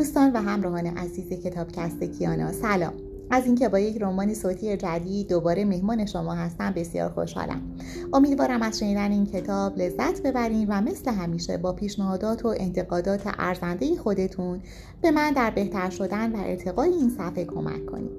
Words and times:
دوستان 0.00 0.32
و 0.32 0.36
همراهان 0.36 0.86
عزیز 0.86 1.28
کتابکست 1.28 2.04
کیانا 2.04 2.52
سلام. 2.52 2.92
از 3.30 3.46
اینکه 3.46 3.68
با 3.68 3.78
یک 3.78 4.02
رمان 4.02 4.34
صوتی 4.34 4.76
جدید 4.76 5.28
دوباره 5.28 5.64
مهمان 5.64 6.06
شما 6.06 6.34
هستم 6.34 6.72
بسیار 6.72 7.10
خوشحالم. 7.10 7.60
امیدوارم 8.12 8.62
از 8.62 8.78
شنیدن 8.78 9.12
این 9.12 9.26
کتاب 9.26 9.78
لذت 9.78 10.22
ببرین 10.22 10.66
و 10.68 10.80
مثل 10.80 11.10
همیشه 11.10 11.56
با 11.56 11.72
پیشنهادات 11.72 12.44
و 12.44 12.54
انتقادات 12.56 13.22
ارزنده 13.38 13.96
خودتون 13.96 14.60
به 15.02 15.10
من 15.10 15.32
در 15.32 15.50
بهتر 15.50 15.90
شدن 15.90 16.32
و 16.32 16.36
ارتقای 16.36 16.90
این 16.90 17.10
صفحه 17.10 17.44
کمک 17.44 17.86
کنید 17.86 18.10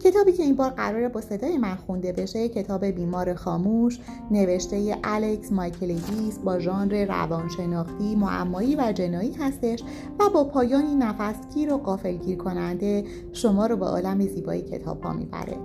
کتابی 0.00 0.32
که 0.32 0.42
این 0.42 0.54
بار 0.54 0.70
قراره 0.70 1.08
با 1.08 1.20
صدای 1.20 1.58
من 1.58 1.74
خونده 1.74 2.12
بشه 2.12 2.48
کتاب 2.48 2.84
بیمار 2.84 3.34
خاموش 3.34 3.98
نوشته 4.30 4.96
الکس 5.04 5.52
مایکلگیس 5.52 6.38
با 6.38 6.58
ژانر 6.58 7.04
روانشناختی 7.04 8.16
معمایی 8.16 8.76
و 8.76 8.92
جنایی 8.92 9.32
هستش 9.32 9.82
و 10.18 10.28
با 10.34 10.44
پایانی 10.44 10.94
نفسگیر 10.94 11.72
و 11.72 11.78
قافلگیر 11.78 12.38
کننده 12.38 13.04
شما 13.32 13.66
رو 13.66 13.76
به 13.76 13.86
عالم 13.86 14.26
زیبایی 14.26 14.62
کتاب 14.62 15.02
ها 15.02 15.12
می‌بره. 15.12 15.56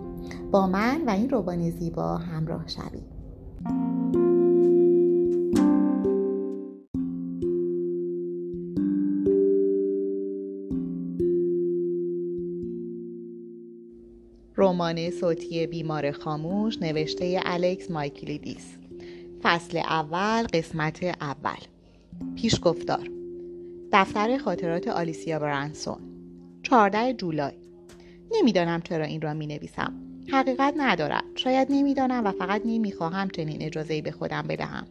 با 0.51 0.67
من 0.67 1.01
و 1.07 1.09
این 1.09 1.29
روبان 1.29 1.69
زیبا 1.69 2.17
همراه 2.17 2.67
شوید. 2.67 3.10
رمان 14.57 15.09
صوتی 15.09 15.67
بیمار 15.67 16.11
خاموش 16.11 16.77
نوشته 16.81 17.41
الکس 17.45 17.91
مایکلیدیس. 17.91 18.77
فصل 19.41 19.77
اول 19.77 20.47
قسمت 20.53 21.03
اول. 21.03 21.59
پیش 22.35 22.59
گفتار 22.61 23.09
دفتر 23.91 24.37
خاطرات 24.37 24.87
آلیسیا 24.87 25.39
برانسون. 25.39 25.97
14 26.63 27.13
جولای. 27.13 27.53
نمی‌دانم 28.31 28.81
چرا 28.81 29.05
این 29.05 29.21
را 29.21 29.33
می 29.33 29.47
نویسم 29.47 30.10
حقیقت 30.31 30.73
ندارد 30.77 31.23
شاید 31.35 31.67
نمی‌دانم 31.71 32.25
و 32.25 32.31
فقط 32.31 32.61
نمی‌خواهم 32.65 33.29
چنین 33.29 33.61
اجازه 33.61 34.01
به 34.01 34.11
خودم 34.11 34.41
بدهم. 34.41 34.85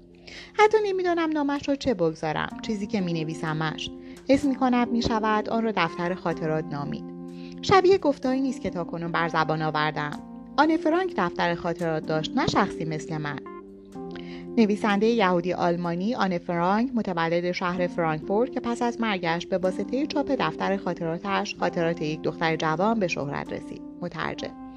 حتی 0.55 0.79
نمی‌دانم 0.85 1.33
نامش 1.33 1.69
را 1.69 1.75
چه 1.75 1.95
بگذارم 1.95 2.59
چیزی 2.63 2.87
که 2.87 3.01
می 3.01 3.13
نویسمش 3.13 3.91
حس 4.29 4.45
می 4.93 5.03
شود 5.03 5.49
آن 5.49 5.63
را 5.63 5.73
دفتر 5.77 6.15
خاطرات 6.15 6.65
نامید. 6.65 7.05
شبیه 7.63 7.99
گفتایی 7.99 8.41
نیست 8.41 8.61
که 8.61 8.71
تا 8.71 8.85
کنون 8.85 9.13
بر 9.13 9.29
زبان 9.29 9.63
آوردم. 9.63 10.21
آن 10.57 10.77
فرانک 10.77 11.15
دفتر 11.17 11.55
خاطرات 11.55 12.07
داشت 12.07 12.33
نه 12.37 12.47
شخصی 12.47 12.85
مثل 12.85 13.19
من. 13.19 13.39
نویسنده 14.59 15.07
یهودی 15.07 15.53
آلمانی 15.53 16.15
آن 16.15 16.39
فرانک 16.39 16.91
متولد 16.95 17.53
شهر 17.53 17.87
فرانکفورت 17.87 18.53
که 18.53 18.61
پس 18.61 18.83
از 18.83 19.01
مرگش 19.01 19.47
به 19.47 19.59
واسطه 19.59 20.07
چاپ 20.07 20.37
دفتر 20.39 20.77
خاطراتش 20.77 21.57
خاطرات 21.61 22.03
یک 22.03 22.23
دختر 22.23 22.57
جوان 22.57 22.99
به 22.99 23.09
شهرت 23.09 23.53
رسید. 23.53 23.83
مترجم. 24.01 24.70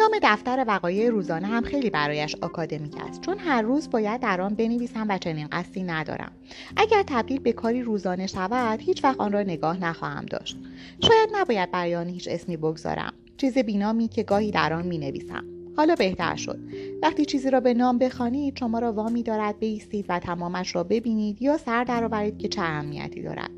نام 0.00 0.10
دفتر 0.22 0.64
وقایع 0.68 1.10
روزانه 1.10 1.46
هم 1.46 1.62
خیلی 1.62 1.90
برایش 1.90 2.36
آکادمیک 2.40 2.94
است. 3.08 3.20
چون 3.20 3.38
هر 3.38 3.62
روز 3.62 3.90
باید 3.90 4.20
در 4.20 4.40
آن 4.40 4.54
بنویسم 4.54 5.06
و 5.08 5.18
چنین 5.18 5.48
قصدی 5.52 5.82
ندارم. 5.82 6.32
اگر 6.76 7.04
تبدیل 7.06 7.40
به 7.40 7.52
کاری 7.52 7.82
روزانه 7.82 8.26
شود 8.26 8.80
هیچ 8.80 9.04
وقت 9.04 9.20
آن 9.20 9.32
را 9.32 9.42
نگاه 9.42 9.78
نخواهم 9.78 10.26
داشت. 10.26 10.56
شاید 11.02 11.28
نباید 11.32 11.70
برای 11.70 11.94
آن 11.94 12.08
هیچ 12.08 12.28
اسمی 12.30 12.56
بگذارم. 12.56 13.12
چیز 13.36 13.58
بینامی 13.58 14.08
که 14.08 14.22
گاهی 14.22 14.50
در 14.50 14.72
آن 14.72 14.86
می 14.86 14.98
نویسم 14.98 15.44
حالا 15.76 15.94
بهتر 15.94 16.36
شد. 16.36 16.58
وقتی 17.02 17.24
چیزی 17.24 17.50
را 17.50 17.60
به 17.60 17.74
نام 17.74 17.98
بخوانید 17.98 18.58
شما 18.58 18.78
را 18.78 18.92
وامی 18.92 19.22
دارد 19.22 19.58
بیستید 19.58 20.06
و 20.08 20.18
تمامش 20.18 20.74
را 20.74 20.84
ببینید 20.84 21.42
یا 21.42 21.56
سر 21.56 21.84
درآورید 21.84 22.38
که 22.38 22.48
چه 22.48 22.62
اهمیتی 22.62 23.22
دارد. 23.22 23.50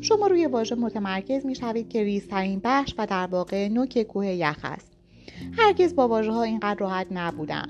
شما 0.00 0.26
روی 0.26 0.46
واژه 0.46 0.74
متمرکز 0.74 1.46
می 1.46 1.54
شوید 1.54 1.88
که 1.88 2.04
ریزترین 2.04 2.60
بخش 2.64 2.94
و 2.98 3.06
در 3.06 3.26
واقع 3.26 3.68
نوک 3.68 4.02
کوه 4.02 4.26
یخ 4.26 4.60
است. 4.64 4.93
هرگز 5.58 5.94
با 5.94 6.08
واژه 6.08 6.32
ها 6.32 6.42
اینقدر 6.42 6.80
راحت 6.80 7.06
نبودم 7.10 7.68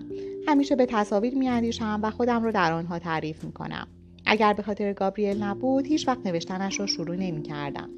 همیشه 0.49 0.77
به 0.77 0.87
تصاویر 0.87 1.35
میاندیشم 1.35 2.01
و 2.03 2.11
خودم 2.11 2.45
رو 2.45 2.53
در 2.53 2.73
آنها 2.73 2.99
تعریف 2.99 3.45
می‌کنم 3.45 3.87
اگر 4.27 4.53
به 4.53 4.63
خاطر 4.63 4.93
گابریل 4.93 5.43
نبود 5.43 5.87
هیچ 5.87 6.09
وقت 6.09 6.27
نوشتنش 6.27 6.81
را 6.81 6.87
شروع 6.87 7.17
نمی 7.17 7.43
کردم. 7.43 7.91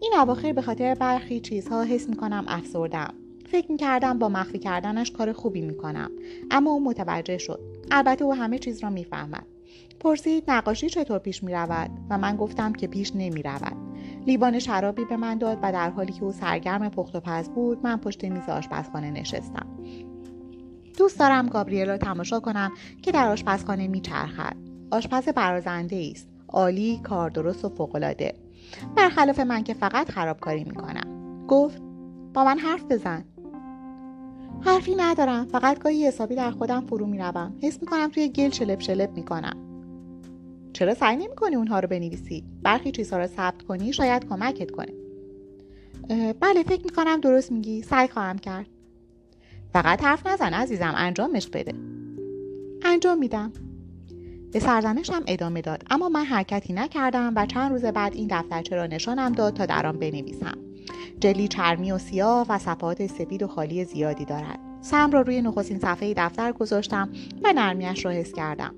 این 0.00 0.12
اواخر 0.18 0.52
به 0.52 0.62
خاطر 0.62 0.94
برخی 0.94 1.40
چیزها 1.40 1.82
حس 1.82 2.08
می 2.08 2.16
کنم 2.16 2.44
افسردم. 2.48 3.14
فکر 3.50 3.72
می 3.72 3.78
کردم 3.78 4.18
با 4.18 4.28
مخفی 4.28 4.58
کردنش 4.58 5.10
کار 5.10 5.32
خوبی 5.32 5.60
می 5.60 5.76
کنم. 5.76 6.10
اما 6.50 6.70
او 6.70 6.84
متوجه 6.84 7.38
شد. 7.38 7.60
البته 7.90 8.24
او 8.24 8.34
همه 8.34 8.58
چیز 8.58 8.82
را 8.82 8.90
می‌فهمد. 8.90 9.46
پرسید 10.00 10.44
نقاشی 10.48 10.88
چطور 10.88 11.18
پیش 11.18 11.42
می 11.42 11.52
رود 11.52 11.90
و 12.10 12.18
من 12.18 12.36
گفتم 12.36 12.72
که 12.72 12.86
پیش 12.86 13.12
نمی 13.14 13.42
رود. 13.42 13.76
لیوان 14.26 14.58
شرابی 14.58 15.04
به 15.04 15.16
من 15.16 15.38
داد 15.38 15.58
و 15.62 15.72
در 15.72 15.90
حالی 15.90 16.12
که 16.12 16.24
او 16.24 16.32
سرگرم 16.32 16.88
پخت 16.88 17.16
و 17.16 17.20
پز 17.20 17.48
بود 17.48 17.78
من 17.82 17.96
پشت 17.96 18.24
میز 18.24 18.48
آشپزخانه 18.48 19.10
نشستم. 19.10 19.66
دوست 20.98 21.18
دارم 21.18 21.48
گابریل 21.48 21.88
را 21.88 21.98
تماشا 21.98 22.40
کنم 22.40 22.72
که 23.02 23.12
در 23.12 23.28
آشپزخانه 23.28 23.88
میچرخد. 23.88 24.56
آشپز 24.90 25.28
برازنده 25.28 26.10
است. 26.10 26.28
عالی 26.48 27.00
کاردرست 27.02 27.64
و 27.64 27.68
فوقالعاده. 27.68 28.34
برخلاف 28.96 29.40
من 29.40 29.62
که 29.62 29.74
فقط 29.74 30.10
خرابکاری 30.10 30.64
می‌کنم. 30.64 31.46
گفت 31.48 31.82
با 32.34 32.44
من 32.44 32.58
حرف 32.58 32.84
بزن. 32.90 33.24
حرفی 34.60 34.94
ندارم. 34.94 35.44
فقط 35.44 35.78
گاهی 35.78 36.06
حسابی 36.06 36.34
در 36.34 36.50
خودم 36.50 36.80
فرو 36.80 37.06
می‌روم. 37.06 37.54
حس 37.62 37.80
می‌کنم 37.80 38.08
توی 38.08 38.28
گل 38.28 38.50
شلپ 38.50 38.80
شلپ 38.80 39.10
می‌کنم. 39.12 39.65
چرا 40.76 40.94
سعی 40.94 41.16
نمی 41.16 41.34
کنی 41.36 41.56
اونها 41.56 41.80
رو 41.80 41.88
بنویسی؟ 41.88 42.44
برخی 42.62 42.92
چیزها 42.92 43.18
رو 43.18 43.26
ثبت 43.26 43.62
کنی 43.62 43.92
شاید 43.92 44.28
کمکت 44.28 44.70
کنه. 44.70 44.92
بله 46.40 46.62
فکر 46.62 46.84
می 46.84 46.90
کنم 46.90 47.20
درست 47.20 47.52
میگی. 47.52 47.82
سعی 47.82 48.08
خواهم 48.08 48.38
کرد. 48.38 48.66
فقط 49.72 50.02
حرف 50.04 50.26
نزن 50.26 50.54
عزیزم. 50.54 50.94
انجامش 50.96 51.48
بده. 51.48 51.72
انجام 52.82 53.18
میدم. 53.18 53.52
به 54.52 54.60
سرزنشم 54.60 55.22
ادامه 55.26 55.60
داد. 55.60 55.82
اما 55.90 56.08
من 56.08 56.24
حرکتی 56.24 56.72
نکردم 56.72 57.32
و 57.36 57.46
چند 57.46 57.72
روز 57.72 57.84
بعد 57.84 58.14
این 58.14 58.28
دفترچه 58.30 58.76
را 58.76 58.86
نشانم 58.86 59.32
داد 59.32 59.54
تا 59.54 59.66
در 59.66 59.86
آن 59.86 59.98
بنویسم. 59.98 60.58
جلی 61.20 61.48
چرمی 61.48 61.92
و 61.92 61.98
سیاه 61.98 62.46
و 62.48 62.58
صفحات 62.58 63.06
سفید 63.06 63.42
و 63.42 63.46
خالی 63.46 63.84
زیادی 63.84 64.24
دارد. 64.24 64.65
سم 64.86 65.10
را 65.10 65.20
روی 65.20 65.42
نخستین 65.42 65.78
صفحه 65.78 66.14
دفتر 66.16 66.52
گذاشتم 66.52 67.08
و 67.44 67.52
نرمیش 67.52 68.04
را 68.04 68.10
حس 68.10 68.32
کردم. 68.32 68.74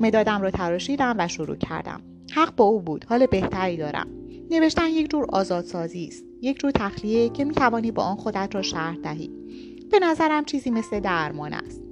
مدادم 0.00 0.42
را 0.42 0.50
تراشیدم 0.50 1.14
و 1.18 1.28
شروع 1.28 1.56
کردم. 1.56 2.00
حق 2.32 2.56
با 2.56 2.64
او 2.64 2.80
بود. 2.80 3.04
حال 3.08 3.26
بهتری 3.26 3.76
دارم. 3.76 4.06
نوشتن 4.50 4.86
یک 4.86 5.10
جور 5.10 5.26
آزادسازی 5.28 6.06
است. 6.06 6.24
یک 6.42 6.58
جور 6.58 6.70
تخلیه 6.70 7.28
که 7.28 7.44
می‌توانی 7.44 7.90
با 7.90 8.02
آن 8.02 8.16
خودت 8.16 8.54
را 8.54 8.62
شرح 8.62 8.96
دهی. 8.96 9.30
به 9.90 9.98
نظرم 9.98 10.44
چیزی 10.44 10.70
مثل 10.70 11.00
درمان 11.00 11.54
است. 11.54 11.82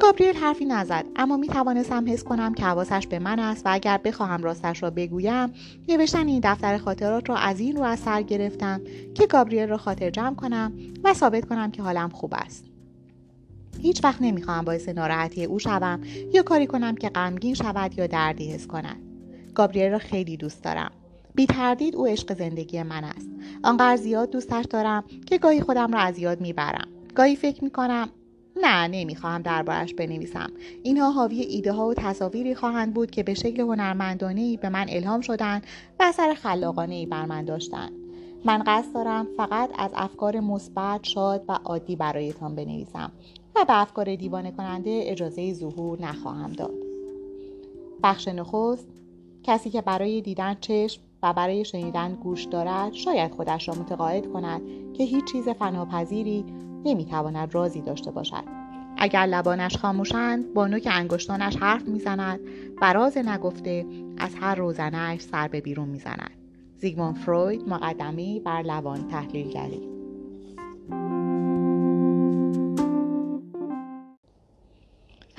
گابریل 0.00 0.36
حرفی 0.36 0.64
نزد 0.64 1.06
اما 1.16 1.36
می 1.36 1.48
توانستم 1.48 2.04
حس 2.08 2.24
کنم 2.24 2.54
که 2.54 2.64
حواسش 2.64 3.06
به 3.06 3.18
من 3.18 3.38
است 3.38 3.66
و 3.66 3.68
اگر 3.72 3.98
بخواهم 4.04 4.42
راستش 4.42 4.82
را 4.82 4.90
بگویم 4.90 5.52
نوشتن 5.88 6.26
این 6.26 6.40
دفتر 6.44 6.78
خاطرات 6.78 7.28
را 7.28 7.36
از 7.36 7.60
این 7.60 7.76
رو 7.76 7.82
از 7.82 7.98
سر 7.98 8.22
گرفتم 8.22 8.80
که 9.14 9.26
گابریل 9.26 9.68
را 9.68 9.76
خاطر 9.76 10.10
جمع 10.10 10.34
کنم 10.34 10.72
و 11.04 11.14
ثابت 11.14 11.44
کنم 11.44 11.70
که 11.70 11.82
حالم 11.82 12.08
خوب 12.08 12.34
است. 12.36 12.71
هیچ 13.80 14.04
وقت 14.04 14.22
نمی‌خواهم 14.22 14.64
باعث 14.64 14.88
ناراحتی 14.88 15.44
او 15.44 15.58
شوم 15.58 16.00
یا 16.32 16.42
کاری 16.42 16.66
کنم 16.66 16.94
که 16.94 17.08
غمگین 17.08 17.54
شود 17.54 17.98
یا 17.98 18.06
دردی 18.06 18.52
حس 18.52 18.66
کند. 18.66 18.96
گابریل 19.54 19.90
را 19.90 19.98
خیلی 19.98 20.36
دوست 20.36 20.64
دارم. 20.64 20.90
بی 21.34 21.46
تردید 21.46 21.96
او 21.96 22.06
عشق 22.06 22.38
زندگی 22.38 22.82
من 22.82 23.04
است. 23.04 23.28
آنقدر 23.62 23.96
زیاد 23.96 24.30
دوستش 24.30 24.64
دارم 24.70 25.04
که 25.26 25.38
گاهی 25.38 25.60
خودم 25.60 25.92
را 25.92 26.00
از 26.00 26.18
یاد 26.18 26.40
می‌برم. 26.40 26.88
گاهی 27.14 27.36
فکر 27.36 27.64
می‌کنم 27.64 28.08
نه 28.62 28.88
نمی‌خواهم 28.88 29.42
دربارش 29.42 29.94
بنویسم. 29.94 30.50
اینها 30.82 31.10
حاوی 31.10 31.40
ایده 31.40 31.72
ها 31.72 31.86
و 31.86 31.94
تصاویری 31.94 32.54
خواهند 32.54 32.94
بود 32.94 33.10
که 33.10 33.22
به 33.22 33.34
شکل 33.34 33.60
هنرمندانه 33.60 34.40
ای 34.40 34.56
به 34.56 34.68
من 34.68 34.86
الهام 34.88 35.20
شدند 35.20 35.66
و 36.00 36.02
اثر 36.02 36.34
خلاقانه 36.34 36.94
ای 36.94 37.06
بر 37.06 37.26
من 37.26 37.44
داشتند. 37.44 37.92
من 38.44 38.62
قصد 38.66 38.94
دارم 38.94 39.26
فقط 39.36 39.70
از 39.78 39.90
افکار 39.94 40.40
مثبت 40.40 41.04
شاد 41.04 41.44
و 41.48 41.52
عادی 41.64 41.96
برایتان 41.96 42.54
بنویسم. 42.54 43.12
و 43.56 43.64
به 43.64 43.80
افکار 43.80 44.14
دیوانه 44.14 44.50
کننده 44.50 45.00
اجازه 45.04 45.54
ظهور 45.54 46.02
نخواهم 46.02 46.52
داد. 46.52 46.74
بخش 48.02 48.28
نخست 48.28 48.86
کسی 49.42 49.70
که 49.70 49.80
برای 49.80 50.20
دیدن 50.20 50.56
چشم 50.60 51.02
و 51.22 51.32
برای 51.32 51.64
شنیدن 51.64 52.14
گوش 52.14 52.44
دارد 52.44 52.92
شاید 52.92 53.32
خودش 53.32 53.68
را 53.68 53.74
متقاعد 53.74 54.32
کند 54.32 54.62
که 54.94 55.04
هیچ 55.04 55.24
چیز 55.32 55.48
فناپذیری 55.48 56.44
نمی‌تواند 56.84 57.54
رازی 57.54 57.80
داشته 57.80 58.10
باشد. 58.10 58.44
اگر 58.96 59.26
لبانش 59.26 59.76
خاموشند 59.76 60.54
با 60.54 60.66
نوک 60.66 60.88
انگشتانش 60.90 61.56
حرف 61.56 61.88
می‌زند 61.88 62.40
و 62.82 62.92
راز 62.92 63.18
نگفته 63.18 63.86
از 64.18 64.34
هر 64.40 64.54
روزنهاش 64.54 65.20
سر 65.20 65.48
به 65.48 65.60
بیرون 65.60 65.88
می‌زند. 65.88 66.30
زیگموند 66.76 67.16
فروید 67.16 67.68
مقدمی 67.68 68.40
بر 68.40 68.62
لبان 68.62 69.08
تحلیلگری. 69.08 69.91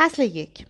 فصل 0.03 0.21
یک. 0.21 0.65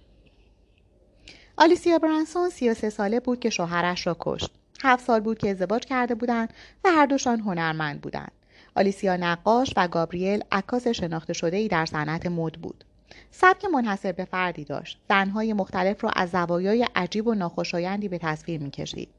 آلیسیا 1.58 2.00
برانسون 2.00 2.50
33 2.50 2.90
ساله 2.90 3.20
بود 3.20 3.40
که 3.40 3.50
شوهرش 3.50 4.08
را 4.08 4.18
کشت. 4.20 4.52
هفت 4.84 5.06
سال 5.06 5.20
بود 5.20 5.38
که 5.38 5.50
ازدواج 5.50 5.86
کرده 5.86 6.16
بودند 6.16 6.54
و 6.84 6.92
هر 6.92 7.06
دوشان 7.06 7.40
هنرمند 7.40 8.02
بودند. 8.02 8.32
آلیسیا 8.76 9.18
نقاش 9.18 9.74
و 9.78 9.88
گابریل 9.88 10.44
عکاس 10.52 10.88
شناخته 10.88 11.34
شده 11.34 11.58
ای 11.58 11.68
در 11.68 11.86
صنعت 11.86 12.26
مد 12.26 12.54
بود. 12.54 12.84
سبک 13.32 13.66
منحصر 13.66 14.12
به 14.12 14.26
فردی 14.26 14.64
داشت. 14.64 15.00
زنهای 15.10 15.54
مختلف 15.54 16.04
را 16.04 16.10
از 16.10 16.30
زوایای 16.30 16.88
عجیب 16.96 17.28
و 17.28 17.34
ناخوشایندی 17.34 18.08
به 18.08 18.18
تصویر 18.18 18.62
می‌کشید. 18.62 19.10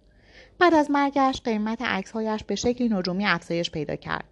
بعد 0.58 0.74
از 0.74 0.90
مرگش 0.90 1.40
قیمت 1.44 1.82
عکسهایش 1.82 2.44
به 2.44 2.54
شکلی 2.54 2.88
نجومی 2.88 3.26
افزایش 3.26 3.70
پیدا 3.70 3.96
کرد. 3.96 4.24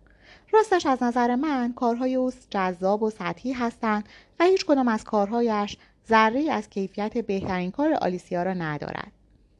راستش 0.52 0.86
از 0.86 1.02
نظر 1.02 1.34
من 1.34 1.72
کارهای 1.72 2.14
او 2.14 2.32
جذاب 2.50 3.02
و 3.02 3.10
سطحی 3.10 3.52
هستند 3.52 4.08
و 4.40 4.44
هیچ 4.44 4.66
کدام 4.66 4.88
از 4.88 5.04
کارهایش 5.04 5.76
ذره 6.08 6.52
از 6.52 6.70
کیفیت 6.70 7.18
بهترین 7.18 7.70
کار 7.70 7.94
آلیسیا 7.94 8.42
را 8.42 8.54
ندارد. 8.54 9.12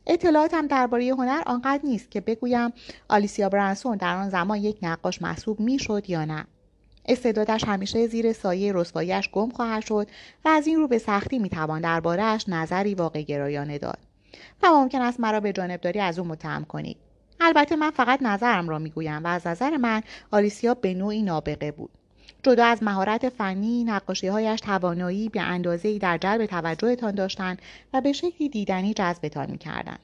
اطلاعاتم 0.06 0.66
درباره 0.66 1.04
هنر 1.04 1.42
آنقدر 1.46 1.80
نیست 1.84 2.10
که 2.10 2.20
بگویم 2.20 2.72
آلیسیا 3.08 3.48
برانسون 3.48 3.96
در 3.96 4.16
آن 4.16 4.30
زمان 4.30 4.58
یک 4.58 4.78
نقاش 4.82 5.22
محسوب 5.22 5.60
می‌شد 5.60 6.10
یا 6.10 6.24
نه. 6.24 6.46
استعدادش 7.06 7.64
همیشه 7.64 8.06
زیر 8.06 8.32
سایه 8.32 8.72
رسواییش 8.72 9.30
گم 9.30 9.50
خواهد 9.50 9.84
شد 9.84 10.06
و 10.44 10.48
از 10.48 10.66
این 10.66 10.76
رو 10.76 10.88
به 10.88 10.98
سختی 10.98 11.38
می‌توان 11.38 11.80
دربارهاش 11.80 12.48
نظری 12.48 12.94
واقع 12.94 13.22
گرایانه 13.22 13.78
داد. 13.78 13.98
و 14.62 14.68
ممکن 14.70 15.00
است 15.00 15.20
مرا 15.20 15.40
به 15.40 15.52
جانبداری 15.52 16.00
از 16.00 16.18
او 16.18 16.26
متهم 16.26 16.64
کنید. 16.64 16.96
البته 17.42 17.76
من 17.76 17.90
فقط 17.90 18.22
نظرم 18.22 18.68
را 18.68 18.78
می‌گویم 18.78 19.24
و 19.24 19.26
از 19.26 19.46
نظر 19.46 19.76
من 19.76 20.02
آلیسیا 20.30 20.74
به 20.74 20.94
نوعی 20.94 21.22
نابغه 21.22 21.72
بود. 21.72 21.90
جدا 22.42 22.64
از 22.64 22.82
مهارت 22.82 23.28
فنی 23.28 23.84
نقاشیهایش 23.84 24.60
توانایی 24.60 25.28
به 25.28 25.40
اندازهای 25.40 25.98
در 25.98 26.18
جلب 26.18 26.46
توجهتان 26.46 27.14
داشتند 27.14 27.62
و 27.92 28.00
به 28.00 28.12
شکلی 28.12 28.48
دیدنی 28.48 28.94
جذبتان 28.94 29.50
می‌کردند. 29.50 30.00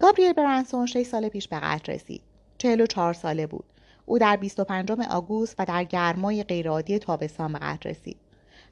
گابریل 0.00 0.32
برانسون 0.32 0.86
شش 0.86 1.02
سال 1.02 1.28
پیش 1.28 1.48
به 1.48 1.56
قتل 1.60 1.92
رسید. 1.92 2.22
چهل 2.58 2.80
و 2.80 2.86
چهار 2.86 3.14
ساله 3.14 3.46
بود. 3.46 3.64
او 4.06 4.18
در 4.18 4.36
25 4.36 4.90
آگوست 5.10 5.54
و 5.58 5.64
در 5.64 5.84
گرمای 5.84 6.42
غیرعادی 6.42 6.98
تابستان 6.98 7.52
به 7.52 7.58
قتل 7.58 7.90
رسید. 7.90 8.16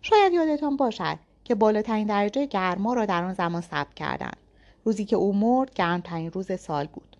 شاید 0.02 0.32
یادتان 0.32 0.76
باشد 0.76 1.18
که 1.44 1.54
بالاترین 1.54 2.06
درجه 2.06 2.46
گرما 2.46 2.94
را 2.94 3.06
در 3.06 3.24
آن 3.24 3.34
زمان 3.34 3.62
ثبت 3.62 3.94
کردند. 3.94 4.36
روزی 4.86 5.04
که 5.04 5.16
او 5.16 5.32
مرد 5.32 5.74
گرمترین 5.74 6.30
روز 6.30 6.60
سال 6.60 6.86
بود. 6.86 7.16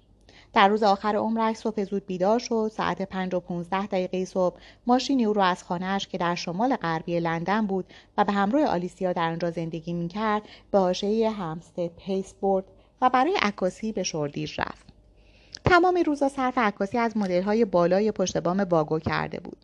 در 0.52 0.68
روز 0.68 0.82
آخر 0.82 1.16
عمرش 1.16 1.56
صبح 1.56 1.84
زود 1.84 2.06
بیدار 2.06 2.38
شد. 2.38 2.70
ساعت 2.74 3.02
پنج 3.02 3.34
و 3.34 3.40
15 3.40 3.86
دقیقه 3.86 4.24
صبح 4.24 4.56
ماشینی 4.86 5.24
او 5.24 5.32
را 5.32 5.44
از 5.44 5.62
خانهاش 5.62 6.08
که 6.08 6.18
در 6.18 6.34
شمال 6.34 6.76
غربی 6.76 7.20
لندن 7.20 7.66
بود 7.66 7.84
و 8.18 8.24
به 8.24 8.32
همراه 8.32 8.66
آلیسیا 8.66 9.12
در 9.12 9.30
آنجا 9.30 9.50
زندگی 9.50 9.92
می‌کرد 9.92 10.42
به 10.70 10.78
حاشیه 10.78 11.30
همستد 11.30 11.86
پیس 11.88 12.34
برد 12.34 12.64
و 13.02 13.10
برای 13.10 13.36
عکاسی 13.42 13.92
به 13.92 14.02
شوردیر 14.02 14.54
رفت. 14.58 14.86
تمام 15.64 16.02
روزا 16.06 16.28
صرف 16.28 16.58
عکاسی 16.58 16.98
از 16.98 17.16
مدل‌های 17.16 17.64
بالای 17.64 18.12
پشت 18.12 18.36
بام 18.38 18.64
باگو 18.64 18.98
کرده 18.98 19.40
بود. 19.40 19.58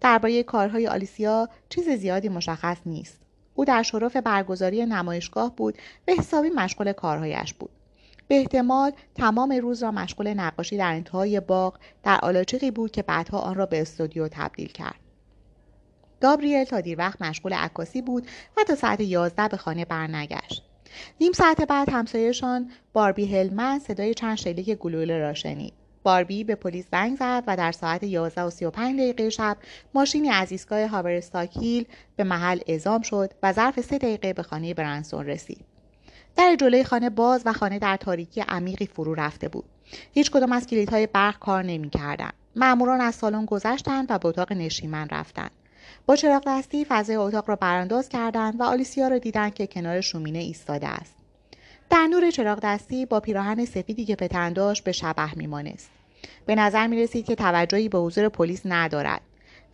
درباره 0.00 0.42
کارهای 0.42 0.86
آلیسیا 0.86 1.48
چیز 1.68 1.88
زیادی 1.88 2.28
مشخص 2.28 2.76
نیست. 2.86 3.23
او 3.54 3.64
در 3.64 3.82
شرف 3.82 4.16
برگزاری 4.16 4.86
نمایشگاه 4.86 5.56
بود 5.56 5.78
و 6.08 6.12
حسابی 6.18 6.50
مشغول 6.50 6.92
کارهایش 6.92 7.54
بود. 7.54 7.70
به 8.28 8.34
احتمال 8.34 8.92
تمام 9.14 9.52
روز 9.52 9.82
را 9.82 9.90
مشغول 9.90 10.34
نقاشی 10.34 10.76
در 10.76 10.92
انتهای 10.92 11.40
باغ 11.40 11.78
در 12.02 12.18
آلاچیقی 12.22 12.70
بود 12.70 12.90
که 12.90 13.02
بعدها 13.02 13.38
آن 13.38 13.54
را 13.54 13.66
به 13.66 13.80
استودیو 13.80 14.28
تبدیل 14.28 14.68
کرد. 14.68 15.00
گابریل 16.20 16.64
تا 16.64 16.80
دیر 16.80 16.98
وقت 16.98 17.22
مشغول 17.22 17.52
عکاسی 17.52 18.02
بود 18.02 18.26
و 18.56 18.64
تا 18.64 18.74
ساعت 18.74 19.00
یازده 19.00 19.48
به 19.48 19.56
خانه 19.56 19.84
برنگشت. 19.84 20.62
نیم 21.20 21.32
ساعت 21.32 21.60
بعد 21.60 21.90
همسایهشان 21.90 22.70
باربی 22.92 23.36
هلمن 23.36 23.78
صدای 23.78 24.14
چند 24.14 24.36
شلیک 24.36 24.70
گلوله 24.70 25.18
را 25.18 25.34
شنید. 25.34 25.72
باربی 26.04 26.44
به 26.44 26.54
پلیس 26.54 26.84
زنگ 26.92 27.16
زد 27.16 27.44
و 27.46 27.56
در 27.56 27.72
ساعت 27.72 28.02
11 28.02 28.42
و 28.42 28.50
35 28.50 29.00
دقیقه 29.00 29.30
شب 29.30 29.56
ماشینی 29.94 30.30
از 30.30 30.52
ایستگاه 30.52 30.86
هاورستاک 30.86 31.56
هیل 31.56 31.86
به 32.16 32.24
محل 32.24 32.60
اعزام 32.66 33.02
شد 33.02 33.30
و 33.42 33.52
ظرف 33.52 33.80
سه 33.80 33.98
دقیقه 33.98 34.32
به 34.32 34.42
خانه 34.42 34.74
برانسون 34.74 35.26
رسید. 35.26 35.64
در 36.36 36.56
جلوی 36.60 36.84
خانه 36.84 37.10
باز 37.10 37.42
و 37.44 37.52
خانه 37.52 37.78
در 37.78 37.96
تاریکی 37.96 38.40
عمیقی 38.40 38.86
فرو 38.86 39.14
رفته 39.14 39.48
بود. 39.48 39.64
هیچ 40.12 40.30
کدام 40.30 40.52
از 40.52 40.66
کلیدهای 40.66 41.06
برق 41.06 41.38
کار 41.38 41.62
نمی‌کردند. 41.62 42.34
مأموران 42.56 43.00
از 43.00 43.14
سالن 43.14 43.44
گذشتند 43.44 44.06
و 44.10 44.18
به 44.18 44.28
اتاق 44.28 44.52
نشیمن 44.52 45.08
رفتند. 45.10 45.50
با 46.06 46.16
چراغ 46.16 46.42
دستی 46.46 46.86
فضای 46.88 47.16
اتاق 47.16 47.48
را 47.48 47.56
برانداز 47.56 48.08
کردند 48.08 48.60
و 48.60 48.64
آلیسیا 48.64 49.08
را 49.08 49.18
دیدند 49.18 49.54
که 49.54 49.66
کنار 49.66 50.00
شومینه 50.00 50.38
ایستاده 50.38 50.88
است. 50.88 51.23
در 51.90 52.06
نور 52.06 52.30
چراغ 52.30 52.58
دستی 52.62 53.06
با 53.06 53.20
پیراهن 53.20 53.64
سفیدی 53.64 54.04
که 54.04 54.16
پتن 54.16 54.52
داشت 54.52 54.84
به 54.84 54.92
شبه 54.92 55.34
میمانست. 55.34 55.90
به 56.46 56.54
نظر 56.54 56.86
می 56.86 57.02
رسید 57.02 57.26
که 57.26 57.34
توجهی 57.34 57.88
به 57.88 57.98
حضور 57.98 58.28
پلیس 58.28 58.62
ندارد. 58.64 59.20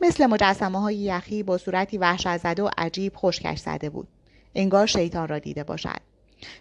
مثل 0.00 0.26
مجسمه 0.26 0.80
های 0.80 0.96
یخی 0.96 1.42
با 1.42 1.58
صورتی 1.58 1.98
وحشت 1.98 2.36
زده 2.36 2.62
و 2.62 2.70
عجیب 2.78 3.12
خشکش 3.16 3.58
زده 3.58 3.90
بود. 3.90 4.08
انگار 4.54 4.86
شیطان 4.86 5.28
را 5.28 5.38
دیده 5.38 5.64
باشد. 5.64 6.00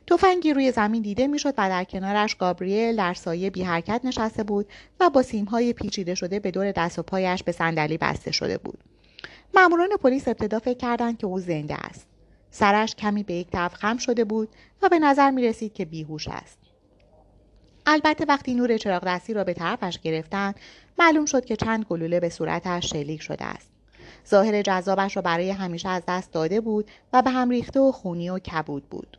تفنگی 0.07 0.53
روی 0.53 0.71
زمین 0.71 1.01
دیده 1.01 1.27
می‌شد 1.27 1.53
و 1.57 1.69
در 1.69 1.83
کنارش 1.83 2.35
گابریل 2.35 2.95
در 2.95 3.13
سایه 3.13 3.49
بی 3.49 3.63
حرکت 3.63 4.01
نشسته 4.03 4.43
بود 4.43 4.67
و 4.99 5.09
با 5.09 5.21
سیمهای 5.21 5.73
پیچیده 5.73 6.15
شده 6.15 6.39
به 6.39 6.51
دور 6.51 6.71
دست 6.71 6.99
و 6.99 7.03
پایش 7.03 7.43
به 7.43 7.51
صندلی 7.51 7.97
بسته 7.97 8.31
شده 8.31 8.57
بود. 8.57 8.79
ماموران 9.53 9.89
پلیس 10.03 10.27
ابتدا 10.27 10.59
فکر 10.59 10.77
کردند 10.77 11.17
که 11.17 11.27
او 11.27 11.39
زنده 11.39 11.75
است. 11.75 12.08
سرش 12.51 12.95
کمی 12.95 13.23
به 13.23 13.33
یک 13.33 13.49
طرف 13.49 13.73
خم 13.73 13.97
شده 13.97 14.23
بود 14.23 14.49
و 14.81 14.89
به 14.89 14.99
نظر 14.99 15.31
می 15.31 15.43
رسید 15.43 15.73
که 15.73 15.85
بیهوش 15.85 16.27
است. 16.27 16.57
البته 17.85 18.25
وقتی 18.25 18.53
نور 18.53 18.77
چراغ 18.77 19.03
دستی 19.05 19.33
را 19.33 19.43
به 19.43 19.53
طرفش 19.53 19.99
گرفتند 19.99 20.55
معلوم 20.99 21.25
شد 21.25 21.45
که 21.45 21.55
چند 21.55 21.85
گلوله 21.85 22.19
به 22.19 22.29
صورتش 22.29 22.89
شلیک 22.89 23.21
شده 23.21 23.45
است. 23.45 23.69
ظاهر 24.29 24.61
جذابش 24.61 25.15
را 25.15 25.21
برای 25.21 25.49
همیشه 25.49 25.89
از 25.89 26.03
دست 26.07 26.31
داده 26.31 26.61
بود 26.61 26.91
و 27.13 27.21
به 27.21 27.29
هم 27.29 27.49
ریخته 27.49 27.79
و 27.79 27.91
خونی 27.91 28.29
و 28.29 28.39
کبود 28.39 28.89
بود. 28.89 29.17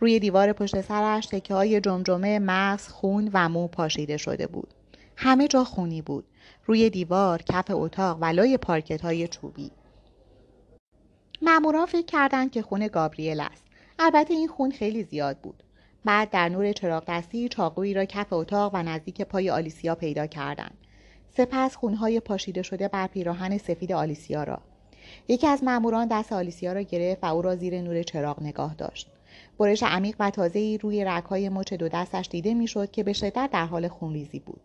روی 0.00 0.18
دیوار 0.18 0.52
پشت 0.52 0.80
سرش 0.80 1.26
تکه 1.26 1.54
های 1.54 1.80
جمجمه 1.80 2.38
مغز 2.38 2.88
خون 2.88 3.30
و 3.32 3.48
مو 3.48 3.68
پاشیده 3.68 4.16
شده 4.16 4.46
بود. 4.46 4.74
همه 5.16 5.48
جا 5.48 5.64
خونی 5.64 6.02
بود. 6.02 6.24
روی 6.66 6.90
دیوار، 6.90 7.42
کف 7.42 7.64
اتاق 7.70 8.18
و 8.20 8.24
لای 8.24 8.56
پارکت 8.56 9.00
های 9.00 9.28
چوبی. 9.28 9.70
ماموران 11.42 11.86
فکر 11.86 12.06
کردند 12.06 12.50
که 12.50 12.62
خون 12.62 12.88
گابریل 12.88 13.40
است. 13.40 13.64
البته 13.98 14.34
این 14.34 14.48
خون 14.48 14.70
خیلی 14.70 15.02
زیاد 15.02 15.38
بود. 15.38 15.62
بعد 16.04 16.30
در 16.30 16.48
نور 16.48 16.72
چراغ 16.72 17.04
دستی 17.08 17.48
چاقویی 17.48 17.94
را 17.94 18.04
کف 18.04 18.32
اتاق 18.32 18.74
و 18.74 18.82
نزدیک 18.82 19.22
پای 19.22 19.50
آلیسیا 19.50 19.94
پیدا 19.94 20.26
کردند. 20.26 20.78
سپس 21.36 21.76
خونهای 21.76 22.20
پاشیده 22.20 22.62
شده 22.62 22.88
بر 22.88 23.06
پیراهن 23.06 23.58
سفید 23.58 23.92
آلیسیا 23.92 24.44
را. 24.44 24.58
یکی 25.28 25.46
از 25.46 25.64
ماموران 25.64 26.08
دست 26.08 26.32
آلیسیا 26.32 26.72
را 26.72 26.82
گرفت 26.82 27.24
و 27.24 27.26
او 27.26 27.42
را 27.42 27.56
زیر 27.56 27.80
نور 27.80 28.02
چراغ 28.02 28.42
نگاه 28.42 28.74
داشت. 28.74 29.08
برش 29.58 29.82
عمیق 29.82 30.16
و 30.18 30.30
تازه‌ای 30.30 30.78
روی 30.78 31.04
رگهای 31.04 31.48
مچ 31.48 31.74
دو 31.74 31.88
دستش 31.88 32.28
دیده 32.30 32.54
می‌شد 32.54 32.90
که 32.90 33.02
به 33.02 33.12
شدت 33.12 33.50
در 33.52 33.66
حال 33.66 33.88
خونریزی 33.88 34.38
بود. 34.38 34.60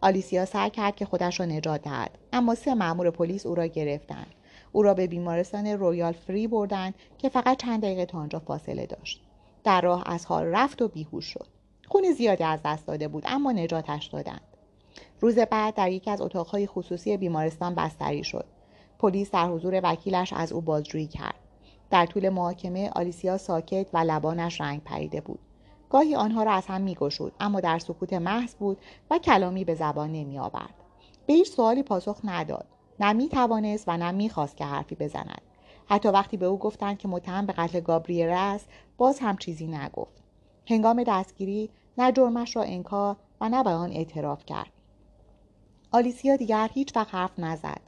آلیسیا 0.00 0.44
سعی 0.44 0.70
کرد 0.70 0.96
که 0.96 1.04
خودش 1.04 1.40
را 1.40 1.46
نجات 1.46 1.82
دهد 1.82 2.18
اما 2.32 2.54
سه 2.54 2.74
مامور 2.74 3.10
پلیس 3.10 3.46
او 3.46 3.54
را 3.54 3.66
گرفتند. 3.66 4.34
او 4.72 4.82
را 4.82 4.94
به 4.94 5.06
بیمارستان 5.06 5.66
رویال 5.66 6.12
فری 6.12 6.46
بردند 6.46 6.94
که 7.18 7.28
فقط 7.28 7.56
چند 7.56 7.82
دقیقه 7.82 8.06
تا 8.06 8.18
آنجا 8.18 8.38
فاصله 8.38 8.86
داشت. 8.86 9.20
در 9.64 9.80
راه 9.80 10.02
از 10.06 10.26
حال 10.26 10.44
رفت 10.44 10.82
و 10.82 10.88
بیهوش 10.88 11.24
شد. 11.24 11.46
خون 11.88 12.12
زیادی 12.12 12.44
از 12.44 12.60
دست 12.64 12.86
داده 12.86 13.08
بود 13.08 13.24
اما 13.26 13.52
نجاتش 13.52 14.06
دادند. 14.06 14.40
روز 15.20 15.38
بعد 15.38 15.74
در 15.74 15.90
یکی 15.90 16.10
از 16.10 16.20
اتاقهای 16.20 16.66
خصوصی 16.66 17.16
بیمارستان 17.16 17.74
بستری 17.74 18.24
شد. 18.24 18.44
پلیس 18.98 19.30
در 19.30 19.48
حضور 19.48 19.80
وکیلش 19.84 20.32
از 20.32 20.52
او 20.52 20.60
بازجویی 20.60 21.06
کرد. 21.06 21.34
در 21.90 22.06
طول 22.06 22.28
محاکمه 22.28 22.90
آلیسیا 22.90 23.38
ساکت 23.38 23.86
و 23.92 23.98
لبانش 23.98 24.60
رنگ 24.60 24.82
پریده 24.84 25.20
بود. 25.20 25.38
گاهی 25.90 26.14
آنها 26.14 26.42
را 26.42 26.52
از 26.52 26.66
هم 26.66 26.80
میگشود 26.80 27.32
اما 27.40 27.60
در 27.60 27.78
سکوت 27.78 28.12
محض 28.12 28.54
بود 28.54 28.78
و 29.10 29.18
کلامی 29.18 29.64
به 29.64 29.74
زبان 29.74 30.12
نمیآورد. 30.12 30.74
به 31.26 31.32
هیچ 31.32 31.50
سوالی 31.50 31.82
پاسخ 31.82 32.20
نداد. 32.24 32.66
نه 33.00 33.12
می 33.12 33.28
توانست 33.28 33.84
و 33.86 33.96
نه 33.96 34.10
می‌خواست 34.10 34.56
که 34.56 34.64
حرفی 34.64 34.94
بزند. 34.94 35.42
حتی 35.86 36.08
وقتی 36.08 36.36
به 36.36 36.46
او 36.46 36.58
گفتند 36.58 36.98
که 36.98 37.08
متهم 37.08 37.46
به 37.46 37.52
قتل 37.52 37.80
گابریل 37.80 38.28
است 38.28 38.68
باز 38.98 39.18
هم 39.20 39.36
چیزی 39.36 39.66
نگفت. 39.66 40.22
هنگام 40.66 41.04
دستگیری 41.06 41.70
نه 41.98 42.12
جرمش 42.12 42.56
را 42.56 42.62
انکار 42.62 43.16
و 43.40 43.48
نه 43.48 43.64
به 43.64 43.70
آن 43.70 43.90
اعتراف 43.90 44.44
کرد. 44.46 44.70
آلیسیا 45.92 46.36
دیگر 46.36 46.70
هیچ 46.74 46.96
وقت 46.96 47.14
حرف 47.14 47.38
نزد. 47.38 47.80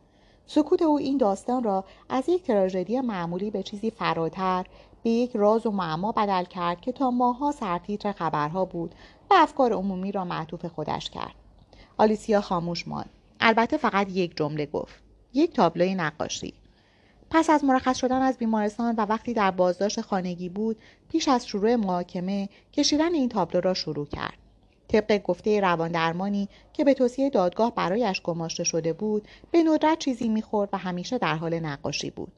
سکوت 0.47 0.83
او 0.83 0.99
این 0.99 1.19
داستان 1.19 1.65
را 1.65 1.85
از 2.09 2.29
یک 2.29 2.43
تراژدی 2.43 3.01
معمولی 3.01 3.51
به 3.51 3.63
چیزی 3.63 3.91
فراتر 3.91 4.67
به 5.03 5.11
یک 5.11 5.37
راز 5.37 5.67
و 5.67 5.71
معما 5.71 6.13
بدل 6.13 6.45
کرد 6.45 6.81
که 6.81 6.93
تا 6.93 7.11
ماها 7.11 7.53
سرتیتر 7.53 8.13
خبرها 8.13 8.65
بود 8.65 8.95
و 9.31 9.35
افکار 9.35 9.73
عمومی 9.73 10.13
را 10.13 10.25
معطوف 10.25 10.65
خودش 10.65 11.11
کرد. 11.11 11.35
آلیسیا 11.99 12.41
خاموش 12.41 12.89
ماند. 12.89 13.11
البته 13.45 13.77
فقط 13.77 14.11
یک 14.11 14.37
جمله 14.37 14.67
گفت. 14.67 14.95
یک 15.35 15.53
تابلوی 15.53 15.95
نقاشی. 15.95 16.55
پس 17.31 17.51
از 17.51 17.65
مرخص 17.65 17.99
شدن 17.99 18.23
از 18.23 18.39
بیمارستان 18.39 18.95
و 18.99 19.07
وقتی 19.07 19.35
در 19.35 19.51
بازداشت 19.51 20.01
خانگی 20.01 20.49
بود 20.49 20.77
پیش 21.09 21.29
از 21.29 21.47
شروع 21.47 21.77
محاکمه 21.77 22.49
کشیدن 22.73 23.15
این 23.15 23.29
تابلو 23.29 23.61
را 23.61 23.75
شروع 23.75 24.07
کرد. 24.07 24.39
طبق 24.89 25.23
گفته 25.23 25.61
رواندرمانی 25.61 26.49
که 26.73 26.85
به 26.85 26.95
توصیه 26.95 27.31
دادگاه 27.31 27.75
برایش 27.75 28.23
گماشته 28.23 28.65
شده 28.65 28.93
بود 28.93 29.29
به 29.51 29.63
ندرت 29.63 29.99
چیزی 29.99 30.29
می‌خورد 30.29 30.69
و 30.73 30.79
همیشه 30.79 31.19
در 31.19 31.35
حال 31.35 31.61
نقاشی 31.61 32.11
بود. 32.11 32.33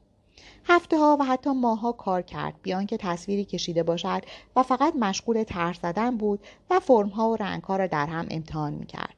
هفته 0.63 0.97
ها 0.97 1.17
و 1.19 1.23
حتی 1.23 1.49
ماهها 1.49 1.91
کار 1.91 2.21
کرد 2.21 2.53
بیان 2.61 2.85
که 2.85 2.97
تصویری 2.97 3.45
کشیده 3.45 3.83
باشد 3.83 4.21
و 4.55 4.63
فقط 4.63 4.95
مشغول 4.95 5.43
طرح 5.43 5.73
زدن 5.73 6.17
بود 6.17 6.39
و 6.69 6.79
فرمها 6.79 7.29
و 7.29 7.35
رنگها 7.35 7.75
را 7.75 7.87
در 7.87 8.05
هم 8.05 8.27
امتحان 8.29 8.73
می‌کرد. 8.73 9.15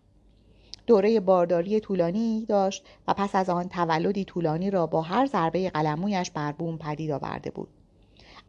دوره 0.87 1.19
بارداری 1.19 1.79
طولانی 1.79 2.45
داشت 2.49 2.85
و 3.07 3.13
پس 3.13 3.35
از 3.35 3.49
آن 3.49 3.69
تولدی 3.69 4.25
طولانی 4.25 4.71
را 4.71 4.87
با 4.87 5.01
هر 5.01 5.25
ضربه 5.25 5.69
قلمویش 5.69 6.31
بر 6.31 6.51
بوم 6.51 6.77
پدید 6.77 7.11
آورده 7.11 7.51
بود. 7.51 7.69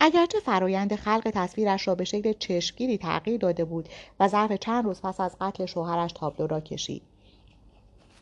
اگرچه 0.01 0.41
فرایند 0.41 0.95
خلق 0.95 1.31
تصویرش 1.35 1.89
را 1.89 1.95
به 1.95 2.05
شکل 2.05 2.33
چشمگیری 2.33 2.99
تغییر 2.99 3.39
داده 3.41 3.65
بود 3.65 3.89
و 4.21 4.29
ظرف 4.29 4.53
چند 4.53 4.85
روز 4.85 5.01
پس 5.01 5.21
از 5.21 5.37
قتل 5.41 5.67
شوهرش 5.67 6.13
تابلو 6.13 6.47
را 6.47 6.61
کشید. 6.61 7.03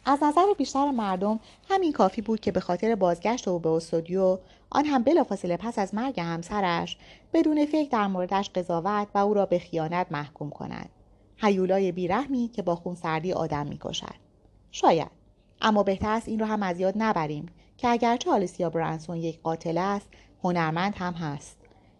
از 0.04 0.22
نظر 0.22 0.42
بیشتر 0.58 0.90
مردم 0.90 1.40
همین 1.70 1.92
کافی 1.92 2.22
بود 2.22 2.40
که 2.40 2.52
به 2.52 2.60
خاطر 2.60 2.94
بازگشت 2.94 3.48
او 3.48 3.58
به 3.58 3.68
استودیو 3.68 4.38
آن 4.70 4.84
هم 4.84 5.02
بلافاصله 5.02 5.56
پس 5.56 5.78
از 5.78 5.94
مرگ 5.94 6.20
همسرش 6.20 6.96
بدون 7.32 7.66
فکر 7.66 7.88
در 7.90 8.06
موردش 8.06 8.50
قضاوت 8.54 9.08
و 9.14 9.18
او 9.18 9.34
را 9.34 9.46
به 9.46 9.58
خیانت 9.58 10.06
محکوم 10.10 10.50
کنند 10.50 10.90
هیولای 11.36 11.92
بیرحمی 11.92 12.48
که 12.48 12.62
با 12.62 12.76
خونسردی 12.76 13.32
آدم 13.32 13.66
می‌کشد. 13.66 14.14
شاید. 14.70 15.10
اما 15.60 15.82
بهتر 15.82 16.10
است 16.10 16.28
این 16.28 16.38
را 16.38 16.46
هم 16.46 16.62
از 16.62 16.80
یاد 16.80 16.94
نبریم 16.96 17.46
که 17.76 17.88
اگرچه 17.88 18.30
آلیسیا 18.30 18.70
برانسون 18.70 19.16
یک 19.16 19.42
قاتل 19.42 19.78
است 19.78 20.08
هنرمند 20.42 20.94
هم 20.96 21.12
هست. 21.12 21.56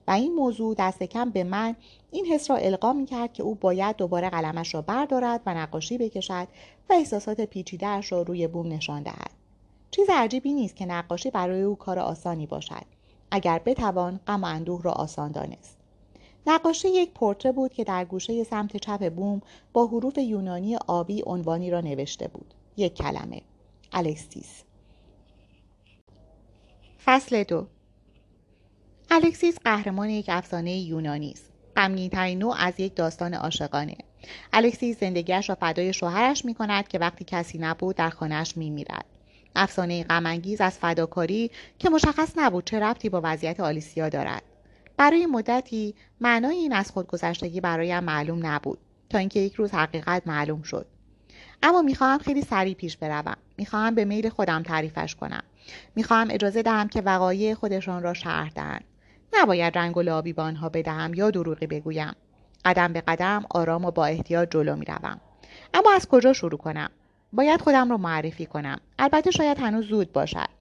و 0.09 0.11
این 0.11 0.35
موضوع 0.35 0.75
دست 0.79 1.03
کم 1.03 1.31
به 1.31 1.45
من 1.45 1.77
این 2.11 2.27
حس 2.27 2.51
را 2.51 2.57
القا 2.57 2.93
می 2.93 3.07
کرد 3.07 3.33
که 3.33 3.43
او 3.43 3.55
باید 3.55 3.97
دوباره 3.97 4.31
قلمش 4.31 4.75
را 4.75 4.83
بردارد 4.83 5.41
و 5.47 5.55
نقاشی 5.55 5.99
بکشد 5.99 6.49
و 6.91 6.93
احساسات 6.93 7.41
پیچیدهاش 7.41 8.13
را 8.13 8.23
روی 8.23 8.47
بوم 8.47 8.73
نشان 8.73 9.03
دهد. 9.03 9.31
چیز 9.91 10.07
عجیبی 10.13 10.53
نیست 10.53 10.77
که 10.77 10.87
نقاشی 10.87 11.31
برای 11.31 11.63
او 11.63 11.77
کار 11.77 11.99
آسانی 11.99 12.47
باشد. 12.47 12.85
اگر 13.31 13.61
بتوان 13.65 14.21
غم 14.27 14.43
و 14.43 14.47
اندوه 14.47 14.83
را 14.83 14.93
آسان 14.93 15.33
دانست. 15.33 15.76
نقاشی 16.47 16.89
یک 16.89 17.11
پورتره 17.13 17.53
بود 17.53 17.73
که 17.73 17.85
در 17.85 18.05
گوشه 18.05 18.45
سمت 18.45 18.77
چپ 18.77 19.13
بوم 19.13 19.43
با 19.73 19.87
حروف 19.87 20.19
یونانی 20.19 20.77
آبی 20.77 21.23
عنوانی 21.27 21.71
را 21.71 21.81
نوشته 21.81 22.29
بود. 22.29 22.55
یک 22.77 22.95
کلمه. 22.95 23.43
الکسیس. 23.93 24.63
فصل 27.05 27.45
دو. 27.45 27.67
الکسیس 29.11 29.59
قهرمان 29.65 30.11
یک 30.11 30.27
افسانه 30.29 30.79
یونانی 30.79 31.31
است. 31.31 31.53
غمگینترین 31.77 32.39
نوع 32.39 32.55
از 32.59 32.81
یک 32.81 32.95
داستان 32.95 33.35
عاشقانه. 33.35 33.97
الکسیس 34.53 35.01
زندگیش 35.01 35.49
را 35.49 35.55
فدای 35.55 35.93
شوهرش 35.93 36.45
می 36.45 36.55
کند 36.55 36.89
که 36.89 36.99
وقتی 36.99 37.25
کسی 37.25 37.59
نبود 37.59 37.97
در 37.97 38.11
خانهاش 38.11 38.57
می 38.57 38.71
میرد. 38.71 39.05
افسانه 39.57 40.05
غمانگیز 40.05 40.61
از 40.61 40.79
فداکاری 40.79 41.51
که 41.79 41.91
مشخص 41.91 42.33
نبود 42.37 42.65
چه 42.65 42.81
ربطی 42.81 43.09
با 43.09 43.21
وضعیت 43.25 43.61
آلیسیا 43.61 44.09
دارد. 44.09 44.43
برای 44.97 45.27
مدتی 45.27 45.95
معنای 46.21 46.57
این 46.57 46.73
از 46.73 46.91
خودگذشتگی 46.91 47.61
برایم 47.61 48.05
معلوم 48.05 48.47
نبود 48.47 48.79
تا 49.11 49.19
اینکه 49.19 49.41
یک 49.41 49.55
روز 49.55 49.73
حقیقت 49.73 50.23
معلوم 50.27 50.63
شد. 50.63 50.87
اما 51.63 51.83
می‌خواهم 51.83 52.19
خیلی 52.19 52.43
سریع 52.43 52.75
پیش 52.75 52.97
بروم. 52.97 53.37
می‌خواهم 53.57 53.95
به 53.95 54.05
میل 54.05 54.29
خودم 54.29 54.63
تعریفش 54.63 55.15
کنم. 55.15 55.43
می‌خواهم 55.95 56.29
اجازه 56.31 56.63
دهم 56.63 56.89
که 56.89 57.01
وقایع 57.01 57.55
خودشان 57.55 58.03
را 58.03 58.15
شرح 58.15 58.49
دهند. 58.49 58.85
نباید 59.35 59.79
رنگ 59.79 59.97
و 59.97 60.03
لابی 60.03 60.33
به 60.33 60.43
آنها 60.43 60.69
بدهم 60.69 61.15
یا 61.15 61.31
دروغی 61.31 61.67
بگویم. 61.67 62.13
قدم 62.65 62.93
به 62.93 63.01
قدم 63.01 63.45
آرام 63.51 63.85
و 63.85 63.91
با 63.91 64.07
احتیاط 64.07 64.51
جلو 64.51 64.77
می‌روم. 64.77 65.21
اما 65.75 65.93
از 65.95 66.09
کجا 66.09 66.33
شروع 66.33 66.59
کنم؟ 66.59 66.91
باید 67.33 67.61
خودم 67.61 67.91
را 67.91 67.97
معرفی 67.97 68.47
کنم. 68.47 68.81
البته 68.99 69.31
شاید 69.31 69.59
هنوز 69.59 69.87
زود 69.87 70.13
باشد. 70.13 70.56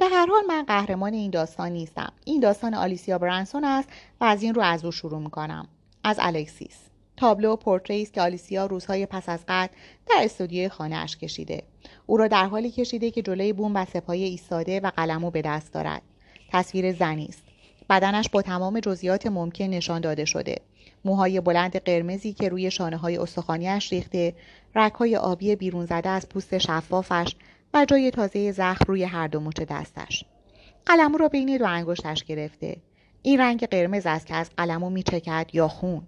به 0.00 0.08
هر 0.08 0.26
حال 0.26 0.42
من 0.48 0.62
قهرمان 0.62 1.14
این 1.14 1.30
داستان 1.30 1.72
نیستم. 1.72 2.12
این 2.24 2.40
داستان 2.40 2.74
آلیسیا 2.74 3.18
برانسون 3.18 3.64
است 3.64 3.88
و 4.20 4.24
از 4.24 4.42
این 4.42 4.54
رو 4.54 4.62
از 4.62 4.84
او 4.84 4.90
شروع 4.90 5.18
می‌کنم. 5.18 5.68
از 6.04 6.16
الکسیس. 6.20 6.76
تابلو 7.16 7.56
پورتری 7.56 8.02
است 8.02 8.12
که 8.12 8.20
آلیسیا 8.20 8.66
روزهای 8.66 9.06
پس 9.06 9.28
از 9.28 9.40
قتل 9.48 9.74
در 10.08 10.16
استودیوی 10.24 10.68
خانهاش 10.68 11.16
کشیده. 11.16 11.62
او 12.06 12.16
را 12.16 12.28
در 12.28 12.46
حالی 12.46 12.70
کشیده 12.70 13.10
که 13.10 13.22
جلوی 13.22 13.52
بوم 13.52 13.76
و 13.76 13.84
سپایه 13.84 14.26
ایستاده 14.26 14.80
و 14.80 14.90
قلمو 14.96 15.30
به 15.30 15.42
دست 15.42 15.72
دارد. 15.72 16.02
تصویر 16.52 16.92
زنی 16.92 17.26
است. 17.26 17.42
بدنش 17.90 18.28
با 18.28 18.42
تمام 18.42 18.80
جزئیات 18.80 19.26
ممکن 19.26 19.64
نشان 19.64 20.00
داده 20.00 20.24
شده. 20.24 20.56
موهای 21.04 21.40
بلند 21.40 21.76
قرمزی 21.76 22.32
که 22.32 22.48
روی 22.48 22.70
شانه 22.70 22.96
های 22.96 23.16
استخوانیاش 23.18 23.92
ریخته 23.92 24.34
رگهای 24.74 25.16
آبی 25.16 25.56
بیرون 25.56 25.86
زده 25.86 26.08
از 26.08 26.28
پوست 26.28 26.58
شفافش 26.58 27.34
و 27.74 27.84
جای 27.84 28.10
تازه 28.10 28.52
زخم 28.52 28.84
روی 28.86 29.04
هر 29.04 29.28
دو 29.28 29.40
مچ 29.40 29.60
دستش. 29.60 30.24
قلمو 30.86 31.18
را 31.18 31.28
بین 31.28 31.56
دو 31.56 31.66
انگشتش 31.66 32.24
گرفته. 32.24 32.76
این 33.22 33.40
رنگ 33.40 33.66
قرمز 33.66 34.06
است 34.06 34.26
که 34.26 34.34
از 34.34 34.50
قلمو 34.56 34.90
میچکد 34.90 35.50
یا 35.52 35.68
خون. 35.68 36.02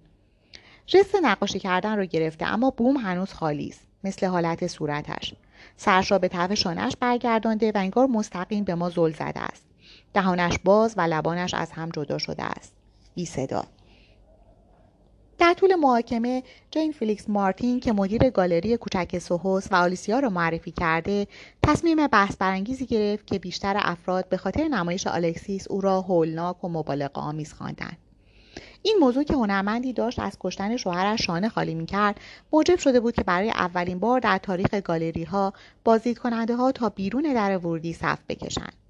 جست 0.86 1.14
نقاشی 1.22 1.58
کردن 1.58 1.96
رو 1.96 2.04
گرفته 2.04 2.46
اما 2.46 2.70
بوم 2.70 2.96
هنوز 2.96 3.32
خالی 3.32 3.68
است 3.68 3.86
مثل 4.04 4.26
حالت 4.26 4.66
صورتش. 4.66 5.34
سرش 5.76 6.10
را 6.10 6.18
به 6.18 6.28
طرف 6.28 6.54
شانهش 6.54 6.92
برگردانده 7.00 7.72
و 7.74 7.78
انگار 7.78 8.06
مستقیم 8.06 8.64
به 8.64 8.74
ما 8.74 8.90
زل 8.90 9.12
زده 9.12 9.40
است. 9.40 9.64
دهانش 10.14 10.58
باز 10.64 10.94
و 10.96 11.00
لبانش 11.00 11.54
از 11.54 11.70
هم 11.70 11.88
جدا 11.88 12.18
شده 12.18 12.42
است. 12.42 12.74
بی 13.14 13.26
صدا. 13.26 13.64
در 15.38 15.54
طول 15.54 15.74
محاکمه 15.74 16.42
جین 16.70 16.92
فیلیکس 16.92 17.28
مارتین 17.28 17.80
که 17.80 17.92
مدیر 17.92 18.30
گالری 18.30 18.76
کوچک 18.76 19.18
سوهوست 19.18 19.66
و 19.70 19.74
آلیسیا 19.74 20.18
را 20.18 20.28
معرفی 20.28 20.70
کرده 20.70 21.26
تصمیم 21.62 22.06
بحث 22.06 22.36
برانگیزی 22.36 22.86
گرفت 22.86 23.26
که 23.26 23.38
بیشتر 23.38 23.76
افراد 23.78 24.28
به 24.28 24.36
خاطر 24.36 24.68
نمایش 24.68 25.06
الکسیس 25.06 25.68
او 25.68 25.80
را 25.80 26.00
هولناک 26.00 26.64
و 26.64 26.68
مبالغه 26.68 27.20
آمیز 27.20 27.52
خواندند. 27.52 27.96
این 28.82 28.96
موضوع 29.00 29.24
که 29.24 29.34
هنرمندی 29.34 29.92
داشت 29.92 30.18
از 30.18 30.36
کشتن 30.40 30.76
شوهرش 30.76 31.26
شانه 31.26 31.48
خالی 31.48 31.74
می‌کرد 31.74 32.20
موجب 32.52 32.78
شده 32.78 33.00
بود 33.00 33.14
که 33.14 33.22
برای 33.22 33.50
اولین 33.50 33.98
بار 33.98 34.20
در 34.20 34.38
تاریخ 34.38 34.74
گالری 34.74 35.24
ها 35.24 35.52
بازدید 35.84 36.18
ها 36.58 36.72
تا 36.72 36.88
بیرون 36.88 37.22
در 37.22 37.58
ورودی 37.58 37.92
صف 37.92 38.18
بکشند. 38.28 38.81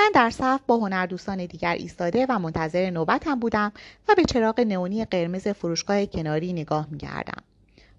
من 0.00 0.10
در 0.14 0.30
صف 0.30 0.60
با 0.66 0.76
هنردوستان 0.76 1.46
دیگر 1.46 1.72
ایستاده 1.72 2.26
و 2.28 2.38
منتظر 2.38 2.90
نوبتم 2.90 3.40
بودم 3.40 3.72
و 4.08 4.14
به 4.14 4.24
چراغ 4.24 4.60
نئونی 4.60 5.04
قرمز 5.04 5.48
فروشگاه 5.48 6.06
کناری 6.06 6.52
نگاه 6.52 6.86
می‌کردم 6.90 7.42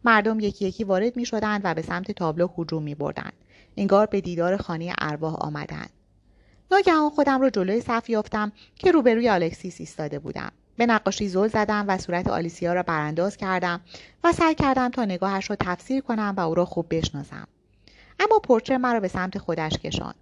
مردم 0.03 0.39
یکی 0.39 0.65
یکی 0.65 0.83
وارد 0.83 1.17
می 1.17 1.25
شدند 1.25 1.61
و 1.63 1.73
به 1.73 1.81
سمت 1.81 2.11
تابلو 2.11 2.47
هجوم 2.57 2.83
می 2.83 2.95
بردند. 2.95 3.33
انگار 3.77 4.05
به 4.05 4.21
دیدار 4.21 4.57
خانه 4.57 4.93
ارواح 4.99 5.35
آمدند. 5.35 5.89
ناگهان 6.71 7.09
خودم 7.09 7.41
را 7.41 7.49
جلوی 7.49 7.81
صف 7.81 8.09
یافتم 8.09 8.51
که 8.75 8.91
روبروی 8.91 9.29
الکسیس 9.29 9.75
ایستاده 9.79 10.19
بودم. 10.19 10.51
به 10.77 10.85
نقاشی 10.85 11.27
زل 11.27 11.47
زدم 11.47 11.85
و 11.87 11.97
صورت 11.97 12.27
آلیسیا 12.27 12.73
را 12.73 12.83
برانداز 12.83 13.37
کردم 13.37 13.81
و 14.23 14.31
سعی 14.31 14.55
کردم 14.55 14.89
تا 14.89 15.05
نگاهش 15.05 15.49
را 15.49 15.55
تفسیر 15.55 16.01
کنم 16.01 16.33
و 16.37 16.39
او 16.39 16.55
را 16.55 16.65
خوب 16.65 16.85
بشناسم. 16.89 17.47
اما 18.19 18.39
پورتره 18.39 18.77
مرا 18.77 18.99
به 18.99 19.07
سمت 19.07 19.37
خودش 19.37 19.77
کشاند. 19.77 20.15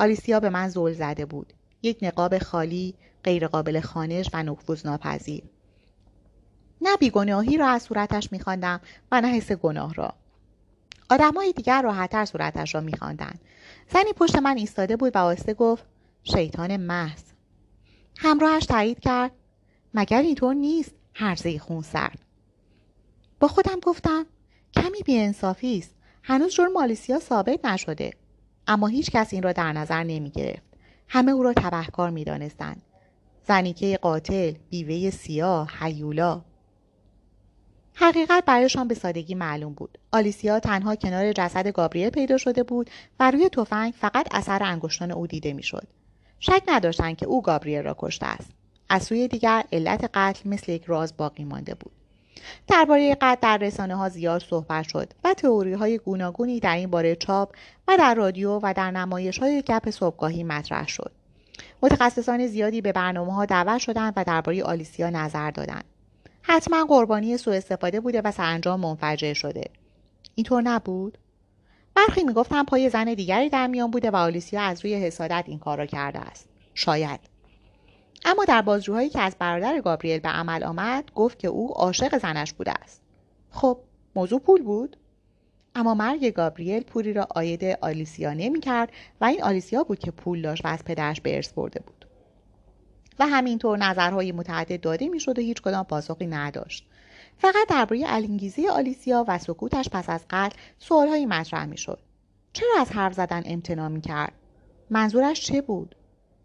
آلیسیا 0.00 0.40
به 0.40 0.50
من 0.50 0.68
زل 0.68 0.92
زده 0.92 1.26
بود. 1.26 1.52
یک 1.82 1.98
نقاب 2.02 2.38
خالی، 2.38 2.94
غیرقابل 3.24 3.80
خانش 3.80 4.30
و 4.32 4.42
نفوذ 4.42 4.86
ناپذیر. 4.86 5.42
نه 6.80 6.96
بیگناهی 6.96 7.56
را 7.56 7.68
از 7.68 7.82
صورتش 7.82 8.32
میخواندم 8.32 8.80
و 9.12 9.20
نه 9.20 9.28
حس 9.28 9.52
گناه 9.52 9.94
را. 9.94 10.14
آدمهای 11.10 11.52
دیگر 11.52 11.82
راحتتر 11.82 12.24
صورتش 12.24 12.74
را 12.74 12.80
میخواندند. 12.80 13.40
زنی 13.92 14.12
پشت 14.16 14.36
من 14.36 14.56
ایستاده 14.56 14.96
بود 14.96 15.16
و 15.16 15.18
آهسته 15.18 15.54
گفت 15.54 15.84
شیطان 16.22 16.76
محض. 16.76 17.22
همراهش 18.18 18.66
تایید 18.66 19.00
کرد 19.00 19.32
مگر 19.94 20.22
اینطور 20.22 20.54
نیست 20.54 20.94
هرزه 21.14 21.58
خون 21.58 21.82
سرد 21.82 22.18
با 23.40 23.48
خودم 23.48 23.80
گفتم 23.80 24.26
کمی 24.74 25.02
بیانصافی 25.04 25.78
است 25.78 25.94
هنوز 26.22 26.54
جرم 26.54 26.76
آلیسیا 26.76 27.18
ثابت 27.18 27.64
نشده 27.64 28.10
اما 28.70 28.86
هیچ 28.86 29.10
کس 29.10 29.32
این 29.32 29.42
را 29.42 29.52
در 29.52 29.72
نظر 29.72 30.02
نمی 30.02 30.30
گرفت. 30.30 30.62
همه 31.08 31.32
او 31.32 31.42
را 31.42 31.52
تبهکار 31.52 32.10
می 32.10 32.24
دانستند. 32.24 32.82
زنیکه 33.48 33.98
قاتل، 34.02 34.52
بیوه 34.70 35.10
سیاه، 35.10 35.70
حیولا. 35.78 36.44
حقیقت 37.94 38.44
برایشان 38.44 38.88
به 38.88 38.94
سادگی 38.94 39.34
معلوم 39.34 39.72
بود. 39.72 39.98
آلیسیا 40.12 40.60
تنها 40.60 40.96
کنار 40.96 41.32
جسد 41.32 41.68
گابریل 41.68 42.10
پیدا 42.10 42.36
شده 42.36 42.62
بود 42.62 42.90
و 43.20 43.30
روی 43.30 43.48
تفنگ 43.48 43.92
فقط 43.92 44.26
اثر 44.34 44.62
انگشتان 44.62 45.10
او 45.10 45.26
دیده 45.26 45.52
می‌شد. 45.52 45.86
شک 46.38 46.62
نداشتند 46.68 47.16
که 47.16 47.26
او 47.26 47.42
گابریل 47.42 47.82
را 47.82 47.96
کشته 47.98 48.26
است. 48.26 48.50
از 48.88 49.02
سوی 49.02 49.28
دیگر 49.28 49.64
علت 49.72 50.10
قتل 50.14 50.48
مثل 50.48 50.72
یک 50.72 50.84
راز 50.84 51.16
باقی 51.16 51.44
مانده 51.44 51.74
بود. 51.74 51.92
درباره 52.68 53.16
قتل 53.20 53.40
در 53.42 53.58
رسانه 53.58 53.94
ها 53.94 54.08
زیاد 54.08 54.42
صحبت 54.42 54.88
شد 54.88 55.12
و 55.24 55.34
تئوری 55.34 55.72
های 55.72 55.98
گوناگونی 55.98 56.60
در 56.60 56.76
این 56.76 56.90
باره 56.90 57.16
چاپ 57.16 57.56
و 57.88 57.96
در 57.96 58.14
رادیو 58.14 58.60
و 58.62 58.74
در 58.76 58.90
نمایش 58.90 59.38
های 59.38 59.62
گپ 59.62 59.90
صبحگاهی 59.90 60.44
مطرح 60.44 60.88
شد. 60.88 61.12
متخصصان 61.82 62.46
زیادی 62.46 62.80
به 62.80 62.92
برنامه 62.92 63.34
ها 63.34 63.44
دعوت 63.44 63.78
شدند 63.78 64.12
و 64.16 64.24
درباره 64.24 64.62
آلیسیا 64.62 65.10
نظر 65.10 65.50
دادند. 65.50 65.84
حتما 66.42 66.84
قربانی 66.84 67.36
سوء 67.36 67.54
استفاده 67.54 68.00
بوده 68.00 68.20
و 68.24 68.30
سرانجام 68.30 68.80
منفجر 68.80 69.34
شده 69.34 69.64
اینطور 70.34 70.62
نبود 70.62 71.18
برخی 71.94 72.24
می‌گفتن 72.24 72.64
پای 72.64 72.90
زن 72.90 73.14
دیگری 73.14 73.48
در 73.48 73.66
میان 73.66 73.90
بوده 73.90 74.10
و 74.10 74.16
آلیسیا 74.16 74.60
از 74.60 74.84
روی 74.84 74.94
حسادت 74.94 75.44
این 75.46 75.58
کار 75.58 75.78
را 75.78 75.86
کرده 75.86 76.18
است 76.18 76.48
شاید 76.74 77.20
اما 78.24 78.44
در 78.44 78.62
بازجوهایی 78.62 79.08
که 79.08 79.20
از 79.20 79.36
برادر 79.38 79.80
گابریل 79.80 80.20
به 80.20 80.28
عمل 80.28 80.64
آمد 80.64 81.10
گفت 81.14 81.38
که 81.38 81.48
او 81.48 81.74
عاشق 81.74 82.18
زنش 82.18 82.52
بوده 82.52 82.72
است. 82.82 83.02
خب 83.50 83.78
موضوع 84.14 84.40
پول 84.40 84.62
بود؟ 84.62 84.96
اما 85.74 85.94
مرگ 85.94 86.30
گابریل 86.30 86.82
پولی 86.82 87.12
را 87.12 87.26
آید 87.30 87.64
آلیسیا 87.64 88.32
نمی‌کرد 88.32 88.92
و 89.20 89.24
این 89.24 89.42
آلیسیا 89.42 89.82
بود 89.82 89.98
که 89.98 90.10
پول 90.10 90.42
داشت 90.42 90.64
و 90.64 90.68
از 90.68 90.84
پدرش 90.84 91.20
به 91.20 91.36
ارث 91.36 91.52
برده 91.52 91.80
بود. 91.86 92.06
و 93.18 93.26
همینطور 93.26 93.78
نظرهای 93.78 94.32
متعدد 94.32 94.80
داده 94.80 95.08
می‌شد 95.08 95.38
و 95.38 95.42
هیچ 95.42 95.62
کدام 95.62 95.84
پاسخی 95.84 96.26
نداشت. 96.26 96.86
فقط 97.38 97.68
درباره 97.68 98.02
الانگیزی 98.06 98.68
آلیسیا 98.68 99.24
و 99.28 99.38
سکوتش 99.38 99.88
پس 99.92 100.10
از 100.10 100.24
قتل 100.30 100.56
سوالهایی 100.78 101.26
مطرح 101.26 101.64
می‌شد. 101.64 101.98
چرا 102.52 102.70
از 102.80 102.90
حرف 102.90 103.12
زدن 103.12 103.42
امتناع 103.46 103.88
می‌کرد؟ 103.88 104.32
منظورش 104.90 105.40
چه 105.40 105.60
بود؟ 105.60 105.96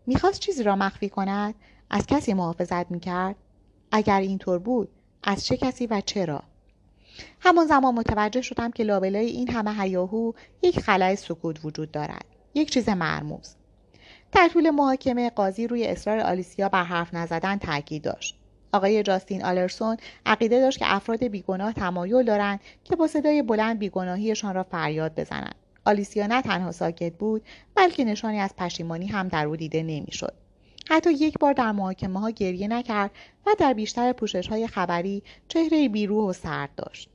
می‌خواست 0.08 0.40
چیزی 0.40 0.64
را 0.64 0.76
مخفی 0.76 1.10
کند؟ 1.10 1.56
از 1.90 2.08
کسی 2.08 2.34
محافظت 2.34 2.92
می‌کرد؟ 2.92 3.36
اگر 3.92 4.20
اینطور 4.20 4.60
بود 4.60 4.90
از 5.24 5.46
چه 5.46 5.58
کسی 5.58 5.88
و 5.88 6.02
چرا؟ 6.06 6.44
همان 7.40 7.68
زمان 7.68 7.96
متوجه 7.96 8.42
شدم 8.42 8.72
که 8.72 8.84
لابلای 8.84 9.26
این 9.26 9.50
همه 9.52 9.82
هیاهو 9.82 10.32
یک 10.62 10.80
خلای 10.80 11.16
سکوت 11.16 11.66
وجود 11.66 11.92
دارد 11.92 12.26
یک 12.54 12.72
چیز 12.72 12.90
مرموز. 12.90 13.56
در 14.32 14.50
طول 14.54 14.70
محاکمه 14.70 15.30
قاضی 15.30 15.68
روی 15.68 15.88
اصرار 15.88 16.20
آلیسیا 16.20 16.70
بر 16.70 16.84
حرف 16.84 17.14
نزدن 17.14 17.58
تاکید 17.58 18.04
داشت. 18.04 18.40
آقای 18.74 19.04
جاستین 19.04 19.46
آلرسون 19.46 19.98
عقیده 20.26 20.60
داشت 20.60 20.80
که 20.80 20.86
افراد 20.88 21.24
بیگناه 21.24 21.74
تمایل 21.74 22.26
دارند 22.26 22.60
که 22.84 22.96
با 22.96 23.08
صدای 23.08 23.42
بلند 23.42 23.80
بیگناهیشان 23.80 24.56
را 24.56 24.64
فریاد 24.64 25.20
بزنند. 25.20 25.56
آلیسیا 25.86 26.28
نه 26.28 26.42
تنها 26.42 26.72
ساکت 26.72 27.14
بود 27.14 27.42
بلکه 27.76 28.06
نشانی 28.06 28.40
از 28.40 28.56
پشیمانی 28.58 29.08
هم 29.08 29.28
در 29.28 29.46
او 29.46 29.56
دیده 29.56 29.84
نمی‌شد. 29.84 30.34
حتی 30.90 31.12
یک 31.12 31.40
بار 31.40 31.54
در 31.54 31.72
محاکمه 31.72 32.20
ها 32.20 32.30
گریه 32.30 32.68
نکرد 32.68 33.12
و 33.46 33.56
در 33.60 33.74
بیشتر 33.74 34.14
پوشش 34.14 34.48
های 34.48 34.68
خبری 34.68 35.24
چهره 35.48 35.90
بیروح 35.90 36.30
و 36.30 36.34
سرد 36.34 36.70
داشت. 36.76 37.10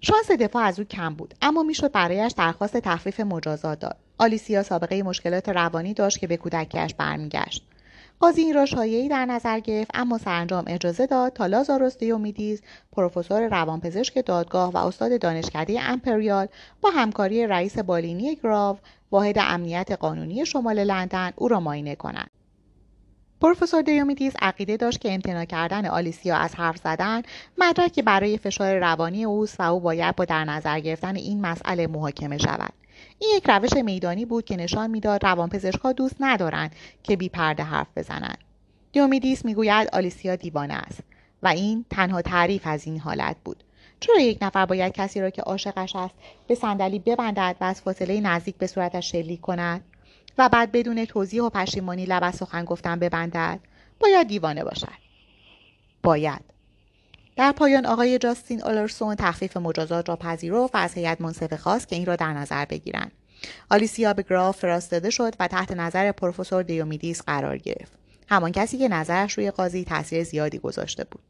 شانس 0.00 0.30
دفاع 0.30 0.64
از 0.64 0.78
او 0.78 0.84
کم 0.84 1.14
بود 1.14 1.34
اما 1.42 1.62
می‌شد 1.62 1.92
برایش 1.92 2.32
درخواست 2.32 2.76
تخفیف 2.76 3.20
مجازات 3.20 3.78
داد. 3.78 3.96
آلیسیا 4.18 4.62
سابقه 4.62 5.02
مشکلات 5.02 5.48
روانی 5.48 5.94
داشت 5.94 6.18
که 6.18 6.26
به 6.26 6.36
کودکیش 6.36 6.94
برمیگشت. 6.94 7.66
قاضی 8.24 8.42
این 8.42 8.54
را 8.54 8.66
شایعی 8.66 9.08
در 9.08 9.26
نظر 9.26 9.60
گرفت 9.60 9.90
اما 9.94 10.18
سرانجام 10.18 10.64
اجازه 10.66 11.06
داد 11.06 11.32
تا 11.32 11.46
لازاروس 11.46 11.98
دیومیدیز 11.98 12.62
پروفسور 12.92 13.48
روانپزشک 13.48 14.26
دادگاه 14.26 14.72
و 14.72 14.76
استاد 14.76 15.20
دانشکده 15.20 15.80
امپریال 15.80 16.46
با 16.80 16.90
همکاری 16.90 17.46
رئیس 17.46 17.78
بالینی 17.78 18.36
گراو 18.36 18.78
واحد 19.10 19.38
امنیت 19.38 19.92
قانونی 19.92 20.46
شمال 20.46 20.84
لندن 20.84 21.30
او 21.36 21.48
را 21.48 21.60
معاینه 21.60 21.94
کنند. 21.94 22.30
پروفسور 23.40 23.82
دیومیدیز 23.82 24.32
عقیده 24.42 24.76
داشت 24.76 25.00
که 25.00 25.14
امتناع 25.14 25.44
کردن 25.44 25.86
آلیسیا 25.86 26.36
از 26.36 26.54
حرف 26.54 26.76
زدن 26.76 27.22
مدرکی 27.58 28.02
برای 28.02 28.38
فشار 28.38 28.78
روانی 28.78 29.24
اوست 29.24 29.60
و 29.60 29.72
او 29.72 29.80
باید 29.80 30.16
با 30.16 30.24
در 30.24 30.44
نظر 30.44 30.80
گرفتن 30.80 31.16
این 31.16 31.40
مسئله 31.40 31.86
محاکمه 31.86 32.38
شود. 32.38 32.83
این 33.18 33.30
یک 33.36 33.44
روش 33.46 33.72
میدانی 33.72 34.24
بود 34.24 34.44
که 34.44 34.56
نشان 34.56 34.90
می‌داد 34.90 35.26
روانپزشکها 35.26 35.92
دوست 35.92 36.16
ندارند 36.20 36.74
که 37.02 37.16
بی 37.16 37.28
پرده 37.28 37.62
حرف 37.62 37.86
بزنند. 37.96 38.38
دیومیدیس 38.92 39.44
می‌گوید 39.44 39.88
آلیسیا 39.92 40.36
دیوانه 40.36 40.74
است 40.74 41.00
و 41.42 41.48
این 41.48 41.84
تنها 41.90 42.22
تعریف 42.22 42.62
از 42.64 42.86
این 42.86 43.00
حالت 43.00 43.36
بود. 43.44 43.64
چرا 44.00 44.20
یک 44.20 44.38
نفر 44.42 44.66
باید 44.66 44.92
کسی 44.92 45.20
را 45.20 45.30
که 45.30 45.42
عاشقش 45.42 45.96
است 45.96 46.14
به 46.46 46.54
صندلی 46.54 46.98
ببندد 46.98 47.56
و 47.60 47.64
از 47.64 47.80
فاصله 47.80 48.20
نزدیک 48.20 48.56
به 48.56 48.66
صورتش 48.66 49.12
شلیک 49.12 49.40
کند 49.40 49.84
و 50.38 50.48
بعد 50.48 50.72
بدون 50.72 51.04
توضیح 51.04 51.42
و 51.42 51.50
پشیمانی 51.50 52.04
لب 52.04 52.24
از 52.24 52.34
سخن 52.34 52.64
گفتن 52.64 52.98
ببندد؟ 52.98 53.60
باید 54.00 54.28
دیوانه 54.28 54.64
باشد. 54.64 54.88
باید. 56.02 56.53
در 57.36 57.52
پایان 57.52 57.86
آقای 57.86 58.18
جاستین 58.18 58.62
اولرسون 58.62 59.14
تخفیف 59.14 59.56
مجازات 59.56 60.08
را 60.08 60.16
پذیرفت 60.16 60.74
و 60.74 60.78
از 60.78 60.94
هیئت 60.94 61.20
منصفه 61.20 61.56
خواست 61.56 61.88
که 61.88 61.96
این 61.96 62.06
را 62.06 62.16
در 62.16 62.32
نظر 62.32 62.64
بگیرند. 62.64 63.12
آلیسیا 63.70 64.14
به 64.14 64.22
گراف 64.22 64.58
فرستاده 64.58 65.10
شد 65.10 65.34
و 65.40 65.48
تحت 65.48 65.72
نظر 65.72 66.12
پروفسور 66.12 66.62
دیومیدیس 66.62 67.22
قرار 67.22 67.58
گرفت. 67.58 67.92
همان 68.28 68.52
کسی 68.52 68.78
که 68.78 68.88
نظرش 68.88 69.32
روی 69.32 69.50
قاضی 69.50 69.84
تاثیر 69.84 70.24
زیادی 70.24 70.58
گذاشته 70.58 71.04
بود. 71.04 71.22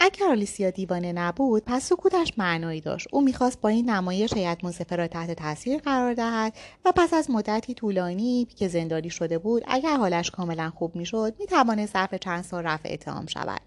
اگر 0.00 0.26
آلیسیا 0.30 0.70
دیوانه 0.70 1.12
نبود 1.12 1.62
پس 1.66 1.84
سکوتش 1.88 2.32
معنایی 2.36 2.80
داشت. 2.80 3.08
او 3.12 3.20
می‌خواست 3.20 3.60
با 3.60 3.68
این 3.68 3.90
نمایش 3.90 4.34
هیئت 4.34 4.64
منصفه 4.64 4.96
را 4.96 5.06
تحت 5.06 5.30
تاثیر 5.30 5.78
قرار 5.78 6.14
دهد 6.14 6.52
و 6.84 6.92
پس 6.92 7.14
از 7.14 7.30
مدتی 7.30 7.74
طولانی 7.74 8.48
که 8.56 8.68
زندانی 8.68 9.10
شده 9.10 9.38
بود 9.38 9.62
اگر 9.66 9.96
حالش 9.96 10.30
کاملا 10.30 10.70
خوب 10.70 10.96
می‌شد 10.96 11.34
می‌توانست 11.38 11.92
ظرف 11.92 12.14
چند 12.14 12.44
سال 12.44 12.64
رفع 12.64 12.88
اتهام 12.92 13.26
شود. 13.26 13.60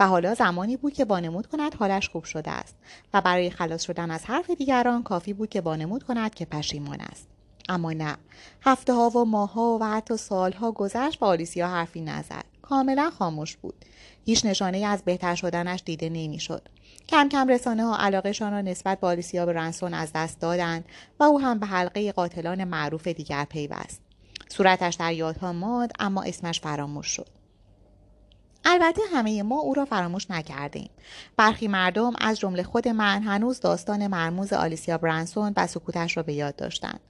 و 0.00 0.08
حالا 0.08 0.34
زمانی 0.34 0.76
بود 0.76 0.92
که 0.92 1.04
وانمود 1.04 1.46
کند 1.46 1.74
حالش 1.74 2.08
خوب 2.08 2.24
شده 2.24 2.50
است 2.50 2.76
و 3.14 3.20
برای 3.20 3.50
خلاص 3.50 3.82
شدن 3.82 4.10
از 4.10 4.24
حرف 4.24 4.50
دیگران 4.50 5.02
کافی 5.02 5.32
بود 5.32 5.48
که 5.48 5.60
وانمود 5.60 6.02
کند 6.02 6.34
که 6.34 6.44
پشیمان 6.44 7.00
است. 7.00 7.28
اما 7.68 7.92
نه. 7.92 8.16
هفته 8.62 8.92
ها 8.92 9.10
و 9.10 9.24
ماه 9.24 9.52
ها 9.52 9.78
و 9.80 9.84
حتی 9.84 10.16
سالها 10.16 10.72
گذشت 10.72 11.22
و 11.22 11.24
آلیسیا 11.24 11.68
حرفی 11.68 12.00
نزد. 12.00 12.44
کاملا 12.62 13.10
خاموش 13.10 13.56
بود. 13.56 13.84
هیچ 14.24 14.46
نشانه 14.46 14.78
از 14.78 15.02
بهتر 15.02 15.34
شدنش 15.34 15.82
دیده 15.84 16.08
نمی‌شد. 16.08 16.68
کم 17.08 17.28
کم 17.28 17.48
رسانه 17.48 17.84
ها 17.84 17.96
علاقهشان 17.96 18.52
را 18.52 18.60
نسبت 18.60 19.00
به 19.00 19.06
آلیسیا 19.06 19.46
برنسون 19.46 19.94
از 19.94 20.10
دست 20.14 20.40
دادند 20.40 20.84
و 21.20 21.24
او 21.24 21.40
هم 21.40 21.58
به 21.58 21.66
حلقه 21.66 22.12
قاتلان 22.12 22.64
معروف 22.64 23.08
دیگر 23.08 23.44
پیوست. 23.44 24.00
صورتش 24.48 24.94
در 24.94 25.12
یادها 25.12 25.52
ماند 25.52 25.92
اما 25.98 26.22
اسمش 26.22 26.60
فراموش 26.60 27.06
شد. 27.06 27.37
البته 28.64 29.02
همه 29.12 29.42
ما 29.42 29.56
او 29.56 29.74
را 29.74 29.84
فراموش 29.84 30.30
نکردیم. 30.30 30.90
برخی 31.36 31.68
مردم 31.68 32.12
از 32.20 32.38
جمله 32.38 32.62
خود 32.62 32.88
من 32.88 33.22
هنوز 33.22 33.60
داستان 33.60 34.06
مرموز 34.06 34.52
آلیسیا 34.52 34.98
برانسون 34.98 35.52
و 35.56 35.66
سکوتش 35.66 36.16
را 36.16 36.22
به 36.22 36.32
یاد 36.32 36.56
داشتند. 36.56 37.00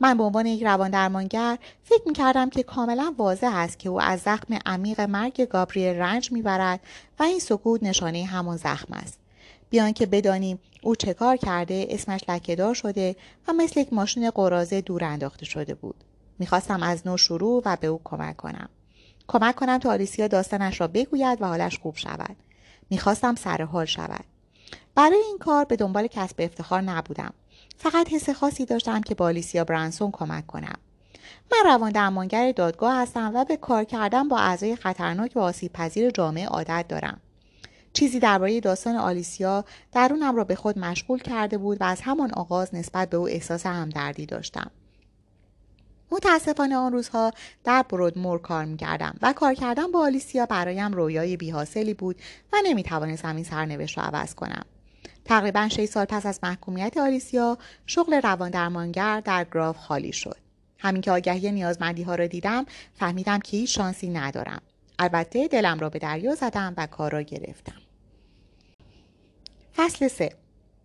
من 0.00 0.16
به 0.16 0.22
عنوان 0.24 0.46
یک 0.46 0.64
روان 0.64 0.90
درمانگر 0.90 1.58
فکر 1.84 2.02
می 2.06 2.12
کردم 2.12 2.50
که 2.50 2.62
کاملا 2.62 3.14
واضح 3.18 3.56
است 3.56 3.78
که 3.78 3.88
او 3.88 4.00
از 4.00 4.20
زخم 4.20 4.58
عمیق 4.66 5.00
مرگ 5.00 5.44
گابریل 5.44 5.96
رنج 5.96 6.32
می‌برد 6.32 6.80
و 7.18 7.22
این 7.22 7.38
سکوت 7.38 7.82
نشانه 7.82 8.24
همان 8.24 8.56
زخم 8.56 8.94
است. 8.94 9.18
بیان 9.70 9.92
که 9.92 10.06
بدانیم 10.06 10.58
او 10.82 10.96
چه 10.96 11.14
کار 11.14 11.36
کرده 11.36 11.86
اسمش 11.90 12.20
لکهدار 12.28 12.74
شده 12.74 13.16
و 13.48 13.52
مثل 13.52 13.80
یک 13.80 13.92
ماشین 13.92 14.30
قرازه 14.30 14.80
دور 14.80 15.04
انداخته 15.04 15.44
شده 15.44 15.74
بود. 15.74 16.04
می‌خواستم 16.38 16.82
از 16.82 17.06
نو 17.06 17.16
شروع 17.16 17.62
و 17.64 17.76
به 17.80 17.86
او 17.86 18.00
کمک 18.04 18.36
کنم. 18.36 18.68
کمک 19.28 19.54
کنم 19.54 19.78
تا 19.78 19.90
آلیسیا 19.90 20.28
داستانش 20.28 20.80
را 20.80 20.86
بگوید 20.86 21.42
و 21.42 21.46
حالش 21.46 21.78
خوب 21.78 21.96
شود. 21.96 22.36
می‌خواستم 22.90 23.34
سر 23.34 23.62
حال 23.62 23.84
شود. 23.84 24.24
برای 24.94 25.22
این 25.26 25.38
کار 25.38 25.64
به 25.64 25.76
دنبال 25.76 26.06
کسب 26.06 26.36
افتخار 26.38 26.80
نبودم. 26.80 27.32
فقط 27.76 28.12
حس 28.12 28.30
خاصی 28.30 28.64
داشتم 28.64 29.00
که 29.00 29.14
با 29.14 29.24
آلیسیا 29.24 29.64
برانسون 29.64 30.10
کمک 30.10 30.46
کنم. 30.46 30.78
من 31.52 31.70
روان 31.70 31.92
درمانگر 31.92 32.52
دادگاه 32.52 32.94
هستم 32.94 33.32
و 33.34 33.44
به 33.44 33.56
کار 33.56 33.84
کردن 33.84 34.28
با 34.28 34.38
اعضای 34.38 34.76
خطرناک 34.76 35.32
و 35.34 35.38
آسیب 35.38 35.72
پذیر 35.72 36.10
جامعه 36.10 36.46
عادت 36.46 36.84
دارم. 36.88 37.20
چیزی 37.92 38.18
درباره 38.18 38.60
داستان 38.60 38.96
آلیسیا 38.96 39.64
درونم 39.92 40.36
را 40.36 40.44
به 40.44 40.54
خود 40.54 40.78
مشغول 40.78 41.18
کرده 41.18 41.58
بود 41.58 41.80
و 41.80 41.84
از 41.84 42.00
همان 42.00 42.32
آغاز 42.32 42.74
نسبت 42.74 43.10
به 43.10 43.16
او 43.16 43.28
احساس 43.28 43.66
همدردی 43.66 44.26
داشتم. 44.26 44.70
متاسفانه 46.12 46.76
آن 46.76 46.92
روزها 46.92 47.30
در 47.64 47.84
برودمور 47.88 48.40
کار 48.40 48.64
می‌کردم 48.64 49.14
و 49.22 49.32
کار 49.32 49.54
کردن 49.54 49.92
با 49.92 50.00
آلیسیا 50.00 50.46
برایم 50.46 50.92
رویای 50.92 51.36
بیحاصلی 51.36 51.94
بود 51.94 52.16
و 52.52 52.56
نمی‌توانستم 52.64 53.36
این 53.36 53.44
سرنوشت 53.44 53.98
را 53.98 54.04
عوض 54.04 54.34
کنم. 54.34 54.64
تقریبا 55.24 55.68
6 55.68 55.84
سال 55.84 56.04
پس 56.04 56.26
از 56.26 56.40
محکومیت 56.42 56.96
آلیسیا 56.96 57.58
شغل 57.86 58.14
روان 58.14 58.50
درمانگر 58.50 59.20
در 59.20 59.46
گراف 59.52 59.76
خالی 59.76 60.12
شد. 60.12 60.36
همین 60.78 61.02
که 61.02 61.10
آگهی 61.10 61.52
نیازمندی 61.52 62.02
ها 62.02 62.14
را 62.14 62.26
دیدم 62.26 62.66
فهمیدم 62.94 63.38
که 63.38 63.56
هیچ 63.56 63.76
شانسی 63.76 64.08
ندارم. 64.08 64.62
البته 64.98 65.48
دلم 65.48 65.78
را 65.78 65.88
به 65.88 65.98
دریا 65.98 66.34
زدم 66.34 66.74
و 66.76 66.86
کار 66.86 67.12
را 67.12 67.22
گرفتم. 67.22 67.82
فصل 69.76 70.08
3 70.08 70.32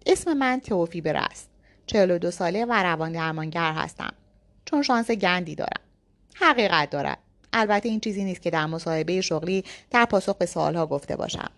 اسم 0.05 0.33
من 0.33 0.59
توفیبر 0.59 1.17
است. 1.17 1.49
42 1.85 2.31
ساله 2.31 2.65
و 2.65 2.73
روان 2.73 3.11
درمانگر 3.11 3.73
هستم. 3.73 4.13
چون 4.67 4.81
شانس 4.81 5.11
گندی 5.11 5.55
دارم. 5.55 5.81
حقیقت 6.35 6.89
دارد. 6.89 7.17
البته 7.53 7.89
این 7.89 7.99
چیزی 7.99 8.23
نیست 8.23 8.41
که 8.41 8.49
در 8.49 8.65
مصاحبه 8.65 9.21
شغلی 9.21 9.63
در 9.91 10.05
پاسخ 10.05 10.35
به 10.35 10.45
سوالها 10.45 10.85
گفته 10.85 11.15
باشم. 11.15 11.49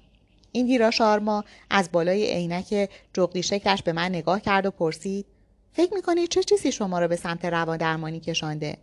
دیرا 0.52 0.92
شارما 0.92 1.44
از 1.70 1.92
بالای 1.92 2.32
عینک 2.32 2.90
جغدی 3.14 3.44
شکلش 3.44 3.84
به 3.84 3.94
من 3.94 4.10
نگاه 4.10 4.42
کرد 4.42 4.66
و 4.66 4.72
پرسید 4.72 5.26
فکر 5.74 5.94
می‌کنی 5.94 6.28
چه 6.28 6.44
چیزی 6.44 6.72
شما 6.72 7.00
را 7.00 7.08
به 7.08 7.16
سمت 7.16 7.46
روان 7.46 7.78
درمانی 7.78 8.20
کشانده؟ 8.20 8.78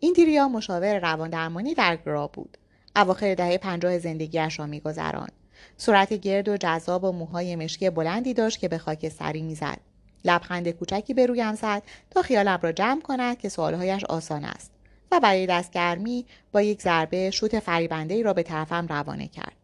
این 0.00 0.12
دیریا 0.12 0.48
مشاور 0.48 0.98
روان 0.98 1.30
درمانی 1.30 1.74
در 1.74 1.96
گرا 1.96 2.26
بود. 2.26 2.58
اواخر 2.96 3.34
دهه 3.34 3.58
پنجاه 3.58 3.98
زندگیش 3.98 4.58
را 4.58 4.66
میگذراند 4.66 5.32
صورت 5.76 6.12
گرد 6.12 6.48
و 6.48 6.56
جذاب 6.56 7.04
و 7.04 7.12
موهای 7.12 7.56
مشکی 7.56 7.90
بلندی 7.90 8.34
داشت 8.34 8.58
که 8.58 8.68
به 8.68 8.78
خاکستری 8.78 9.42
می‌زد. 9.42 9.80
لبخند 10.24 10.68
کوچکی 10.68 11.14
به 11.14 11.26
رویم 11.26 11.54
زد 11.54 11.82
تا 12.10 12.22
خیالم 12.22 12.58
را 12.62 12.72
جمع 12.72 13.00
کند 13.00 13.38
که 13.38 13.48
سوالهایش 13.48 14.04
آسان 14.04 14.44
است 14.44 14.70
و 15.12 15.20
برای 15.20 15.46
دستگرمی 15.46 16.26
با 16.52 16.62
یک 16.62 16.82
ضربه 16.82 17.30
شوت 17.30 17.60
فریبنده 17.60 18.14
ای 18.14 18.22
را 18.22 18.32
به 18.32 18.42
طرفم 18.42 18.86
روانه 18.86 19.28
کرد 19.28 19.56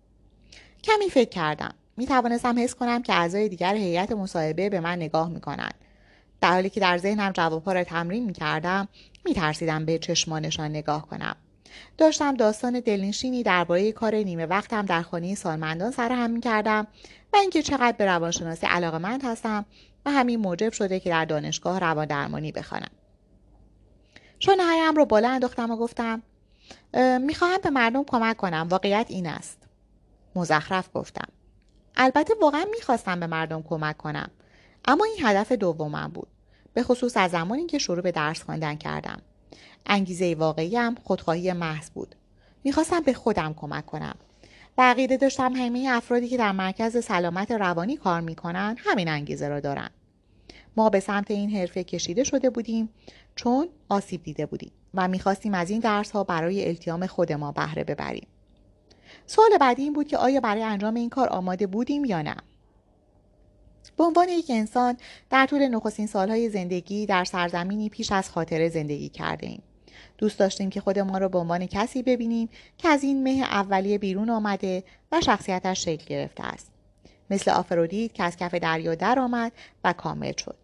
کمی 0.82 1.10
فکر 1.10 1.28
کردم 1.28 1.74
می 1.96 2.06
توانستم 2.06 2.58
حس 2.58 2.74
کنم 2.74 3.02
که 3.02 3.14
اعضای 3.14 3.48
دیگر 3.48 3.74
هیئت 3.74 4.12
مصاحبه 4.12 4.68
به 4.68 4.80
من 4.80 4.96
نگاه 4.96 5.28
می 5.28 5.40
کنند. 5.40 5.74
در 6.40 6.52
حالی 6.52 6.70
که 6.70 6.80
در 6.80 6.98
ذهنم 6.98 7.32
جوابها 7.32 7.72
را 7.72 7.84
تمرین 7.84 8.24
می 8.24 8.32
کردم 8.32 8.88
می 9.24 9.34
ترسیدم 9.34 9.84
به 9.84 9.98
چشمانشان 9.98 10.70
نگاه 10.70 11.08
کنم. 11.08 11.36
داشتم 11.98 12.34
داستان 12.34 12.80
دلنشینی 12.80 13.42
درباره 13.42 13.92
کار 13.92 14.14
نیمه 14.14 14.46
وقتم 14.46 14.86
در 14.86 15.02
خانه 15.02 15.34
سالمندان 15.34 15.90
سرهم 15.90 16.30
می 16.30 16.40
کردم 16.40 16.86
و 17.32 17.36
اینکه 17.36 17.62
چقدر 17.62 17.96
به 17.98 18.06
روانشناسی 18.06 18.66
علاقمند 18.66 19.24
هستم 19.24 19.64
و 20.06 20.10
همین 20.10 20.40
موجب 20.40 20.72
شده 20.72 21.00
که 21.00 21.10
در 21.10 21.24
دانشگاه 21.24 21.78
روان 21.78 22.06
درمانی 22.06 22.52
بخوانم. 22.52 22.90
شانههایم 24.38 24.94
رو 24.96 25.04
بالا 25.04 25.30
انداختم 25.30 25.70
و 25.70 25.76
گفتم 25.76 26.22
می‌خواهم 27.20 27.58
به 27.62 27.70
مردم 27.70 28.04
کمک 28.04 28.36
کنم 28.36 28.66
واقعیت 28.70 29.06
این 29.08 29.26
است. 29.26 29.58
مزخرف 30.36 30.88
گفتم 30.94 31.28
البته 31.96 32.34
واقعا 32.42 32.64
می‌خواستم 32.70 33.20
به 33.20 33.26
مردم 33.26 33.62
کمک 33.62 33.96
کنم 33.96 34.30
اما 34.84 35.04
این 35.04 35.26
هدف 35.26 35.52
دومم 35.52 36.08
بود 36.08 36.28
به 36.74 36.82
خصوص 36.82 37.16
از 37.16 37.30
زمانی 37.30 37.66
که 37.66 37.78
شروع 37.78 38.00
به 38.00 38.12
درس 38.12 38.42
خواندن 38.42 38.74
کردم. 38.74 39.22
انگیزه 39.86 40.34
واقعیم 40.34 40.94
خودخواهی 40.94 41.52
محض 41.52 41.90
بود. 41.90 42.14
می‌خواستم 42.64 43.00
به 43.00 43.12
خودم 43.12 43.54
کمک 43.54 43.86
کنم. 43.86 44.16
و 44.78 44.82
عقیده 44.82 45.16
داشتم 45.16 45.52
همه 45.52 45.88
افرادی 45.90 46.28
که 46.28 46.36
در 46.36 46.52
مرکز 46.52 47.04
سلامت 47.04 47.50
روانی 47.50 47.96
کار 47.96 48.20
می‌کنن 48.20 48.76
همین 48.78 49.08
انگیزه 49.08 49.48
را 49.48 49.60
دارن. 49.60 49.90
ما 50.76 50.90
به 50.90 51.00
سمت 51.00 51.30
این 51.30 51.50
حرفه 51.50 51.84
کشیده 51.84 52.24
شده 52.24 52.50
بودیم 52.50 52.88
چون 53.36 53.68
آسیب 53.88 54.22
دیده 54.22 54.46
بودیم 54.46 54.72
و 54.94 55.08
می‌خواستیم 55.08 55.54
از 55.54 55.70
این 55.70 55.80
درس 55.80 56.10
ها 56.10 56.24
برای 56.24 56.68
التیام 56.68 57.06
خود 57.06 57.32
ما 57.32 57.52
بهره 57.52 57.84
ببریم. 57.84 58.26
سوال 59.26 59.58
بعدی 59.60 59.82
این 59.82 59.92
بود 59.92 60.08
که 60.08 60.18
آیا 60.18 60.40
برای 60.40 60.62
انجام 60.62 60.94
این 60.94 61.10
کار 61.10 61.28
آماده 61.28 61.66
بودیم 61.66 62.04
یا 62.04 62.22
نه؟ 62.22 62.36
به 63.96 64.04
عنوان 64.04 64.28
یک 64.28 64.46
انسان 64.48 64.96
در 65.30 65.46
طول 65.46 65.68
نخستین 65.68 66.06
سالهای 66.06 66.48
زندگی 66.48 67.06
در 67.06 67.24
سرزمینی 67.24 67.88
پیش 67.88 68.12
از 68.12 68.30
خاطره 68.30 68.68
زندگی 68.68 69.08
کرده 69.08 69.46
ایم. 69.46 69.62
دوست 70.18 70.38
داشتیم 70.38 70.70
که 70.70 70.80
خودمان 70.80 71.20
را 71.20 71.28
به 71.28 71.38
عنوان 71.38 71.66
کسی 71.66 72.02
ببینیم 72.02 72.48
که 72.78 72.88
از 72.88 73.02
این 73.02 73.22
مه 73.22 73.44
اولیه 73.44 73.98
بیرون 73.98 74.30
آمده 74.30 74.84
و 75.12 75.20
شخصیتش 75.20 75.84
شکل 75.84 76.04
گرفته 76.04 76.44
است. 76.44 76.70
مثل 77.30 77.50
آفرودیت 77.50 78.14
که 78.14 78.22
از 78.22 78.36
کف 78.36 78.54
دریا 78.54 78.94
در 78.94 79.18
آمد 79.18 79.52
و 79.84 79.92
کامل 79.92 80.32
شد. 80.36 80.56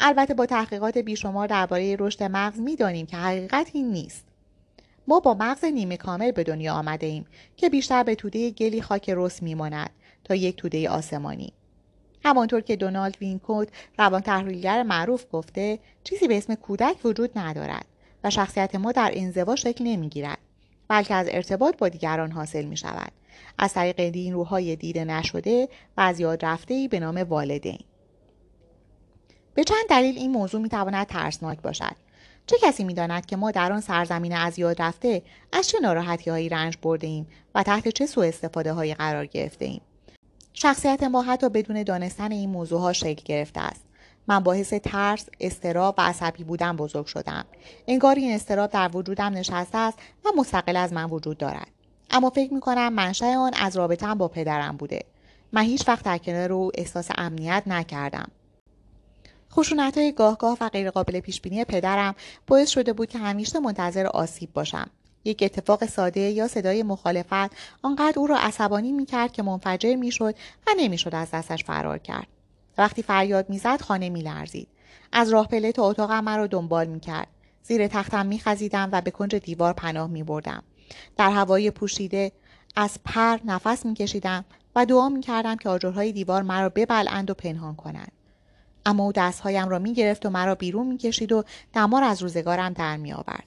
البته 0.00 0.34
با 0.34 0.46
تحقیقات 0.46 0.98
بیشمار 0.98 1.46
درباره 1.46 1.96
رشد 1.98 2.22
مغز 2.22 2.60
می‌دانیم 2.60 3.06
که 3.06 3.16
حقیقت 3.16 3.70
این 3.72 3.90
نیست. 3.90 4.24
ما 5.08 5.20
با 5.20 5.34
مغز 5.34 5.64
نیمه 5.64 5.96
کامل 5.96 6.30
به 6.30 6.44
دنیا 6.44 6.74
آمده 6.74 7.06
ایم 7.06 7.26
که 7.56 7.68
بیشتر 7.68 8.02
به 8.02 8.14
توده 8.14 8.50
گلی 8.50 8.82
خاک 8.82 9.10
رس 9.10 9.42
میماند 9.42 9.90
تا 10.24 10.34
یک 10.34 10.56
توده 10.56 10.90
آسمانی. 10.90 11.52
همانطور 12.24 12.60
که 12.60 12.76
دونالد 12.76 13.16
وینکوت 13.20 13.68
روان 13.98 14.20
تحلیلگر 14.20 14.82
معروف 14.82 15.24
گفته 15.32 15.78
چیزی 16.04 16.28
به 16.28 16.36
اسم 16.36 16.54
کودک 16.54 16.96
وجود 17.04 17.38
ندارد 17.38 17.86
و 18.24 18.30
شخصیت 18.30 18.74
ما 18.74 18.92
در 18.92 19.10
انزوا 19.14 19.56
شکل 19.56 19.84
نمی‌گیرد 19.84 20.38
بلکه 20.88 21.14
از 21.14 21.26
ارتباط 21.30 21.76
با 21.76 21.88
دیگران 21.88 22.30
حاصل 22.30 22.64
می 22.64 22.76
شود 22.76 23.12
از 23.58 23.72
طریق 23.72 24.08
دین 24.08 24.34
روحای 24.34 24.76
دیده 24.76 25.04
نشده 25.04 25.68
و 25.96 26.00
از 26.00 26.20
یاد 26.20 26.44
رفته 26.44 26.88
به 26.90 27.00
نام 27.00 27.16
والدین. 27.16 27.78
به 29.54 29.64
چند 29.64 29.84
دلیل 29.88 30.18
این 30.18 30.30
موضوع 30.30 30.60
می 30.60 30.68
تواند 30.68 31.06
ترسناک 31.06 31.62
باشد. 31.62 31.96
چه 32.46 32.56
کسی 32.62 32.84
می‌داند 32.84 33.26
که 33.26 33.36
ما 33.36 33.50
در 33.50 33.72
آن 33.72 33.80
سرزمین 33.80 34.32
از 34.32 34.58
یاد 34.58 34.82
رفته 34.82 35.22
از 35.52 35.68
چه 35.68 35.80
ناراحتی 35.80 36.30
هایی 36.30 36.48
رنج 36.48 36.76
برده 36.82 37.06
ایم 37.06 37.26
و 37.54 37.62
تحت 37.62 37.88
چه 37.88 38.06
سوء 38.06 38.26
استفاده 38.26 38.72
هایی 38.72 38.94
قرار 38.94 39.26
گرفته 39.26 39.64
ایم 39.64 39.80
شخصیت 40.52 41.02
ما 41.02 41.22
حتی 41.22 41.48
بدون 41.48 41.82
دانستن 41.82 42.32
این 42.32 42.50
موضوع 42.50 42.80
ها 42.80 42.92
شکل 42.92 43.22
گرفته 43.24 43.60
است. 43.60 43.84
من 44.28 44.40
باعث 44.40 44.74
ترس، 44.74 45.26
استراب 45.40 45.94
و 45.98 46.00
عصبی 46.02 46.44
بودن 46.44 46.76
بزرگ 46.76 47.06
شدم. 47.06 47.44
انگار 47.86 48.14
این 48.14 48.34
استراب 48.34 48.70
در 48.70 48.90
وجودم 48.94 49.32
نشسته 49.32 49.78
است 49.78 49.98
و 50.24 50.28
مستقل 50.36 50.76
از 50.76 50.92
من 50.92 51.04
وجود 51.04 51.38
دارد. 51.38 51.68
اما 52.10 52.30
فکر 52.30 52.54
می 52.54 52.60
کنم 52.60 52.92
منشأ 52.92 53.26
آن 53.26 53.54
از 53.54 53.76
رابطم 53.76 54.14
با 54.14 54.28
پدرم 54.28 54.76
بوده. 54.76 55.04
من 55.52 55.62
هیچ 55.62 55.88
وقت 55.88 56.04
در 56.04 56.18
کنار 56.18 56.52
او 56.52 56.70
احساس 56.74 57.08
امنیت 57.18 57.62
نکردم. 57.66 58.30
خشونت 59.52 59.98
های 59.98 60.12
گاه 60.12 60.38
گاه 60.38 60.58
و 60.60 60.68
غیرقابل 60.68 61.20
پیش 61.20 61.40
بینی 61.40 61.64
پدرم 61.64 62.14
باعث 62.46 62.68
شده 62.68 62.92
بود 62.92 63.08
که 63.08 63.18
همیشه 63.18 63.60
منتظر 63.60 64.06
آسیب 64.06 64.52
باشم. 64.52 64.90
یک 65.24 65.42
اتفاق 65.42 65.86
ساده 65.86 66.20
یا 66.20 66.48
صدای 66.48 66.82
مخالفت 66.82 67.50
آنقدر 67.82 68.18
او 68.18 68.26
را 68.26 68.38
عصبانی 68.38 68.92
می 68.92 69.06
کرد 69.06 69.32
که 69.32 69.42
منفجر 69.42 69.94
می 69.96 70.10
شد 70.10 70.34
و 70.66 70.70
نمی‌شد 70.78 71.14
از 71.14 71.30
دستش 71.30 71.64
فرار 71.64 71.98
کرد. 71.98 72.26
وقتی 72.80 73.02
فریاد 73.02 73.50
می‌زد 73.50 73.80
خانه 73.80 74.08
میلرزید. 74.08 74.68
از 75.12 75.30
راه 75.30 75.48
پله 75.48 75.72
تا 75.72 75.82
اتاقم 75.82 76.24
مرا 76.24 76.46
دنبال 76.46 76.86
می‌کرد. 76.86 77.28
زیر 77.62 77.88
تختم 77.88 78.26
میخزیدم 78.26 78.88
و 78.92 79.00
به 79.00 79.10
کنج 79.10 79.34
دیوار 79.34 79.72
پناه 79.72 80.10
میبردم. 80.10 80.62
در 81.16 81.30
هوای 81.30 81.70
پوشیده 81.70 82.32
از 82.76 82.98
پر 83.04 83.38
نفس 83.44 83.86
میکشیدم 83.86 84.44
و 84.76 84.86
دعا 84.86 85.08
می‌کردم 85.08 85.56
که 85.56 85.68
آجرهای 85.68 86.12
دیوار 86.12 86.42
مرا 86.42 86.68
ببلند 86.68 87.30
و 87.30 87.34
پنهان 87.34 87.74
کنند. 87.74 88.12
اما 88.86 89.04
او 89.04 89.12
دستهایم 89.12 89.68
را 89.68 89.78
می‌گرفت 89.78 90.26
و 90.26 90.30
مرا 90.30 90.54
بیرون 90.54 90.86
می‌کشید 90.86 91.32
و 91.32 91.44
دمار 91.74 92.04
از 92.04 92.22
روزگارم 92.22 92.72
در 92.72 92.96
میآورد. 92.96 93.44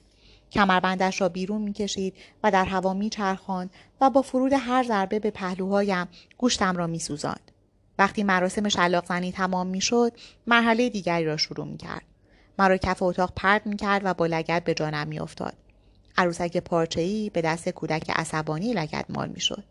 کمربندش 0.51 1.21
را 1.21 1.29
بیرون 1.29 1.61
می‌کشید 1.61 2.13
و 2.43 2.51
در 2.51 2.65
هوا 2.65 2.93
میچرخاند 2.93 3.69
و 4.01 4.09
با 4.09 4.21
فرود 4.21 4.53
هر 4.53 4.83
ضربه 4.83 5.19
به 5.19 5.31
پهلوهایم 5.31 6.07
گوشتم 6.37 6.77
را 6.77 6.87
میسوزاند. 6.87 7.51
وقتی 7.99 8.23
مراسم 8.23 8.69
شلاق 8.69 9.05
زنی 9.05 9.31
تمام 9.31 9.67
می‌شد 9.67 10.11
مرحله 10.47 10.89
دیگری 10.89 11.25
را 11.25 11.37
شروع 11.37 11.67
می 11.67 11.77
کرد. 11.77 12.03
مرا 12.59 12.77
کف 12.77 13.03
اتاق 13.03 13.33
پرد 13.35 13.65
می 13.65 13.77
کرد 13.77 14.01
و 14.05 14.13
با 14.13 14.25
لگت 14.25 14.63
به 14.63 14.73
جانم 14.73 15.07
می 15.07 15.19
افتاد. 15.19 15.53
عروسک 16.17 16.57
پارچه‌ای 16.57 17.29
به 17.29 17.41
دست 17.41 17.69
کودک 17.69 18.09
عصبانی 18.15 18.73
لگت 18.73 19.05
مال 19.09 19.29
می 19.29 19.39
شد. 19.39 19.63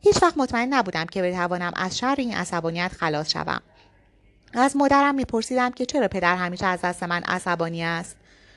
هیچ 0.00 0.22
وقت 0.22 0.38
مطمئن 0.38 0.74
نبودم 0.74 1.06
که 1.06 1.22
بتوانم 1.22 1.72
از 1.76 1.98
شر 1.98 2.14
این 2.18 2.34
عصبانیت 2.34 2.92
خلاص 2.92 3.30
شوم. 3.30 3.60
از 4.54 4.76
مادرم 4.76 5.14
میپرسیدم 5.14 5.70
که 5.70 5.86
چرا 5.86 6.08
پدر 6.08 6.36
همیشه 6.36 6.66
از 6.66 6.80
دست 6.80 7.02
من 7.02 7.22
عصبانی 7.22 7.84
است 7.84 8.16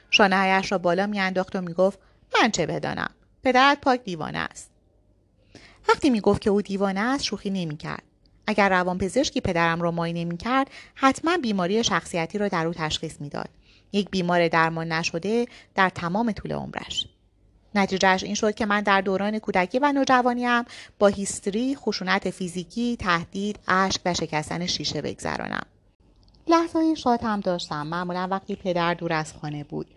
شانههایش 0.10 0.72
را 0.72 0.78
بالا 0.78 1.08
میانداخت 1.08 1.56
و 1.56 1.62
می‌گفت 1.62 2.00
من 2.42 2.52
چه 2.52 2.66
بدانم 2.66 3.10
پدرت 3.44 3.82
پاک 3.82 4.04
دیوانه 4.04 4.38
است 4.38 4.72
وقتی 5.90 6.10
می‌گفت 6.10 6.42
که 6.42 6.50
او 6.50 6.62
دیوانه 6.62 7.00
است 7.00 7.24
شوخی 7.24 7.50
نمی‌کرد 7.50 8.04
اگر 8.48 8.70
روانپزشکی 8.70 9.42
پدرم 9.42 9.82
را 9.82 9.92
معاینه 9.92 10.26
می‌کرد 10.26 10.72
حتما 10.96 11.38
بیماری 11.38 11.84
شخصیتی 11.84 12.38
را 12.38 12.48
در 12.48 12.68
او 12.68 12.74
تشخیص 12.74 13.22
می‌داد. 13.22 13.50
یک 13.92 14.10
بیمار 14.10 14.48
درمان 14.48 14.92
نشده 14.92 15.46
در 15.76 15.90
تمام 15.90 16.32
طول 16.32 16.54
عمرش. 16.54 17.08
نتیجهش 17.76 18.24
این 18.24 18.36
شد 18.36 18.56
که 18.56 18.66
من 18.66 18.82
در 18.82 19.02
دوران 19.02 19.40
کودکی 19.40 19.80
و 19.80 19.92
نوجوانیم 19.92 20.64
با 21.00 21.08
هیستری 21.08 21.76
خشونت 21.76 22.30
فیزیکی 22.30 22.98
تهدید 22.98 23.60
اشک 23.68 24.02
و 24.06 24.14
شکستن 24.14 24.66
شیشه 24.66 25.02
بگذرانم. 25.02 25.66
لحظه 26.48 26.96
شاد 26.96 27.24
هم 27.24 27.40
داشتم. 27.40 27.88
معمولا 27.88 28.28
وقتی 28.32 28.56
پدر 28.56 28.94
دور 28.94 29.14
از 29.14 29.34
خانه 29.34 29.64
بود. 29.64 29.88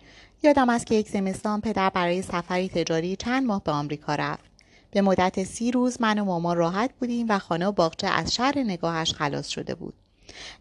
یادم 0.42 0.68
است 0.68 0.86
که 0.86 0.94
یک 0.94 1.08
زمستان 1.08 1.60
پدر 1.60 1.90
برای 1.90 2.22
سفری 2.22 2.68
تجاری 2.68 3.16
چند 3.16 3.46
ماه 3.46 3.64
به 3.64 3.72
آمریکا 3.72 4.14
رفت. 4.14 4.49
به 4.90 5.00
مدت 5.00 5.44
سی 5.44 5.70
روز 5.70 6.00
من 6.00 6.18
و 6.18 6.24
مامان 6.24 6.56
راحت 6.56 6.90
بودیم 7.00 7.26
و 7.28 7.38
خانه 7.38 7.66
و 7.66 7.72
باغچه 7.72 8.06
از 8.06 8.34
شر 8.34 8.52
نگاهش 8.56 9.12
خلاص 9.12 9.48
شده 9.48 9.74
بود. 9.74 9.94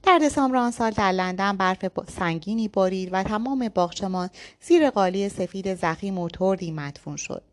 در 0.03 0.19
دسامبر 0.23 0.57
آن 0.57 0.71
سال 0.71 0.91
در 0.91 1.11
لندن 1.11 1.57
برف 1.57 1.85
سنگینی 2.19 2.67
بارید 2.67 3.09
و 3.11 3.23
تمام 3.23 3.69
باغچهمان 3.75 4.29
زیر 4.61 4.89
قالی 4.89 5.29
سفید 5.29 5.75
زخیم 5.75 6.17
و 6.17 6.29
تردی 6.29 6.71
مدفون 6.71 7.15
شد. 7.15 7.43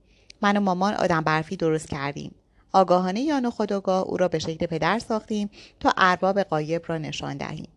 من 0.42 0.56
و 0.56 0.60
مامان 0.60 0.94
آدم 0.94 1.20
برفی 1.20 1.56
درست 1.56 1.88
کردیم. 1.88 2.34
آگاهانه 2.72 3.20
یا 3.20 3.40
نخودآگاه 3.40 4.02
او 4.02 4.16
را 4.16 4.28
به 4.28 4.38
شکل 4.38 4.66
پدر 4.66 4.98
ساختیم 4.98 5.50
تا 5.80 5.92
ارباب 5.96 6.42
قایب 6.42 6.82
را 6.86 6.98
نشان 6.98 7.36
دهیم. 7.36 7.68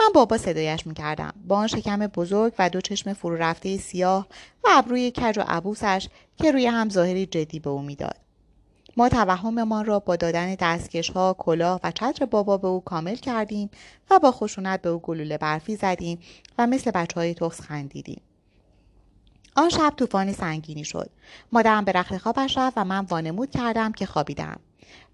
من 0.00 0.06
بابا 0.14 0.38
صدایش 0.38 0.86
می‌کردم. 0.86 1.34
با 1.48 1.56
آن 1.56 1.66
شکم 1.66 2.06
بزرگ 2.06 2.52
و 2.58 2.70
دو 2.70 2.80
چشم 2.80 3.12
فرو 3.12 3.36
رفته 3.36 3.76
سیاه 3.76 4.26
و 4.64 4.68
ابروی 4.70 5.10
کج 5.10 5.38
و 5.38 5.44
عبوسش 5.48 6.08
که 6.36 6.52
روی 6.52 6.66
هم 6.66 6.88
ظاهری 6.88 7.26
جدی 7.26 7.58
به 7.58 7.70
او 7.70 7.82
می‌داد. 7.82 8.16
ما 8.96 9.08
توهممان 9.08 9.84
را 9.84 9.98
با 9.98 10.16
دادن 10.16 10.54
دستکش 10.54 11.10
ها، 11.10 11.36
کلاه 11.38 11.80
و 11.84 11.90
چتر 11.90 12.26
بابا 12.26 12.56
به 12.56 12.68
او 12.68 12.80
کامل 12.80 13.14
کردیم 13.14 13.70
و 14.10 14.18
با 14.18 14.32
خشونت 14.32 14.82
به 14.82 14.88
او 14.88 14.98
گلوله 14.98 15.38
برفی 15.38 15.76
زدیم 15.76 16.18
و 16.58 16.66
مثل 16.66 16.90
بچه 16.90 17.14
های 17.14 17.34
تخص 17.34 17.60
خندیدیم. 17.60 18.20
آن 19.56 19.68
شب 19.68 19.92
طوفانی 19.96 20.32
سنگینی 20.32 20.84
شد 20.84 21.10
مادرم 21.52 21.84
به 21.84 21.92
رخت 21.92 22.18
خوابش 22.18 22.58
رفت 22.58 22.78
و 22.78 22.84
من 22.84 23.04
وانمود 23.04 23.50
کردم 23.50 23.92
که 23.92 24.06
خوابیدم 24.06 24.60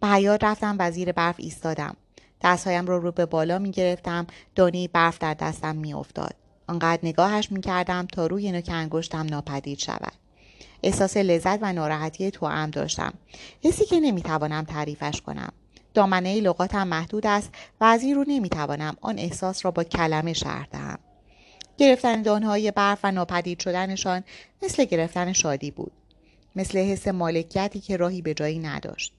به 0.01 0.09
حیات 0.09 0.45
رفتم 0.45 0.77
و 0.79 0.91
زیر 0.91 1.12
برف 1.12 1.35
ایستادم 1.39 1.97
دستهایم 2.43 2.87
رو 2.87 3.01
رو 3.01 3.12
به 3.12 3.27
بالا 3.27 3.59
می 3.59 3.71
گرفتم 3.71 4.27
دانی 4.55 4.89
برف 4.89 5.19
در 5.19 5.35
دستم 5.35 5.77
می 5.77 5.95
افتاد. 5.95 6.35
آنقدر 6.67 7.01
نگاهش 7.03 7.53
می 7.53 7.61
کردم 7.61 8.07
تا 8.07 8.27
روی 8.27 8.53
نوک 8.53 8.71
انگشتم 8.73 9.27
ناپدید 9.27 9.79
شود. 9.79 10.12
احساس 10.87 11.16
لذت 11.16 11.59
و 11.62 11.72
ناراحتی 11.72 12.31
توام 12.31 12.70
داشتم. 12.70 13.14
حسی 13.64 13.85
که 13.85 14.01
نمی 14.01 14.22
توانم 14.22 14.64
تعریفش 14.64 15.20
کنم. 15.20 15.53
دامنه 15.94 16.40
لغاتم 16.40 16.88
محدود 16.88 17.27
است 17.27 17.51
و 17.81 17.85
از 17.85 18.03
این 18.03 18.14
رو 18.14 18.25
نمی 18.29 18.49
توانم 18.49 18.96
آن 19.01 19.18
احساس 19.18 19.64
را 19.64 19.70
با 19.70 19.85
کلمه 19.85 20.33
شهر 20.33 20.68
دهم. 20.72 20.99
گرفتن 21.79 22.22
دانهای 22.22 22.70
برف 22.70 22.99
و 23.05 23.12
ناپدید 23.12 23.61
شدنشان 23.61 24.25
مثل 24.62 24.85
گرفتن 24.85 25.33
شادی 25.33 25.70
بود. 25.70 25.92
مثل 26.57 26.79
حس 26.79 27.09
مالکیتی 27.09 27.81
که 27.81 27.96
راهی 27.96 28.22
به 28.22 28.35
جایی 28.35 28.59
نداشت. 28.59 29.12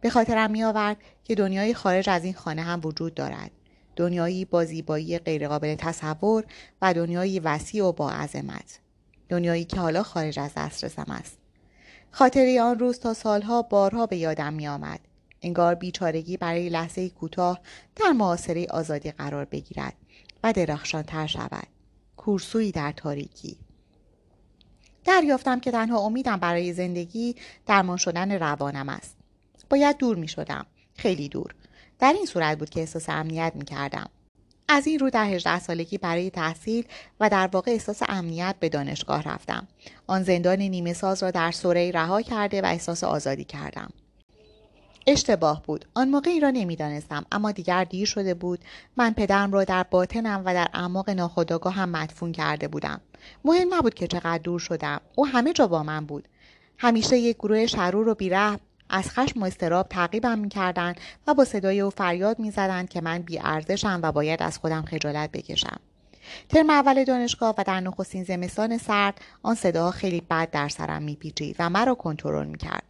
به 0.00 0.10
خاطرم 0.10 0.50
می 0.50 0.64
آورد 0.64 0.96
که 1.24 1.34
دنیای 1.34 1.74
خارج 1.74 2.08
از 2.08 2.24
این 2.24 2.34
خانه 2.34 2.62
هم 2.62 2.80
وجود 2.84 3.14
دارد. 3.14 3.50
دنیایی 3.96 4.44
با 4.44 4.64
زیبایی 4.64 5.18
غیرقابل 5.18 5.74
تصور 5.74 6.44
و 6.82 6.94
دنیایی 6.94 7.40
وسیع 7.40 7.84
و 7.84 7.92
با 7.92 8.10
عظمت. 8.10 8.80
دنیایی 9.30 9.64
که 9.64 9.80
حالا 9.80 10.02
خارج 10.02 10.38
از 10.38 10.50
دسترسم 10.56 11.06
است. 11.08 11.38
خاطره 12.10 12.62
آن 12.62 12.78
روز 12.78 12.98
تا 12.98 13.14
سالها 13.14 13.62
بارها 13.62 14.06
به 14.06 14.16
یادم 14.16 14.52
می 14.52 14.68
آمد. 14.68 15.00
انگار 15.42 15.74
بیچارگی 15.74 16.36
برای 16.36 16.68
لحظه 16.68 17.08
کوتاه 17.08 17.60
در 17.96 18.12
معاصره 18.12 18.66
آزادی 18.70 19.10
قرار 19.10 19.44
بگیرد 19.44 19.94
و 20.44 20.52
درخشان 20.52 21.02
تر 21.02 21.26
شود. 21.26 21.66
کورسوی 22.16 22.72
در 22.72 22.92
تاریکی. 22.92 23.58
دریافتم 25.04 25.60
که 25.60 25.70
تنها 25.70 25.98
امیدم 25.98 26.36
برای 26.36 26.72
زندگی 26.72 27.36
درمان 27.66 27.96
شدن 27.96 28.32
روانم 28.32 28.88
است. 28.88 29.16
باید 29.70 29.96
دور 29.96 30.16
می 30.16 30.28
شدم. 30.28 30.66
خیلی 30.94 31.28
دور. 31.28 31.54
در 31.98 32.12
این 32.12 32.26
صورت 32.26 32.58
بود 32.58 32.70
که 32.70 32.80
احساس 32.80 33.08
امنیت 33.08 33.52
می 33.54 33.64
کردم. 33.64 34.10
از 34.72 34.86
این 34.86 34.98
رو 34.98 35.10
در 35.10 35.24
18 35.24 35.58
سالگی 35.58 35.98
برای 35.98 36.30
تحصیل 36.30 36.84
و 37.20 37.28
در 37.28 37.46
واقع 37.52 37.70
احساس 37.70 38.02
امنیت 38.08 38.54
به 38.60 38.68
دانشگاه 38.68 39.22
رفتم. 39.22 39.68
آن 40.06 40.22
زندان 40.22 40.58
نیمه 40.62 40.92
ساز 40.92 41.22
را 41.22 41.30
در 41.30 41.50
سوره 41.50 41.90
رها 41.90 42.22
کرده 42.22 42.62
و 42.62 42.66
احساس 42.66 43.04
آزادی 43.04 43.44
کردم. 43.44 43.90
اشتباه 45.06 45.62
بود. 45.62 45.84
آن 45.94 46.08
موقع 46.08 46.30
این 46.30 46.42
را 46.42 46.50
نمی‌دانستم 46.50 47.26
اما 47.32 47.52
دیگر 47.52 47.84
دیر 47.84 48.06
شده 48.06 48.34
بود. 48.34 48.58
من 48.96 49.12
پدرم 49.12 49.52
را 49.52 49.64
در 49.64 49.82
باطنم 49.82 50.42
و 50.44 50.54
در 50.54 50.68
اعماق 50.74 51.10
ناخودآگاه 51.10 51.74
هم 51.74 51.88
مدفون 51.88 52.32
کرده 52.32 52.68
بودم. 52.68 53.00
مهم 53.44 53.74
نبود 53.74 53.94
که 53.94 54.06
چقدر 54.06 54.38
دور 54.38 54.60
شدم. 54.60 55.00
او 55.14 55.26
همه 55.26 55.52
جا 55.52 55.66
با 55.66 55.82
من 55.82 56.06
بود. 56.06 56.28
همیشه 56.78 57.18
یک 57.18 57.36
گروه 57.36 57.66
شرور 57.66 58.08
و 58.08 58.14
بیرحم 58.14 58.60
از 58.90 59.10
خشم 59.10 59.42
و 59.42 59.44
استراب 59.44 59.88
تعقیبم 59.88 60.38
می‌کردند 60.38 61.00
و 61.26 61.34
با 61.34 61.44
صدای 61.44 61.80
او 61.80 61.90
فریاد 61.90 62.38
می‌زدند 62.38 62.88
که 62.88 63.00
من 63.00 63.18
بیارزشم 63.18 64.00
و 64.02 64.12
باید 64.12 64.42
از 64.42 64.58
خودم 64.58 64.82
خجالت 64.82 65.30
بکشم. 65.32 65.80
ترم 66.48 66.70
اول 66.70 67.04
دانشگاه 67.04 67.54
و 67.58 67.64
در 67.66 67.80
نخستین 67.80 68.24
زمستان 68.24 68.78
سرد 68.78 69.20
آن 69.42 69.54
صداها 69.54 69.90
خیلی 69.90 70.22
بد 70.30 70.50
در 70.50 70.68
سرم 70.68 71.02
میپیچید 71.02 71.56
و 71.58 71.70
مرا 71.70 71.94
کنترل 71.94 72.46
می‌کرد. 72.46 72.82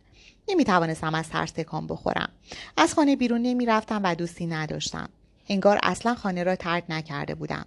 نمی 0.48 0.64
توانستم 0.64 1.14
از 1.14 1.28
ترس 1.28 1.50
تکان 1.50 1.86
بخورم. 1.86 2.28
از 2.76 2.94
خانه 2.94 3.16
بیرون 3.16 3.42
نمی 3.42 3.66
رفتم 3.66 4.00
و 4.04 4.14
دوستی 4.14 4.46
نداشتم. 4.46 5.08
انگار 5.48 5.78
اصلا 5.82 6.14
خانه 6.14 6.44
را 6.44 6.56
ترک 6.56 6.84
نکرده 6.88 7.34
بودم. 7.34 7.66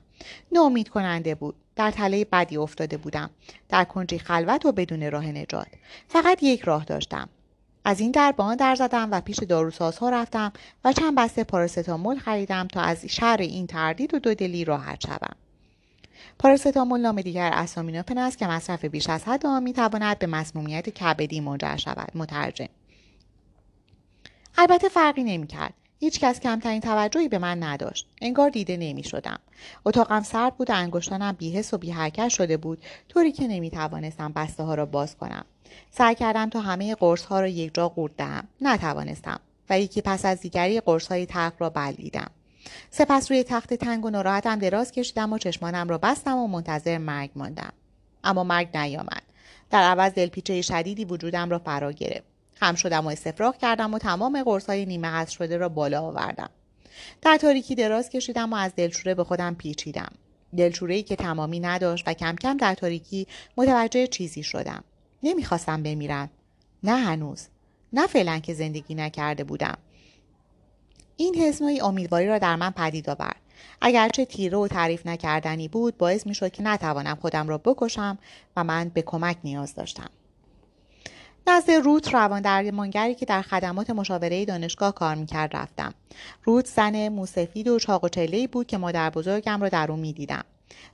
ناامید 0.52 0.90
کننده 0.90 1.36
بود. 1.36 1.56
در 1.76 1.92
تله 1.92 2.26
بدی 2.26 2.58
افتاده 2.58 2.98
بودم. 2.98 3.30
در 3.70 3.84
کنجی 3.84 4.20
خلوت 4.20 4.66
و 4.66 4.72
بدون 4.72 5.12
راه 5.12 5.26
نجات. 5.26 5.68
فقط 6.08 6.44
یک 6.44 6.62
راه 6.62 6.86
داشتم. 6.86 7.30
از 7.86 8.00
این 8.00 8.12
در 8.12 8.32
به 8.32 8.44
آن 8.44 8.56
در 8.56 8.76
زدم 8.76 9.12
و 9.12 9.22
پیش 9.22 9.38
داروسازها 9.38 10.10
رفتم 10.10 10.54
و 10.86 10.94
چند 10.94 11.16
بسته 11.18 11.44
پاراستامول 11.44 12.20
خریدم 12.20 12.68
تا 12.68 12.82
از 12.82 13.06
شر 13.06 13.38
این 13.40 13.68
تردید 13.68 14.14
و 14.14 14.20
دودلی 14.20 14.66
راحت 14.66 15.02
شوم. 15.08 15.36
پاراستامول 16.40 17.00
نام 17.00 17.22
دیگر 17.22 17.52
اسامینوفن 17.54 18.18
است 18.18 18.38
که 18.38 18.48
مصرف 18.48 18.86
بیش 18.86 19.10
از 19.10 19.24
حد 19.24 19.46
آن 19.46 19.64
می‌تواند 19.64 20.20
به 20.20 20.28
مسمومیت 20.28 20.90
کبدی 20.90 21.40
منجر 21.40 21.78
شود. 21.78 22.12
مترجم. 22.16 22.70
البته 24.58 24.90
فرقی 24.90 25.24
نمی‌کرد. 25.24 25.74
هیچ 26.04 26.20
کس 26.20 26.40
کمترین 26.40 26.82
توجهی 26.82 27.28
به 27.28 27.38
من 27.38 27.64
نداشت. 27.64 28.08
انگار 28.22 28.50
دیده 28.50 28.78
نمی 28.78 29.04
شدم 29.04 29.40
اتاقم 29.86 30.24
سرد 30.24 30.58
بود 30.58 30.70
و 30.70 30.74
انگشتانم 30.74 31.32
بیحس 31.32 31.74
و 31.74 31.78
بیحرکت 31.78 32.30
شده 32.30 32.58
بود 32.58 32.84
طوری 33.10 33.32
که 33.32 33.48
نمی 33.48 33.70
توانستم 33.70 34.32
بسته 34.36 34.64
ها 34.64 34.76
را 34.76 34.86
باز 34.86 35.18
کنم. 35.18 35.46
سعی 35.92 36.16
کردم 36.16 36.50
تا 36.50 36.60
همه 36.60 36.96
قرص 36.96 37.26
ها 37.26 37.40
را 37.40 37.48
یک 37.48 37.74
جا 37.74 37.90
قورت 37.90 38.18
دهم 38.18 38.48
نتوانستم 38.62 39.40
و 39.70 39.80
یکی 39.80 40.02
پس 40.02 40.26
از 40.26 40.40
دیگری 40.40 40.80
قرص 40.80 41.08
های 41.08 41.26
تلخ 41.26 41.54
را 41.60 41.70
بلعیدم. 41.70 42.32
سپس 42.90 43.32
روی 43.32 43.44
تخت 43.44 43.74
تنگ 43.74 44.06
و 44.06 44.10
ناراحتم 44.10 44.60
دراز 44.60 44.92
کشیدم 44.92 45.34
و 45.34 45.38
چشمانم 45.38 45.90
را 45.90 45.98
بستم 45.98 46.38
و 46.38 46.48
منتظر 46.48 46.98
مرگ 46.98 47.30
ماندم. 47.36 47.74
اما 48.24 48.44
مرگ 48.44 48.78
نیامد. 48.78 49.24
در 49.70 49.84
عوض 49.84 50.14
دلپیچه 50.14 50.62
شدیدی 50.62 51.06
وجودم 51.06 51.50
را 51.50 51.60
فرا 51.60 51.92
گرفت. 51.92 52.33
خم 52.56 52.76
شدم 52.76 53.06
و 53.06 53.10
استفراغ 53.10 53.58
کردم 53.58 53.94
و 53.94 54.00
تمام 54.00 54.44
قرصهای 54.44 54.86
نیمه 54.86 55.08
هست 55.08 55.32
شده 55.32 55.58
را 55.58 55.70
بالا 55.70 56.02
آوردم. 56.02 56.50
در 57.22 57.38
تاریکی 57.38 57.76
دراز 57.76 58.10
کشیدم 58.10 58.54
و 58.54 58.56
از 58.56 58.76
دلشوره 58.76 59.16
به 59.16 59.24
خودم 59.24 59.56
پیچیدم. 59.56 60.12
دلشورهای 60.58 61.04
که 61.04 61.16
تمامی 61.16 61.60
نداشت 61.60 62.08
و 62.08 62.14
کم 62.14 62.36
کم 62.36 62.58
در 62.58 62.74
تاریکی 62.74 63.28
متوجه 63.58 64.08
چیزی 64.08 64.44
شدم. 64.44 64.84
نمی‌خواستم 65.24 65.84
بمیرم 65.84 66.30
نه 66.84 66.96
هنوز. 66.96 67.48
نه 67.94 68.08
فعلا 68.08 68.40
که 68.40 68.54
زندگی 68.54 68.96
نکرده 68.96 69.44
بودم. 69.44 69.78
این 71.18 71.36
حس 71.36 71.62
امیدواری 71.82 72.28
را 72.28 72.38
در 72.38 72.56
من 72.56 72.70
پدید 72.70 73.10
آورد. 73.10 73.36
اگرچه 73.82 74.26
تیره 74.26 74.58
و 74.58 74.68
تعریف 74.68 75.08
نکردنی 75.08 75.68
بود 75.68 75.98
باعث 75.98 76.28
می‌شد 76.28 76.52
که 76.52 76.64
نتوانم 76.64 77.16
خودم 77.16 77.48
را 77.48 77.58
بکشم 77.58 78.18
و 78.58 78.64
من 78.64 78.90
به 78.90 79.02
کمک 79.02 79.38
نیاز 79.44 79.76
داشتم. 79.76 80.10
نزد 81.48 81.72
روت 81.72 82.14
روان 82.14 82.42
درمانگری 82.42 83.16
که 83.16 83.26
در 83.26 83.42
خدمات 83.42 83.90
مشاوره 83.90 84.46
دانشگاه 84.46 84.94
کار 84.94 85.16
می‌کرد 85.16 85.56
رفتم. 85.56 85.94
روت 86.44 86.68
زن 86.68 87.08
موسفید 87.08 87.68
و 87.68 87.80
چاق 87.80 88.04
و 88.04 88.48
بود 88.48 88.68
که 88.68 88.78
مادر 88.78 89.10
بزرگم 89.10 89.62
را 89.62 89.70
در 89.70 89.92
او 89.92 89.98
می‌دیدم. 89.98 90.44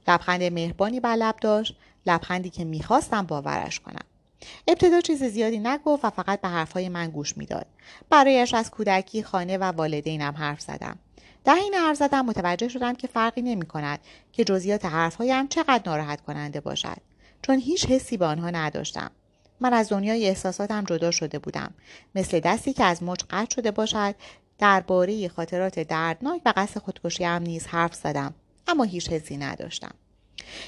لبخند 0.08 0.44
مهربانی 0.44 1.00
بر 1.00 1.16
لب 1.16 1.36
داشت 1.42 1.76
لبخندی 2.06 2.50
که 2.50 2.64
می‌خواستم 2.64 3.26
باورش 3.26 3.80
کنم. 3.80 4.06
ابتدا 4.68 5.02
چیز 5.02 5.24
زیادی 5.24 5.60
نگفت 5.60 6.06
و 6.06 6.10
فقط 6.10 6.42
به 6.42 6.48
حرفهای 6.48 6.90
من 6.90 7.10
گوش 7.10 7.38
می‌داد. 7.38 7.66
برایش 8.10 8.54
از 8.54 8.72
کودکی 8.72 9.24
خانه 9.24 9.58
و 9.58 9.64
والدینم 9.64 10.34
حرف 10.38 10.62
زدم. 10.62 11.00
در 11.46 11.56
این 11.56 11.74
حرف 11.74 11.98
زدم 11.98 12.26
متوجه 12.26 12.68
شدم 12.68 12.96
که 12.96 13.08
فرقی 13.08 13.42
نمی 13.42 13.66
کند 13.66 14.00
که 14.32 14.44
جزئیات 14.44 14.86
حرفهایم 14.86 15.48
چقدر 15.48 15.82
ناراحت 15.86 16.22
کننده 16.22 16.60
باشد. 16.60 16.98
چون 17.42 17.60
هیچ 17.60 17.86
حسی 17.86 18.18
به 18.18 18.26
آنها 18.26 18.50
نداشتم. 18.50 19.12
من 19.62 19.74
از 19.74 19.90
دنیای 19.90 20.28
احساساتم 20.28 20.84
جدا 20.84 21.12
شده 21.12 21.40
بودم. 21.40 21.72
مثل 22.16 22.40
دستی 22.40 22.74
که 22.74 22.84
از 22.84 23.04
مچ 23.04 23.24
قطع 23.30 23.56
شده 23.56 23.72
باشد 23.72 24.16
درباره 24.60 25.28
خاطرات 25.28 25.80
دردناک 25.80 26.42
و 26.46 26.54
قصد 26.58 26.80
خودکشیم 26.80 27.42
نیز 27.42 27.68
حرف 27.68 27.96
زدم 27.96 28.34
اما 28.68 28.84
هیچ 28.84 29.10
حسی 29.10 29.38
نداشتم. 29.38 29.92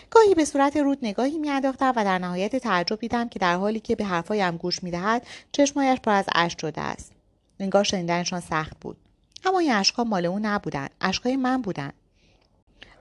گاهی 0.10 0.36
به 0.36 0.45
صورت 0.45 0.77
رود 0.77 0.97
نگاهی 1.01 1.38
میانداختم 1.38 1.93
و 1.95 2.04
در 2.04 2.17
نهایت 2.17 2.56
تعجب 2.56 2.99
دیدم 2.99 3.30
که 3.30 3.39
در 3.39 3.56
حالی 3.56 3.80
که 3.80 3.95
به 3.95 4.06
حرفهایم 4.06 4.58
گوش 4.58 4.84
می‌دهد 4.84 5.27
چشمهایش 5.51 5.99
پر 5.99 6.12
از 6.12 6.25
اشک 6.36 6.62
شده 6.62 6.82
است. 6.82 7.12
انگار 7.60 7.84
شنیدنشان 7.84 8.39
سخت 8.39 8.80
بود. 8.82 8.97
اما 9.45 9.60
این 9.60 9.71
اشکها 9.71 10.04
مال 10.04 10.25
او 10.25 10.39
نبودند 10.39 10.89
اشکهای 11.01 11.36
من 11.36 11.62
بودند. 11.62 11.93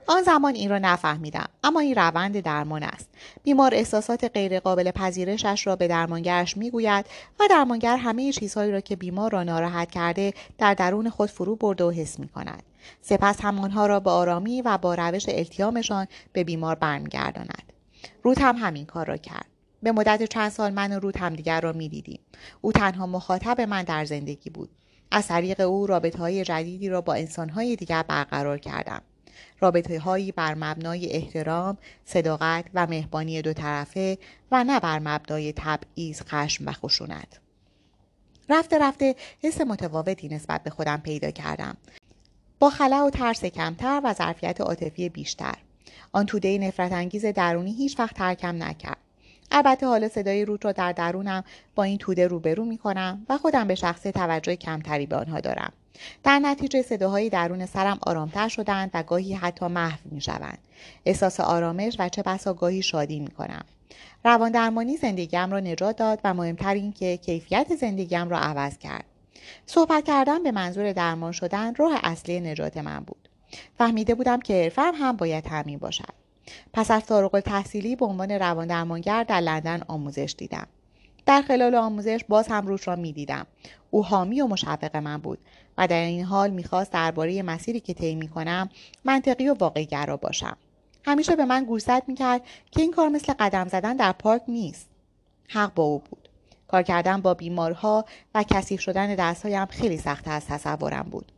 آن 0.07 0.23
زمان 0.23 0.55
این 0.55 0.69
را 0.69 0.77
نفهمیدم 0.77 1.49
اما 1.63 1.79
این 1.79 1.95
روند 1.95 2.39
درمان 2.39 2.83
است. 2.83 3.09
بیمار 3.43 3.75
احساسات 3.75 4.31
غیرقابل 4.33 4.91
پذیرشش 4.91 5.67
را 5.67 5.75
به 5.75 5.87
درمانگرش 5.87 6.57
می‌گوید 6.57 7.05
و 7.39 7.43
درمانگر 7.49 7.97
همه 7.97 8.31
چیزهایی 8.31 8.71
را 8.71 8.79
که 8.79 8.95
بیمار 8.95 9.31
را 9.31 9.43
ناراحت 9.43 9.91
کرده 9.91 10.33
در 10.57 10.73
درون 10.73 11.09
خود 11.09 11.29
فرو 11.29 11.55
برده 11.55 11.83
و 11.83 11.91
حس 11.91 12.19
می 12.19 12.27
کند 12.27 12.63
سپس 13.01 13.41
همانها 13.41 13.85
را 13.85 13.99
به 13.99 14.09
آرامی 14.09 14.61
و 14.61 14.77
با 14.77 14.95
روش 14.95 15.25
التیامشان 15.29 16.07
به 16.33 16.43
بیمار 16.43 16.75
برمیگرداند. 16.75 17.73
روت 18.23 18.41
هم 18.41 18.55
همین 18.55 18.85
کار 18.85 19.05
را 19.05 19.17
کرد. 19.17 19.45
به 19.83 19.91
مدت 19.91 20.23
چند 20.23 20.51
سال 20.51 20.73
من 20.73 20.91
و 20.91 20.99
روت 20.99 21.17
همدیگر 21.17 21.61
را 21.61 21.71
می‌دیدیم. 21.71 22.19
او 22.61 22.71
تنها 22.71 23.05
مخاطب 23.05 23.61
من 23.61 23.83
در 23.83 24.05
زندگی 24.05 24.49
بود. 24.49 24.69
از 25.11 25.27
طریق 25.27 25.59
او 25.59 25.87
رابطه 25.87 26.19
های 26.19 26.43
جدیدی 26.43 26.89
را 26.89 27.01
با 27.01 27.13
انسانهای 27.13 27.75
دیگر 27.75 28.03
برقرار 28.03 28.57
کردم. 28.57 29.01
رابطه 29.59 29.99
هایی 29.99 30.31
بر 30.31 30.53
مبنای 30.53 31.11
احترام، 31.11 31.77
صداقت 32.05 32.65
و 32.73 32.87
مهربانی 32.87 33.41
دو 33.41 33.53
طرفه 33.53 34.17
و 34.51 34.63
نه 34.63 34.79
بر 34.79 34.99
مبنای 34.99 35.53
تبعیض، 35.55 36.21
خشم 36.21 36.67
و 36.67 36.71
خشونت. 36.71 37.39
رفته 38.49 38.79
رفته 38.79 39.15
حس 39.43 39.61
متفاوتی 39.61 40.27
نسبت 40.27 40.63
به 40.63 40.69
خودم 40.69 40.97
پیدا 40.97 41.31
کردم. 41.31 41.77
با 42.59 42.69
خلا 42.69 43.05
و 43.05 43.09
ترس 43.09 43.45
کمتر 43.45 44.01
و 44.03 44.13
ظرفیت 44.13 44.61
عاطفی 44.61 45.09
بیشتر. 45.09 45.55
آن 46.11 46.25
توده 46.25 46.57
نفرت 46.57 46.91
انگیز 46.91 47.25
درونی 47.25 47.73
هیچ 47.73 47.99
وقت 47.99 48.15
ترکم 48.15 48.63
نکرد. 48.63 48.97
البته 49.51 49.85
حالا 49.85 50.07
صدای 50.07 50.45
روت 50.45 50.65
را 50.65 50.71
در 50.71 50.91
درونم 50.91 51.43
با 51.75 51.83
این 51.83 51.97
توده 51.97 52.27
روبرو 52.27 52.65
می 52.65 52.77
کنم 52.77 53.25
و 53.29 53.37
خودم 53.37 53.67
به 53.67 53.75
شخص 53.75 54.01
توجه 54.01 54.55
کمتری 54.55 55.05
به 55.05 55.15
آنها 55.15 55.39
دارم. 55.39 55.73
در 56.23 56.39
نتیجه 56.39 56.81
صداهای 56.81 57.29
درون 57.29 57.65
سرم 57.65 57.99
آرامتر 58.01 58.47
شدند 58.47 58.91
و 58.93 59.03
گاهی 59.03 59.33
حتی 59.33 59.67
محو 59.67 59.99
می 60.11 60.21
شوند. 60.21 60.59
احساس 61.05 61.39
آرامش 61.39 61.95
و 61.99 62.09
چه 62.09 62.23
بسا 62.23 62.53
گاهی 62.53 62.81
شادی 62.81 63.19
می 63.19 63.31
کنم. 63.31 63.65
روان 64.25 64.51
درمانی 64.51 64.97
زندگیم 64.97 65.51
را 65.51 65.59
نجات 65.59 65.95
داد 65.95 66.19
و 66.23 66.33
مهمتر 66.33 66.73
این 66.73 66.93
که 66.93 67.17
کیفیت 67.17 67.75
زندگیم 67.75 68.29
را 68.29 68.39
عوض 68.39 68.77
کرد. 68.77 69.05
صحبت 69.65 70.05
کردن 70.05 70.43
به 70.43 70.51
منظور 70.51 70.93
درمان 70.93 71.31
شدن 71.31 71.75
راه 71.75 71.99
اصلی 72.03 72.39
نجات 72.39 72.77
من 72.77 72.99
بود. 72.99 73.29
فهمیده 73.77 74.15
بودم 74.15 74.39
که 74.39 74.63
حرفم 74.63 74.93
هم 74.95 75.17
باید 75.17 75.47
همین 75.47 75.79
باشد. 75.79 76.20
پس 76.73 76.91
از 76.91 77.01
فارغ 77.01 77.39
تحصیلی 77.39 77.95
به 77.95 78.05
عنوان 78.05 78.31
روان 78.31 78.67
درمانگر 78.67 79.23
در 79.23 79.39
لندن 79.39 79.81
آموزش 79.87 80.35
دیدم. 80.37 80.67
در 81.25 81.41
خلال 81.41 81.75
آموزش 81.75 82.21
باز 82.29 82.47
هم 82.47 82.67
روش 82.67 82.87
را 82.87 82.95
می‌دیدم. 82.95 83.47
او 83.91 84.05
حامی 84.05 84.41
و 84.41 84.47
مشوق 84.47 84.95
من 84.95 85.17
بود 85.17 85.39
و 85.77 85.87
در 85.87 86.05
این 86.05 86.25
حال 86.25 86.49
می‌خواست 86.49 86.91
درباره 86.91 87.43
مسیری 87.43 87.79
که 87.79 87.93
طی 87.93 88.27
کنم 88.27 88.69
منطقی 89.05 89.49
و 89.49 89.53
واقعی 89.53 89.85
گرا 89.85 90.17
باشم. 90.17 90.57
همیشه 91.05 91.35
به 91.35 91.45
من 91.45 91.63
گوشزد 91.63 92.03
می‌کرد 92.07 92.41
که 92.71 92.81
این 92.81 92.91
کار 92.91 93.09
مثل 93.09 93.33
قدم 93.39 93.67
زدن 93.67 93.95
در 93.95 94.11
پارک 94.11 94.41
نیست. 94.47 94.89
حق 95.47 95.73
با 95.73 95.83
او 95.83 95.99
بود. 96.09 96.29
کار 96.67 96.83
کردن 96.83 97.21
با 97.21 97.33
بیمارها 97.33 98.05
و 98.35 98.43
کثیف 98.43 98.81
شدن 98.81 99.15
دستهایم 99.15 99.65
خیلی 99.65 99.97
سخت 99.97 100.27
از 100.27 100.45
تصورم 100.45 101.07
بود. 101.11 101.31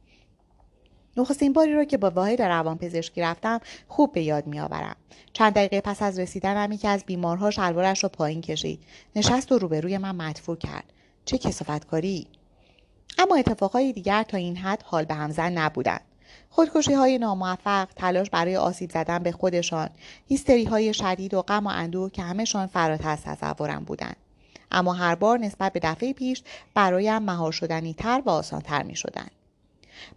نخستین 1.18 1.54
باری 1.54 1.74
رو 1.74 1.84
که 1.84 1.98
با 1.98 2.10
واحد 2.10 2.42
روانپزشکی 2.42 3.22
رفتم 3.22 3.60
خوب 3.88 4.12
به 4.12 4.24
یاد 4.24 4.48
میآورم. 4.48 4.96
چند 5.34 5.54
دقیقه 5.54 5.82
پس 5.82 6.02
از 6.02 6.20
رسیدنم 6.20 6.72
یکی 6.72 6.88
از 6.88 7.04
بیمارها 7.06 7.52
شلوارش 7.52 8.04
رو 8.04 8.10
پایین 8.10 8.42
کشید. 8.42 8.80
نشست 9.16 9.52
و 9.52 9.58
روبروی 9.58 9.98
من 9.98 10.16
مدفوع 10.16 10.56
کرد. 10.56 10.94
چه 11.26 11.38
کسافتکاری؟ 11.38 12.28
اما 13.18 13.36
اتفاقهای 13.36 13.94
دیگر 13.94 14.24
تا 14.24 14.38
این 14.38 14.58
حد 14.58 14.84
حال 14.84 15.06
به 15.06 15.14
همزن 15.14 15.52
نبودند. 15.52 16.02
خودکشی 16.50 16.94
های 16.94 17.18
ناموفق 17.18 17.88
تلاش 17.96 18.30
برای 18.30 18.56
آسیب 18.56 18.92
زدن 18.92 19.20
به 19.20 19.32
خودشان 19.32 19.90
هیستری 20.28 20.64
های 20.64 20.94
شدید 20.94 21.34
و 21.34 21.42
غم 21.42 21.68
و 21.68 21.70
اندوه 21.70 22.10
که 22.10 22.22
همهشان 22.22 22.68
فراتر 22.68 23.10
از 23.10 23.22
تصورم 23.22 23.84
بودند. 23.84 24.16
اما 24.72 24.94
هر 24.94 25.16
بار 25.16 25.38
نسبت 25.38 25.74
به 25.74 25.80
دفعه 25.84 26.14
پیش 26.14 26.44
برایم 26.74 27.22
مهار 27.24 27.52
شدنی 27.52 27.94
تر 27.94 28.22
و 28.26 28.30
آسانتر 28.30 28.84
می 28.84 28.96
شدند. 28.96 29.32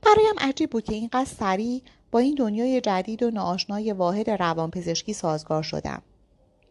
برایم 0.03 0.35
عجیب 0.39 0.71
بود 0.71 0.85
که 0.85 0.95
اینقدر 0.95 1.25
سریع 1.25 1.83
با 2.11 2.19
این 2.19 2.35
دنیای 2.35 2.81
جدید 2.81 3.23
و 3.23 3.31
ناآشنای 3.31 3.93
واحد 3.93 4.31
روانپزشکی 4.31 5.13
سازگار 5.13 5.63
شدم. 5.63 6.03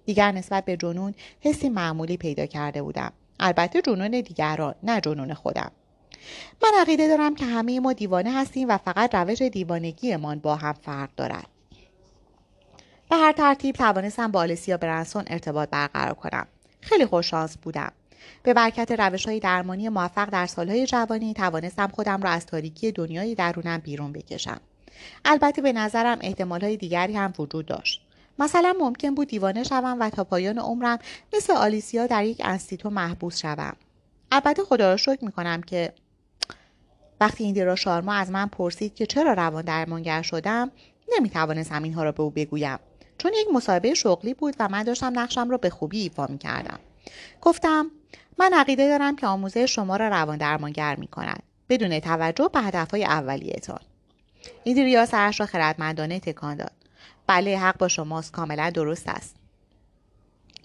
دیگر 0.06 0.32
نسبت 0.32 0.66
به 0.66 0.78
جنون 0.78 1.14
حسی 1.40 1.70
معمولی 1.70 2.18
پیدا 2.18 2.46
کرده 2.46 2.82
بودم. 2.82 3.14
البته 3.40 3.82
جنون 3.82 4.22
دیگران 4.22 4.76
نه 4.84 5.02
جنون 5.02 5.34
خودم. 5.34 5.72
من 6.64 6.72
عقیده 6.80 7.08
دارم 7.08 7.36
که 7.36 7.46
همه 7.46 7.80
ما 7.80 7.94
دیوانه 7.94 8.32
هستیم 8.32 8.70
و 8.70 8.78
فقط 8.78 9.16
روش 9.16 9.42
دیوانگیمان 9.42 10.40
با 10.40 10.56
هم 10.56 10.74
فرق 10.74 11.10
دارد. 11.18 11.48
به 13.10 13.16
هر 13.16 13.32
ترتیب 13.32 13.76
توانستم 13.76 14.32
با 14.32 14.40
آلسیا 14.40 14.78
برنسون 14.78 15.24
ارتباط 15.28 15.70
برقرار 15.70 16.14
کنم. 16.14 16.48
خیلی 16.82 17.06
خوششانس 17.06 17.58
بودم. 17.58 17.92
به 18.44 18.54
برکت 18.54 18.92
روش 18.92 19.26
های 19.26 19.40
درمانی 19.40 19.90
موفق 19.90 20.30
در 20.30 20.46
سالهای 20.46 20.86
جوانی 20.86 21.34
توانستم 21.34 21.88
خودم 21.88 22.22
را 22.22 22.30
از 22.30 22.46
تاریکی 22.46 22.92
دنیای 22.92 23.36
درونم 23.36 23.78
بیرون 23.78 24.12
بکشم. 24.14 24.60
البته 25.26 25.62
به 25.62 25.74
نظرم 25.74 26.18
احتمال 26.22 26.62
های 26.62 26.78
دیگری 26.78 27.14
هم 27.14 27.34
وجود 27.40 27.66
داشت. 27.66 28.02
مثلا 28.40 28.74
ممکن 28.80 29.16
بود 29.16 29.28
دیوانه 29.28 29.64
شوم 29.64 29.98
و 30.00 30.10
تا 30.10 30.24
پایان 30.24 30.58
عمرم 30.58 31.00
مثل 31.34 31.54
آلیسیا 31.54 32.08
در 32.08 32.26
یک 32.26 32.42
انستیتو 32.44 32.90
محبوس 32.90 33.38
شوم. 33.38 33.76
البته 34.32 34.64
خدا 34.64 34.92
را 34.92 34.98
شکر 34.98 35.26
می‌کنم 35.26 35.62
که 35.62 35.94
وقتی 37.22 37.44
ایندیرا 37.44 37.76
شارما 37.76 38.14
از 38.14 38.32
من 38.32 38.46
پرسید 38.46 38.96
که 38.96 39.06
چرا 39.06 39.34
روان 39.34 39.66
درمانگر 39.66 40.22
شدم 40.22 40.72
نمی‌توانستم 41.18 41.84
اینها 41.84 42.04
را 42.04 42.12
به 42.12 42.24
او 42.24 42.30
بگویم. 42.30 42.80
چون 43.18 43.32
یک 43.34 43.48
مصاحبه 43.54 43.94
شغلی 43.94 44.34
بود 44.34 44.56
و 44.60 44.70
من 44.70 44.84
داشتم 44.84 45.20
نقشم 45.20 45.50
را 45.50 45.58
به 45.58 45.70
خوبی 45.70 46.02
ایفا 46.02 46.28
می‌کردم. 46.30 46.80
گفتم 47.42 47.92
من 48.38 48.54
عقیده 48.54 48.88
دارم 48.88 49.16
که 49.16 49.28
آموزه 49.28 49.66
شما 49.66 49.96
را 49.96 50.08
روان 50.08 50.38
درمانگر 50.38 50.96
می 50.96 51.08
کند 51.08 51.44
بدون 51.70 52.00
توجه 52.00 52.50
به 52.54 52.62
هدفهای 52.62 53.06
اولیهتان 53.06 53.80
ایندریا 54.64 55.06
سرش 55.06 55.40
را 55.40 55.46
خردمندانه 55.46 56.20
تکان 56.20 56.58
داد. 56.58 56.72
بله 57.28 57.60
حق 57.60 57.78
با 57.78 57.88
شماست. 57.88 58.32
کاملا 58.32 58.70
درست 58.70 59.10
است. 59.10 59.36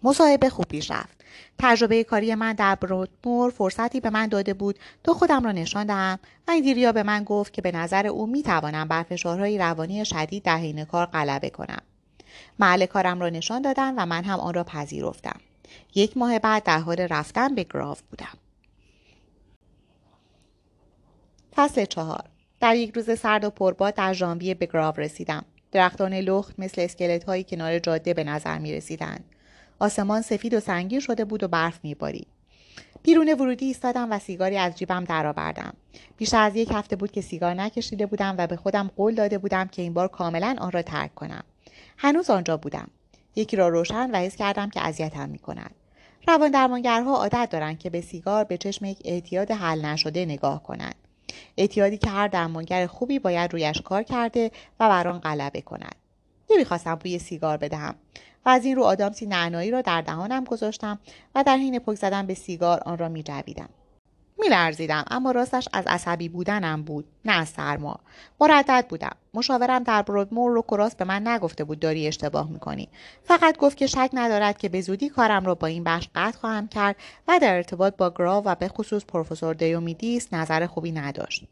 مصاحبه 0.02 0.48
خوب 0.48 0.64
پیش 0.64 0.90
رفت. 0.90 1.20
تجربه 1.58 2.04
کاری 2.04 2.34
من 2.34 2.52
در 2.52 2.74
برودمور 2.74 3.50
فرصتی 3.50 4.00
به 4.00 4.10
من 4.10 4.26
داده 4.26 4.54
بود. 4.54 4.78
تا 5.04 5.12
خودم 5.12 5.44
را 5.44 5.52
نشان 5.52 5.86
دهم 5.86 6.18
و 6.48 6.50
ایندیریا 6.50 6.92
به 6.92 7.02
من 7.02 7.24
گفت 7.24 7.52
که 7.52 7.62
به 7.62 7.72
نظر 7.72 8.06
او 8.06 8.26
می 8.26 8.42
توانم 8.42 8.88
بر 8.88 9.02
فشارهای 9.02 9.58
روانی 9.58 10.04
شدید 10.04 10.42
در 10.42 10.56
حین 10.56 10.84
کار 10.84 11.06
غلبه 11.06 11.50
کنم. 11.50 11.82
محل 12.58 12.86
کارم 12.86 13.20
را 13.20 13.28
نشان 13.28 13.62
دادن 13.62 13.94
و 13.94 14.06
من 14.06 14.24
هم 14.24 14.40
آن 14.40 14.54
را 14.54 14.64
پذیرفتم. 14.64 15.40
یک 15.94 16.16
ماه 16.16 16.38
بعد 16.38 16.62
در 16.62 16.78
حال 16.78 16.96
رفتن 16.96 17.54
به 17.54 17.64
گراو 17.64 17.96
بودم. 18.10 18.38
فصل 21.56 21.84
چهار. 21.84 22.24
در 22.60 22.76
یک 22.76 22.94
روز 22.96 23.18
سرد 23.18 23.44
و 23.44 23.50
پرباد 23.50 23.94
در 23.94 24.12
ژانویه 24.12 24.54
به 24.54 24.66
گراو 24.66 24.94
رسیدم. 24.96 25.44
درختان 25.72 26.14
لخت 26.14 26.54
مثل 26.58 26.80
اسکلت 26.80 27.24
هایی 27.24 27.44
کنار 27.44 27.78
جاده 27.78 28.14
به 28.14 28.24
نظر 28.24 28.58
می 28.58 28.72
رسیدند. 28.72 29.24
آسمان 29.78 30.22
سفید 30.22 30.54
و 30.54 30.60
سنگین 30.60 31.00
شده 31.00 31.24
بود 31.24 31.42
و 31.42 31.48
برف 31.48 31.80
می 31.82 31.94
بارید. 31.94 32.26
بیرون 33.02 33.34
ورودی 33.34 33.66
ایستادم 33.66 34.12
و 34.12 34.18
سیگاری 34.18 34.56
از 34.56 34.78
جیبم 34.78 35.04
درآوردم. 35.04 35.74
بیشتر 36.16 36.42
از 36.42 36.56
یک 36.56 36.68
هفته 36.72 36.96
بود 36.96 37.10
که 37.10 37.20
سیگار 37.20 37.54
نکشیده 37.54 38.06
بودم 38.06 38.34
و 38.38 38.46
به 38.46 38.56
خودم 38.56 38.90
قول 38.96 39.14
داده 39.14 39.38
بودم 39.38 39.68
که 39.68 39.82
این 39.82 39.94
بار 39.94 40.08
کاملا 40.08 40.56
آن 40.58 40.72
را 40.72 40.82
ترک 40.82 41.14
کنم. 41.14 41.44
هنوز 41.96 42.30
آنجا 42.30 42.56
بودم. 42.56 42.88
یکی 43.36 43.56
را 43.56 43.68
روشن 43.68 44.10
و 44.10 44.16
حس 44.16 44.36
کردم 44.36 44.70
که 44.70 44.80
اذیتم 44.86 45.28
می 45.28 45.38
کند. 45.38 45.74
روان 46.28 46.50
درمانگرها 46.50 47.16
عادت 47.16 47.48
دارند 47.50 47.78
که 47.78 47.90
به 47.90 48.00
سیگار 48.00 48.44
به 48.44 48.56
چشم 48.56 48.84
یک 48.84 48.98
اعتیاد 49.04 49.50
حل 49.50 49.84
نشده 49.84 50.24
نگاه 50.24 50.62
کنند. 50.62 50.94
اعتیادی 51.56 51.98
که 51.98 52.10
هر 52.10 52.28
درمانگر 52.28 52.86
خوبی 52.86 53.18
باید 53.18 53.52
رویش 53.52 53.80
کار 53.80 54.02
کرده 54.02 54.50
و 54.80 54.88
بر 54.88 55.08
آن 55.08 55.18
غلبه 55.18 55.60
کند. 55.60 55.94
نمی‌خواستم 56.50 56.94
بوی 56.94 57.18
سیگار 57.18 57.56
بدهم 57.56 57.94
و 58.46 58.48
از 58.48 58.64
این 58.64 58.76
رو 58.76 58.82
آدامسی 58.82 59.26
نعنایی 59.26 59.70
را 59.70 59.80
در 59.80 60.00
دهانم 60.00 60.44
گذاشتم 60.44 60.98
و 61.34 61.44
در 61.46 61.56
حین 61.56 61.78
پک 61.78 61.94
زدن 61.94 62.26
به 62.26 62.34
سیگار 62.34 62.80
آن 62.86 62.98
را 62.98 63.08
میجویدم 63.08 63.68
میلرزیدم 64.40 65.04
اما 65.10 65.30
راستش 65.30 65.68
از 65.72 65.84
عصبی 65.86 66.28
بودنم 66.28 66.82
بود 66.82 67.04
نه 67.24 67.32
از 67.32 67.48
سرما. 67.48 68.00
مردد 68.40 68.86
بودم. 68.88 69.16
مشاورم 69.34 69.82
در 69.82 70.02
برودمور 70.02 70.52
رو 70.52 70.62
کراس 70.62 70.94
به 70.94 71.04
من 71.04 71.28
نگفته 71.28 71.64
بود 71.64 71.80
داری 71.80 72.08
اشتباه 72.08 72.50
می‌کنی. 72.50 72.88
فقط 73.24 73.56
گفت 73.58 73.76
که 73.76 73.86
شک 73.86 74.10
ندارد 74.12 74.58
که 74.58 74.68
به 74.68 74.80
زودی 74.80 75.08
کارم 75.08 75.46
را 75.46 75.54
با 75.54 75.66
این 75.66 75.84
بخش 75.84 76.08
قطع 76.14 76.38
خواهم 76.38 76.68
کرد 76.68 76.96
و 77.28 77.38
در 77.42 77.54
ارتباط 77.54 77.96
با 77.96 78.10
گروو 78.10 78.44
و 78.44 78.54
به 78.54 78.68
خصوص 78.68 79.04
پروفسور 79.04 79.54
دیومیدیس 79.54 80.28
نظر 80.32 80.66
خوبی 80.66 80.92
نداشت. 80.92 81.44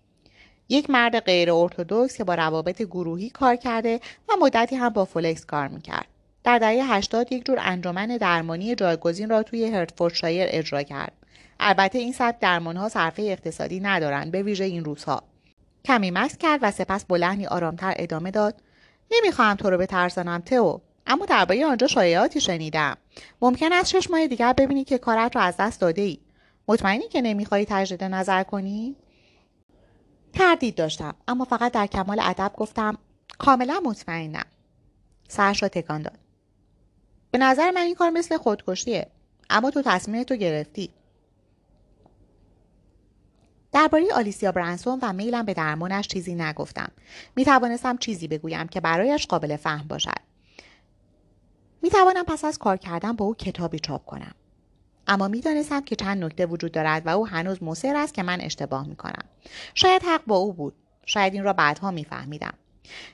یک 0.69 0.91
مرد 0.91 1.21
غیر 1.21 1.53
ارتدکس 1.53 2.17
که 2.17 2.25
با 2.25 2.35
روابط 2.35 2.83
گروهی 2.83 3.31
کار 3.31 3.57
کرده 3.57 4.01
و 4.29 4.33
مدتی 4.41 4.77
هم 4.77 4.89
با 4.89 5.05
فولکس 5.05 5.45
کار 5.45 5.69
می‌کرد. 5.69 6.07
در 6.45 6.59
دهه 6.59 6.95
80 6.95 7.33
یک 7.33 7.47
جور 7.47 7.59
انجمن 7.61 8.07
درمانی 8.07 8.75
جایگزین 8.75 9.31
را 9.31 9.43
توی 9.43 9.65
هرتفوردشایر 9.65 10.49
اجرا 10.51 10.83
کرد. 10.83 11.13
البته 11.61 11.99
این 11.99 12.13
سبک 12.13 12.39
درمانها 12.41 12.89
صرفه 12.89 13.23
اقتصادی 13.23 13.81
ندارند 13.81 14.33
به 14.33 14.43
ویژه 14.43 14.65
این 14.65 14.85
روزها. 14.85 15.23
کمی 15.85 16.11
مکث 16.11 16.37
کرد 16.37 16.61
و 16.63 16.71
سپس 16.71 17.05
با 17.05 17.17
لحنی 17.17 17.47
آرامتر 17.47 17.95
ادامه 17.97 18.31
داد. 18.31 18.63
نمی‌خواهم 19.11 19.57
تو 19.57 19.71
رو 19.71 19.79
بترسانم 19.79 20.39
تو 20.41 20.81
اما 21.07 21.27
درباره 21.27 21.67
آنجا 21.67 21.87
شایعاتی 21.87 22.41
شنیدم. 22.41 22.97
ممکن 23.41 23.73
است 23.73 23.91
شش 23.91 24.11
ماه 24.11 24.27
دیگر 24.27 24.53
ببینی 24.53 24.85
که 24.85 24.99
کارت 24.99 25.37
رو 25.37 25.43
از 25.43 25.55
دست 25.59 25.81
داده 25.81 26.03
ای 26.03 26.19
مطمئنی 26.69 27.09
که 27.09 27.23
نمی‌خواهی 27.23 27.67
تجدید 27.69 28.05
نظر 28.05 28.43
کنی؟ 28.43 28.97
تردید 30.33 30.75
داشتم 30.75 31.15
اما 31.29 31.45
فقط 31.45 31.73
در 31.73 31.87
کمال 31.87 32.21
ادب 32.21 32.53
گفتم 32.57 32.99
کاملا 33.39 33.81
مطمئنم. 33.85 34.47
سرش 35.29 35.63
را 35.63 35.69
تکان 35.69 36.03
داد. 36.03 36.19
به 37.31 37.39
نظر 37.39 37.71
من 37.71 37.81
این 37.81 37.95
کار 37.95 38.11
مثل 38.11 38.37
خودکشیه 38.37 39.07
اما 39.51 39.71
تو 39.71 39.83
تصمیم 39.83 40.23
تو 40.23 40.37
گرفتی. 40.37 40.91
درباره 43.79 44.07
آلیسیا 44.15 44.53
برانسون 44.53 44.99
و 45.03 45.13
میلم 45.13 45.45
به 45.45 45.55
درمانش 45.55 46.09
چیزی 46.09 46.35
نگفتم. 46.35 46.91
می 47.37 47.45
توانستم 47.45 47.97
چیزی 47.97 48.29
بگویم 48.29 48.69
که 48.69 48.81
برایش 48.81 49.27
قابل 49.27 49.57
فهم 49.57 49.89
باشد. 49.89 50.21
می 51.83 51.91
توانم 51.91 52.25
پس 52.25 52.45
از 52.45 52.59
کار 52.59 52.77
کردن 52.77 53.13
با 53.13 53.25
او 53.25 53.35
کتابی 53.35 53.79
چاپ 53.79 54.05
کنم. 54.05 54.35
اما 55.07 55.29
می‌دانستم 55.29 55.81
که 55.81 55.97
چند 55.97 56.25
نکته 56.25 56.47
وجود 56.47 56.73
دارد 56.73 57.07
و 57.07 57.09
او 57.09 57.27
هنوز 57.27 57.63
مصر 57.63 57.97
است 57.97 58.15
که 58.15 58.23
من 58.23 58.41
اشتباه 58.41 58.87
می 58.87 58.97
کنم 58.97 59.25
شاید 59.75 60.03
حق 60.03 60.23
با 60.27 60.37
او 60.37 60.53
بود. 60.53 60.75
شاید 61.07 61.35
این 61.35 61.45
را 61.45 61.53
بعدها 61.53 61.91
میفهمیدم. 61.91 62.55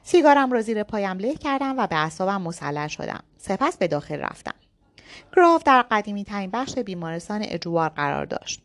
سیگارم 0.02 0.52
را 0.52 0.62
زیر 0.62 0.82
پایم 0.82 1.18
له 1.18 1.34
کردم 1.34 1.78
و 1.78 1.86
به 1.86 1.96
اعصابم 1.96 2.42
مسلح 2.42 2.88
شدم. 2.88 3.22
سپس 3.38 3.76
به 3.76 3.88
داخل 3.88 4.20
رفتم. 4.20 4.54
گراف 5.36 5.62
در 5.62 5.82
قدیمی 5.90 6.24
ترین 6.24 6.50
بخش 6.50 6.78
بیمارستان 6.78 7.42
اجوار 7.42 7.88
قرار 7.88 8.24
داشت. 8.24 8.62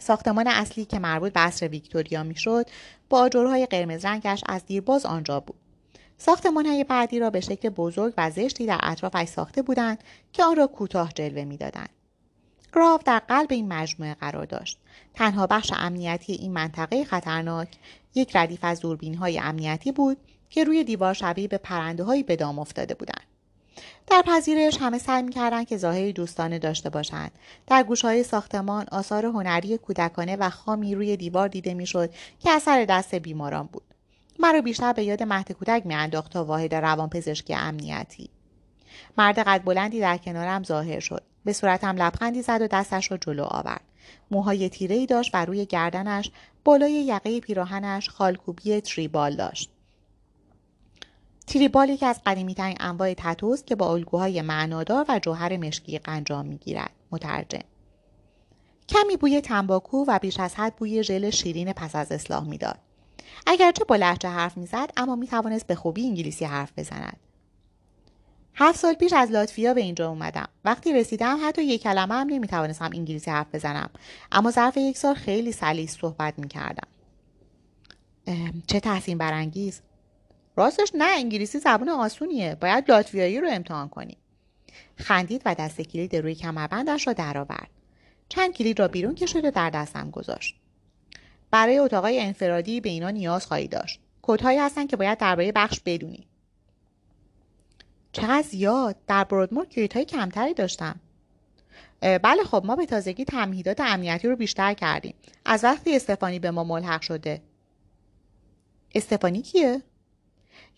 ساختمان 0.00 0.46
اصلی 0.46 0.84
که 0.84 0.98
مربوط 0.98 1.32
به 1.32 1.40
عصر 1.40 1.68
ویکتوریا 1.68 2.22
می‌شد 2.22 2.66
با 3.08 3.18
آجرهای 3.18 3.66
قرمز 3.66 4.04
رنگش 4.04 4.44
از 4.46 4.66
دیرباز 4.66 5.06
آنجا 5.06 5.40
بود. 5.40 5.56
ساختمان 6.18 6.66
های 6.66 6.84
بعدی 6.84 7.18
را 7.18 7.30
به 7.30 7.40
شکل 7.40 7.68
بزرگ 7.68 8.14
و 8.16 8.30
زشتی 8.30 8.66
در 8.66 8.80
اطرافش 8.82 9.28
ساخته 9.28 9.62
بودند 9.62 10.04
که 10.32 10.44
آن 10.44 10.56
را 10.56 10.66
کوتاه 10.66 11.12
جلوه 11.12 11.44
می‌دادند. 11.44 11.88
گراف 12.74 13.02
در 13.04 13.18
قلب 13.18 13.52
این 13.52 13.68
مجموعه 13.68 14.14
قرار 14.14 14.44
داشت. 14.44 14.78
تنها 15.14 15.46
بخش 15.46 15.72
امنیتی 15.76 16.32
این 16.32 16.52
منطقه 16.52 17.04
خطرناک 17.04 17.68
یک 18.14 18.36
ردیف 18.36 18.58
از 18.62 18.80
دوربین 18.80 19.14
های 19.14 19.38
امنیتی 19.38 19.92
بود 19.92 20.16
که 20.50 20.64
روی 20.64 20.84
دیوار 20.84 21.14
شبیه 21.14 21.48
به 21.48 21.58
پرنده 21.58 22.04
هایی 22.04 22.22
به 22.22 22.36
دام 22.36 22.58
افتاده 22.58 22.94
بودند. 22.94 23.26
در 24.06 24.22
پذیرش 24.26 24.76
همه 24.80 24.98
سعی 24.98 25.22
می‌کردند 25.22 25.66
که 25.66 25.76
ظاهری 25.76 26.12
دوستانه 26.12 26.58
داشته 26.58 26.90
باشند. 26.90 27.30
در 27.66 27.82
گوشهای 27.82 28.22
ساختمان 28.22 28.86
آثار 28.92 29.26
هنری 29.26 29.78
کودکانه 29.78 30.36
و 30.36 30.50
خامی 30.50 30.94
روی 30.94 31.16
دیوار 31.16 31.48
دیده 31.48 31.74
می‌شد 31.74 32.10
که 32.40 32.50
اثر 32.50 32.84
دست 32.84 33.14
بیماران 33.14 33.68
بود. 33.72 33.82
مرا 34.38 34.60
بیشتر 34.60 34.92
به 34.92 35.04
یاد 35.04 35.22
مهد 35.22 35.52
کودک 35.52 35.86
میانداخت 35.86 36.32
تا 36.32 36.44
واحد 36.44 36.74
روانپزشکی 36.74 37.54
امنیتی. 37.54 38.30
مرد 39.18 39.38
قد 39.38 39.64
بلندی 39.64 40.00
در 40.00 40.16
کنارم 40.16 40.62
ظاهر 40.62 41.00
شد. 41.00 41.22
به 41.44 41.52
صورتم 41.52 41.96
لبخندی 41.96 42.42
زد 42.42 42.62
و 42.62 42.66
دستش 42.66 43.10
را 43.10 43.16
جلو 43.16 43.44
آورد. 43.44 43.80
موهای 44.30 44.68
تیره 44.68 44.96
ای 44.96 45.06
داشت 45.06 45.30
و 45.34 45.44
روی 45.44 45.66
گردنش 45.66 46.30
بالای 46.64 46.92
یقه 46.92 47.40
پیراهنش 47.40 48.08
خالکوبی 48.08 48.80
تریبال 48.80 49.36
داشت. 49.36 49.70
تریبال 51.50 51.88
یکی 51.88 52.06
از 52.06 52.20
قدیمیترین 52.26 52.76
انواع 52.80 53.14
تتوست 53.14 53.66
که 53.66 53.74
با 53.74 53.92
الگوهای 53.92 54.42
معنادار 54.42 55.06
و 55.08 55.18
جوهر 55.18 55.56
مشکی 55.56 55.98
قنجام 55.98 56.46
می‌گیرد. 56.46 56.90
مترجم 57.10 57.60
کمی 58.88 59.16
بوی 59.16 59.40
تنباکو 59.40 60.04
و 60.08 60.18
بیش 60.18 60.40
از 60.40 60.54
حد 60.54 60.76
بوی 60.76 61.04
ژل 61.04 61.30
شیرین 61.30 61.72
پس 61.72 61.96
از 61.96 62.12
اصلاح 62.12 62.48
می‌داد. 62.48 62.78
اگرچه 63.46 63.84
با 63.84 63.96
لحجه 63.96 64.28
حرف 64.28 64.56
می‌زد 64.56 64.90
اما 64.96 65.16
می‌توانست 65.16 65.66
به 65.66 65.74
خوبی 65.74 66.06
انگلیسی 66.06 66.44
حرف 66.44 66.72
بزند. 66.76 67.16
هفت 68.54 68.78
سال 68.78 68.94
پیش 68.94 69.12
از 69.12 69.30
لاتفیا 69.30 69.74
به 69.74 69.80
اینجا 69.80 70.08
اومدم. 70.08 70.48
وقتی 70.64 70.92
رسیدم 70.92 71.38
حتی 71.44 71.64
یک 71.64 71.82
کلمه 71.82 72.14
هم 72.14 72.26
نمی‌توانستم 72.26 72.90
انگلیسی 72.94 73.30
حرف 73.30 73.54
بزنم. 73.54 73.90
اما 74.32 74.50
ظرف 74.50 74.76
یک 74.76 74.98
سال 74.98 75.14
خیلی 75.14 75.52
سلیس 75.52 75.98
صحبت 75.98 76.38
می‌کردم. 76.38 76.88
چه 78.66 78.80
تحسین 78.80 79.18
برانگیز. 79.18 79.80
راستش 80.56 80.92
نه 80.94 81.04
انگلیسی 81.04 81.58
زبون 81.58 81.88
آسونیه. 81.88 82.54
باید 82.54 82.90
لاتویایی 82.90 83.40
رو 83.40 83.48
امتحان 83.50 83.88
کنی. 83.88 84.16
خندید 84.96 85.42
و 85.44 85.54
دست 85.54 85.80
کلید 85.80 86.16
روی 86.16 86.34
کمربندش 86.34 87.06
را 87.06 87.12
درآورد. 87.12 87.70
چند 88.28 88.54
کلید 88.54 88.78
را 88.78 88.88
بیرون 88.88 89.14
کشید 89.14 89.44
و 89.44 89.50
در 89.50 89.70
دستم 89.70 90.10
گذاشت. 90.10 90.56
برای 91.50 91.78
اتاقای 91.78 92.20
انفرادی 92.20 92.80
به 92.80 92.88
اینا 92.88 93.10
نیاز 93.10 93.46
خواهی 93.46 93.68
داشت. 93.68 94.00
کدهایی 94.22 94.58
هستن 94.58 94.86
که 94.86 94.96
باید 94.96 95.18
درباره 95.18 95.52
بخش 95.52 95.80
بدونی. 95.86 96.26
چقدر 98.12 98.42
زیاد. 98.42 98.96
در 99.06 99.24
برودمور 99.24 99.66
کلیت 99.66 99.96
های 99.96 100.04
کمتری 100.04 100.54
داشتم. 100.54 101.00
بله 102.00 102.44
خب 102.44 102.62
ما 102.66 102.76
به 102.76 102.86
تازگی 102.86 103.24
تمهیدات 103.24 103.80
امنیتی 103.80 104.28
رو 104.28 104.36
بیشتر 104.36 104.74
کردیم. 104.74 105.14
از 105.44 105.64
وقتی 105.64 105.96
استفانی 105.96 106.38
به 106.38 106.50
ما 106.50 106.64
ملحق 106.64 107.00
شده. 107.00 107.42
استفانی 108.94 109.42
کیه؟ 109.42 109.82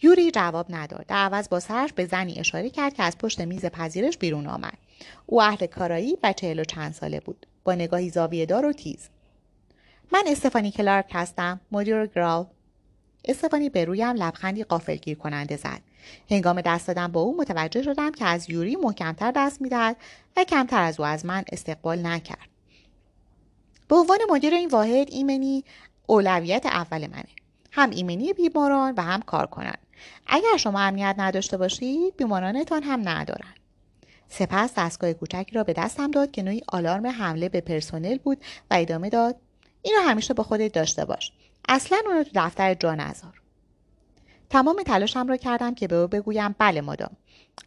یوری 0.02 0.30
جواب 0.30 0.66
نداد. 0.70 1.06
در 1.06 1.16
عوض 1.16 1.48
با 1.48 1.60
سرش 1.60 1.92
به 1.92 2.06
زنی 2.06 2.38
اشاره 2.38 2.70
کرد 2.70 2.94
که 2.94 3.02
از 3.02 3.18
پشت 3.18 3.40
میز 3.40 3.66
پذیرش 3.66 4.18
بیرون 4.18 4.46
آمد. 4.46 4.78
او 5.26 5.42
اهل 5.42 5.66
کارایی 5.66 6.18
و 6.22 6.32
چهل 6.32 6.58
و 6.58 6.64
چند 6.64 6.92
ساله 6.92 7.20
بود. 7.20 7.46
با 7.64 7.74
نگاهی 7.74 8.10
زاویه 8.10 8.46
دار 8.46 8.66
و 8.66 8.72
تیز. 8.72 9.08
من 10.12 10.22
استفانی 10.26 10.70
کلارک 10.70 11.10
هستم. 11.12 11.60
مدیر 11.72 12.06
گراو 12.06 12.46
استفانی 13.24 13.68
به 13.68 13.84
رویم 13.84 14.16
لبخندی 14.16 14.64
قافلگیر 14.64 15.18
کننده 15.18 15.56
زد. 15.56 15.80
هنگام 16.30 16.60
دست 16.60 16.86
دادن 16.86 17.08
با 17.08 17.20
او 17.20 17.36
متوجه 17.36 17.82
شدم 17.82 18.12
که 18.12 18.24
از 18.24 18.50
یوری 18.50 18.76
محکمتر 18.76 19.32
دست 19.36 19.62
می‌دهد 19.62 19.96
و 20.36 20.44
کمتر 20.44 20.82
از 20.82 21.00
او 21.00 21.06
از 21.06 21.26
من 21.26 21.44
استقبال 21.52 22.06
نکرد. 22.06 22.48
به 23.88 23.96
عنوان 23.96 24.18
مدیر 24.30 24.54
این 24.54 24.68
واحد 24.68 25.08
ایمنی 25.10 25.64
اولویت 26.06 26.66
اول 26.66 27.06
منه. 27.06 27.24
هم 27.72 27.90
ایمنی 27.90 28.32
بیماران 28.32 28.94
و 28.96 29.00
هم 29.02 29.22
کار 29.22 29.46
کنند. 29.46 29.78
اگر 30.26 30.56
شما 30.56 30.80
امنیت 30.80 31.14
نداشته 31.18 31.56
باشید 31.56 32.16
بیمارانتان 32.16 32.82
هم 32.82 33.08
ندارند 33.08 33.56
سپس 34.28 34.72
دستگاه 34.76 35.12
کوچکی 35.12 35.54
را 35.54 35.64
به 35.64 35.72
دستم 35.72 36.10
داد 36.10 36.30
که 36.30 36.42
نوعی 36.42 36.62
آلارم 36.68 37.06
حمله 37.06 37.48
به 37.48 37.60
پرسنل 37.60 38.18
بود 38.18 38.38
و 38.70 38.74
ادامه 38.74 39.08
داد 39.10 39.36
اینو 39.82 40.00
همیشه 40.00 40.34
با 40.34 40.44
خودت 40.44 40.72
داشته 40.72 41.04
باش. 41.04 41.32
اصلا 41.68 41.98
اونو 42.06 42.24
تو 42.24 42.30
دفتر 42.34 42.74
جا 42.74 42.94
نذار. 42.94 43.42
تمام 44.50 44.82
تلاشم 44.82 45.28
را 45.28 45.36
کردم 45.36 45.74
که 45.74 45.88
به 45.88 45.96
او 45.96 46.06
بگویم 46.06 46.54
بله 46.58 46.80
مادام. 46.80 47.16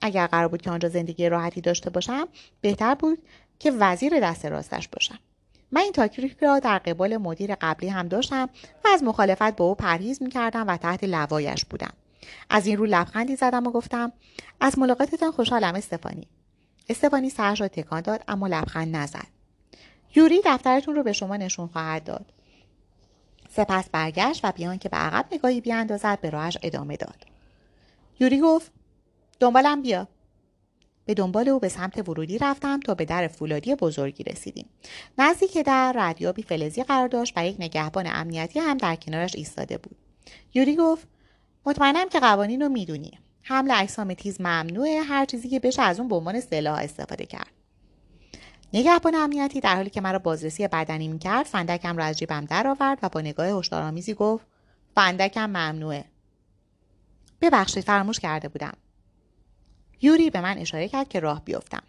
اگر 0.01 0.28
قرار 0.28 0.47
بود 0.47 0.62
که 0.62 0.72
آنجا 0.72 0.89
زندگی 0.89 1.30
راحتی 1.30 1.62
داشته 1.62 1.89
باشم 1.89 2.28
بهتر 2.62 2.95
بود 2.95 3.18
که 3.60 3.72
وزیر 3.72 4.20
دست 4.20 4.45
راستش 4.45 4.88
باشم. 4.88 5.20
من 5.76 5.82
این 5.82 5.91
تاکریک 5.91 6.38
را 6.41 6.59
در 6.59 6.78
قبال 6.78 7.17
مدیر 7.17 7.55
قبلی 7.55 7.89
هم 7.89 8.07
داشتم 8.07 8.49
و 8.86 8.88
از 8.88 9.03
مخالفت 9.03 9.55
با 9.55 9.65
او 9.65 9.76
پرهیز 9.76 10.23
می‌کردم 10.23 10.67
و 10.67 10.78
تحت 10.78 11.03
لوایش 11.03 11.65
بودم. 11.65 11.93
از 12.49 12.67
این 12.67 12.78
رو 12.78 12.86
لبخندی 12.86 13.36
زدم 13.36 13.67
و 13.67 13.71
گفتم 13.71 14.11
از 14.59 14.80
ملاقاتتان 14.80 15.32
خوشحالم 15.32 15.76
استفانی. 15.76 16.28
استفانی 16.89 17.30
سرش 17.30 17.61
را 17.61 17.67
تکان 17.67 18.01
داد 18.01 18.23
اما 18.28 18.47
لبخند 18.47 18.95
نزد. 18.95 19.28
یوری 20.15 20.41
دفترتون 20.45 20.95
رو 20.95 21.03
به 21.03 21.13
شما 21.13 21.38
نشون 21.38 21.67
خواهد 21.67 22.03
داد. 22.03 22.26
سپس 23.49 23.89
برگشت 23.89 24.45
و 24.45 24.51
بیان 24.51 24.78
که 24.78 24.89
به 24.89 24.97
عقب 24.97 25.26
نگاهی 25.32 25.61
بیاندازد 25.61 26.21
به 26.21 26.30
راهش 26.30 26.57
ادامه 26.63 26.97
داد. 26.97 27.26
یوری 28.19 28.39
گفت 28.39 28.71
دنبالم 29.39 29.82
بیا. 29.82 30.07
به 31.06 31.14
دنبال 31.14 31.49
او 31.49 31.60
به 31.60 31.70
سمت 31.70 32.10
ورودی 32.10 32.38
رفتم 32.38 32.80
تا 32.80 32.95
به 32.95 33.06
در 33.06 33.28
فولادی 33.28 33.76
بزرگی 33.76 34.24
رسیدیم. 34.24 34.70
نزدیک 35.18 35.58
در 35.58 35.93
ردیابی 35.95 36.43
فلزی 36.43 36.84
قرار 36.84 37.08
داشت 37.08 37.34
و 37.36 37.45
یک 37.45 37.56
نگهبان 37.60 38.08
امنیتی 38.08 38.60
هم 38.60 38.78
در 38.78 38.95
کنارش 38.95 39.36
ایستاده 39.36 39.78
بود. 39.78 39.95
یوری 40.53 40.76
گفت 40.76 41.08
مطمئنم 41.66 42.10
که 42.10 42.20
قوانین 42.20 42.62
رو 42.62 42.70
می‌دونی. 42.70 43.20
حمل 43.41 43.72
اجسام 43.76 44.14
تیز 44.14 44.41
ممنوعه 44.41 45.01
هر 45.01 45.26
چیزی 45.26 45.49
که 45.49 45.60
بشه 45.60 45.82
از 45.82 45.99
اون 45.99 46.10
به 46.10 46.16
عنوان 46.16 46.39
سلاح 46.39 46.80
استفاده 46.80 47.26
کرد. 47.26 47.51
نگهبان 48.74 49.16
امنیتی 49.16 49.60
در 49.60 49.76
حالی 49.76 49.89
که 49.89 50.01
مرا 50.01 50.20
بازرسی 50.20 50.68
بدنی 50.68 51.08
می‌کرد 51.08 51.45
فندکم 51.45 51.97
را 51.97 52.03
از 52.03 52.18
جیبم 52.18 52.45
درآورد 52.45 52.99
و 53.03 53.10
با 53.10 53.22
نگاه 53.22 53.47
هشدارآمیزی 53.47 54.14
گفت 54.14 54.45
فندکم 54.95 55.45
ممنوعه. 55.45 56.06
ببخشید 57.41 57.84
فراموش 57.84 58.20
کرده 58.20 58.47
بودم. 58.47 58.74
یوری 60.02 60.30
به 60.30 60.41
من 60.41 60.58
اشاره 60.58 60.88
کرد 60.88 61.10
که 61.10 61.20
راه 61.20 61.46
بیفتم 61.46 61.84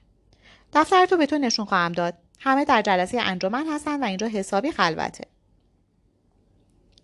دفتر 0.73 1.07
تو 1.07 1.17
به 1.17 1.27
تو 1.27 1.39
نشون 1.39 1.67
خواهم 1.67 1.93
داد. 1.93 2.15
همه 2.41 2.65
در 2.65 2.83
جلسه 2.83 3.21
انجمن 3.21 3.67
هستن 3.67 4.03
و 4.03 4.07
اینجا 4.07 4.27
حسابی 4.27 4.73
خلوته. 4.73 5.25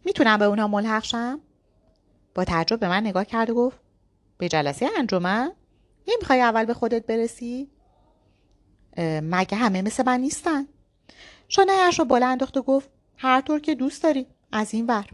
می‌تونم 0.04 0.38
به 0.38 0.44
اونها 0.44 0.68
ملحق 0.68 1.04
شم؟ 1.04 1.40
با 2.34 2.44
تعجب 2.44 2.80
به 2.80 2.88
من 2.88 3.06
نگاه 3.06 3.24
کرد 3.24 3.50
و 3.50 3.54
گفت 3.54 3.78
به 4.38 4.48
جلسه 4.48 4.88
انجمن؟ 4.98 5.52
نمی‌خوای 6.08 6.40
اول 6.40 6.64
به 6.64 6.74
خودت 6.74 7.06
برسی؟ 7.06 7.70
مگه 9.22 9.56
همه 9.56 9.82
مثل 9.82 10.02
من 10.06 10.20
نیستن؟ 10.20 10.66
شانهاش 11.48 11.98
رو 11.98 12.04
بالا 12.04 12.28
انداخت 12.28 12.56
و 12.56 12.62
گفت 12.62 12.90
هر 13.16 13.40
طور 13.40 13.60
که 13.60 13.74
دوست 13.74 14.02
داری 14.02 14.26
از 14.52 14.74
این 14.74 14.86
ور. 14.86 15.06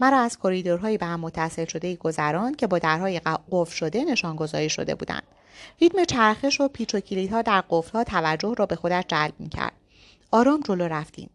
مرا 0.00 0.20
از 0.20 0.38
کریدورهایی 0.38 0.98
به 0.98 1.06
هم 1.06 1.20
متصل 1.20 1.64
شده 1.64 1.96
گذران 1.96 2.54
که 2.54 2.66
با 2.66 2.78
درهای 2.78 3.20
قفل 3.52 3.74
شده 3.74 4.04
نشانگذاری 4.04 4.70
شده 4.70 4.94
بودند. 4.94 5.22
ریتم 5.80 6.04
چرخش 6.04 6.60
و 6.60 6.68
پیچ 6.68 6.94
و 6.94 7.00
کلیدها 7.00 7.42
در 7.42 7.64
قفلها 7.70 8.04
توجه 8.04 8.54
را 8.58 8.66
به 8.66 8.76
خودش 8.76 9.04
جلب 9.08 9.34
می‌کرد. 9.38 9.72
آرام 10.30 10.60
جلو 10.60 10.84
رفتیم. 10.84 11.30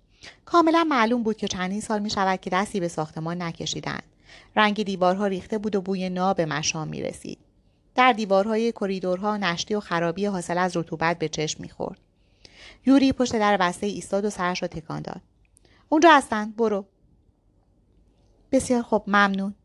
کاملا 0.45 0.83
معلوم 0.83 1.23
بود 1.23 1.37
که 1.37 1.47
چندین 1.47 1.81
سال 1.81 1.99
می 1.99 2.09
شود 2.09 2.41
که 2.41 2.49
دستی 2.49 2.79
به 2.79 2.87
ساختمان 2.87 3.41
نکشیدند. 3.41 4.03
رنگ 4.55 4.83
دیوارها 4.83 5.27
ریخته 5.27 5.57
بود 5.57 5.75
و 5.75 5.81
بوی 5.81 6.09
ناب 6.09 6.41
مشام 6.41 6.87
می 6.87 7.01
رسید. 7.01 7.37
در 7.95 8.13
دیوارهای 8.13 8.71
کریدورها 8.71 9.37
نشتی 9.37 9.75
و 9.75 9.79
خرابی 9.79 10.25
حاصل 10.25 10.57
از 10.57 10.77
رطوبت 10.77 11.19
به 11.19 11.29
چشم 11.29 11.61
می‌خورد. 11.61 11.97
یوری 12.85 13.13
پشت 13.13 13.35
در 13.35 13.57
بسته 13.57 13.87
ایستاد 13.87 14.25
و 14.25 14.29
سرش 14.29 14.61
را 14.61 14.67
تکان 14.67 15.01
داد. 15.01 15.21
اونجا 15.89 16.11
هستند 16.11 16.55
برو. 16.55 16.85
بسیار 18.53 18.81
خوب 18.81 19.03
ممنون. 19.07 19.55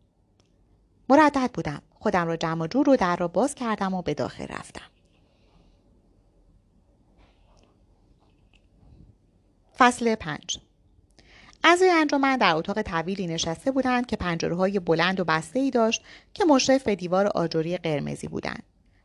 مردد 1.08 1.50
بودم. 1.54 1.82
خودم 1.98 2.26
را 2.26 2.36
جمع 2.36 2.66
جور 2.66 2.86
رو 2.86 2.96
در 2.96 3.16
را 3.16 3.28
باز 3.28 3.54
کردم 3.54 3.94
و 3.94 4.02
به 4.02 4.14
داخل 4.14 4.46
رفتم. 4.46 4.86
فصل 9.78 10.14
پنج. 10.14 10.58
اعضای 11.64 11.90
انجمن 11.90 12.36
در 12.36 12.54
اتاق 12.54 12.82
طویلی 12.82 13.26
نشسته 13.26 13.70
بودند 13.70 14.06
که 14.06 14.16
پنجره 14.16 14.56
های 14.56 14.78
بلند 14.78 15.20
و 15.20 15.24
بسته 15.24 15.58
ای 15.58 15.70
داشت 15.70 16.02
که 16.34 16.44
مشرف 16.44 16.82
به 16.82 16.96
دیوار 16.96 17.26
آجوری 17.26 17.76
قرمزی 17.76 18.28
بودند. 18.28 18.62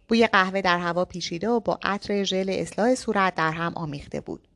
بوی 0.08 0.28
قهوه 0.28 0.62
در 0.62 0.80
هوا 0.80 1.06
پیچیده 1.06 1.50
و 1.50 1.60
با 1.60 1.80
عطر 1.84 2.24
ژل 2.24 2.50
اصلاح 2.50 2.96
صورت 2.96 3.36
در 3.36 3.52
هم 3.52 3.74
آمیخته 3.76 4.22
بود. 4.22 4.48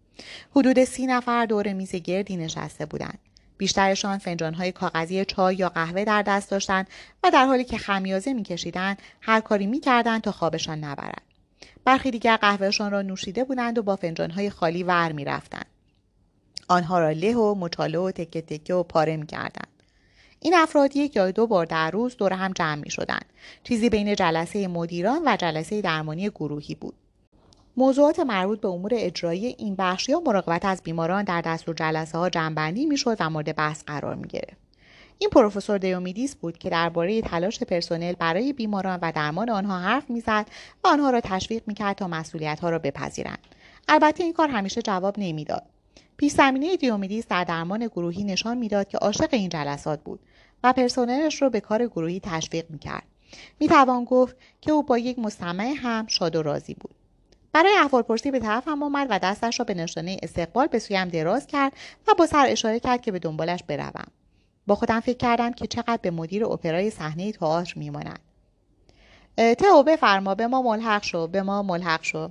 حدود 0.56 0.84
سی 0.84 1.08
نفر 1.08 1.46
دور 1.46 1.74
میز 1.74 1.96
گردی 1.96 2.38
نشسته 2.38 2.86
بودند. 2.86 3.20
بیشترشان 3.58 4.18
فنجانهای 4.18 4.72
کاغذی 4.72 5.26
چای 5.26 5.56
یا 5.56 5.70
قهوه 5.70 6.04
در 6.04 6.22
دست 6.22 6.52
داشتند 6.52 6.88
و 7.24 7.32
در 7.32 7.46
حالی 7.46 7.64
که 7.64 7.78
خمیازه 7.78 8.34
میکشیدند 8.34 9.02
هر 9.22 9.40
کاری 9.40 9.68
می‌کردند 9.68 10.22
تا 10.22 10.32
خوابشان 10.32 10.84
نبرد 10.84 11.22
برخی 11.86 12.12
دیگر 12.12 12.38
قهوهشان 12.38 12.92
را 12.92 13.02
نوشیده 13.02 13.44
بودند 13.44 13.78
و 13.78 13.84
با 13.84 13.96
فنجانهای 13.96 14.50
خالی 14.50 14.84
ور 14.84 15.12
می‌رفتند 15.12 15.66
آنها 16.68 17.00
را 17.00 17.12
له 17.12 17.36
و 17.36 17.56
مچاله 17.56 18.00
و 18.00 18.12
تکه 18.12 18.42
تکه 18.42 18.74
و 18.74 18.84
پاره 18.84 19.18
می‌کردند 19.18 19.68
این 20.40 20.54
افراد 20.56 20.96
یک 20.96 21.16
یا 21.16 21.32
دو 21.32 21.48
بار 21.48 21.66
در 21.66 21.92
روز 21.92 22.18
دور 22.18 22.34
هم 22.34 22.52
جمع 22.52 22.76
می 22.76 22.90
شدند. 22.90 23.26
چیزی 23.64 23.90
بین 23.90 24.16
جلسه 24.16 24.68
مدیران 24.68 25.22
و 25.26 25.38
جلسه 25.38 25.82
درمانی 25.82 26.30
گروهی 26.30 26.76
بود. 26.76 26.96
موضوعات 27.80 28.20
مربوط 28.20 28.62
به 28.62 28.68
امور 28.68 28.92
اجرایی 28.94 29.46
این 29.46 29.76
بخش 29.76 30.10
یا 30.10 30.20
مراقبت 30.20 30.66
از 30.66 30.82
بیماران 30.84 31.24
در 31.24 31.42
دستور 31.42 31.76
جلسه 31.76 32.18
ها 32.18 32.30
جمعبندی 32.30 32.86
می‌شد 32.86 33.18
و 33.20 33.30
مورد 33.30 33.56
بحث 33.56 33.84
قرار 33.84 34.16
می 34.16 34.28
گرفت. 34.28 34.58
این 35.18 35.30
پروفسور 35.30 35.78
دیومیدیس 35.78 36.36
بود 36.36 36.58
که 36.58 36.70
درباره 36.70 37.22
تلاش 37.22 37.64
پرسنل 37.64 38.14
برای 38.14 38.54
بیماران 38.54 39.00
و 39.02 39.12
درمان 39.16 39.50
آنها 39.50 39.80
حرف 39.80 40.10
می‌زد 40.10 40.46
و 40.84 40.88
آنها 40.88 41.10
را 41.10 41.22
تشویق 41.22 41.64
می‌کرد 41.68 41.96
تا 41.96 42.08
مسئولیت 42.08 42.60
ها 42.60 42.70
را 42.70 42.80
بپذیرند. 42.80 43.40
البته 43.88 44.24
این 44.24 44.34
کار 44.34 44.48
همیشه 44.50 44.82
جواب 44.82 45.16
نمی‌داد. 45.18 45.64
پیش 46.18 46.32
زمینه 46.32 46.78
دیومیدیس 46.78 47.28
در 47.28 47.44
درمان 47.44 47.88
گروهی 47.88 48.24
نشان 48.24 48.58
می‌داد 48.58 48.88
که 48.88 48.98
عاشق 48.98 49.30
این 49.32 49.50
جلسات 49.50 50.04
بود 50.04 50.20
و 50.64 50.74
پرسنلش 50.74 51.42
را 51.42 51.50
به 51.50 51.60
کار 51.60 51.88
گروهی 51.88 52.20
تشویق 52.20 52.66
می‌کرد. 52.70 53.04
می‌توان 53.60 54.06
گفت 54.06 54.36
که 54.62 54.72
او 54.72 54.84
با 54.84 54.98
یک 54.98 55.20
مستمع 55.20 55.74
هم 55.78 56.08
شاد 56.08 56.36
و 56.36 56.42
راضی 56.42 56.74
بود. 56.74 56.96
برای 57.58 57.78
احوالپرسی 57.78 58.32
به 58.32 58.40
طرفم 58.40 58.84
آمد 58.84 59.08
و 59.10 59.20
دستش 59.20 59.60
را 59.60 59.66
به 59.66 59.74
نشانه 59.74 60.18
استقبال 60.24 60.68
به 60.68 60.80
سویم 60.80 61.08
دراز 61.08 61.48
کرد 61.48 61.74
و 62.08 62.14
با 62.14 62.26
سر 62.26 62.46
اشاره 62.50 62.80
کرد 62.80 63.02
که 63.02 63.12
به 63.12 63.20
دنبالش 63.20 63.64
بروم. 63.64 64.08
با 64.68 64.76
خودم 64.76 65.00
فکر 65.00 65.18
کردم 65.18 65.54
که 65.54 65.68
چقدر 65.68 66.00
به 66.02 66.12
مدیر 66.12 66.46
اپرای 66.46 66.90
صحنه 66.90 67.32
تئاتر 67.32 67.74
میماند. 67.76 68.20
تئو 69.38 69.84
بفرما 69.84 70.36
به 70.36 70.48
ما 70.48 70.62
ملحق 70.62 71.04
شو 71.04 71.28
به 71.28 71.42
ما 71.42 71.64
ملحق 71.64 72.04
شو. 72.04 72.30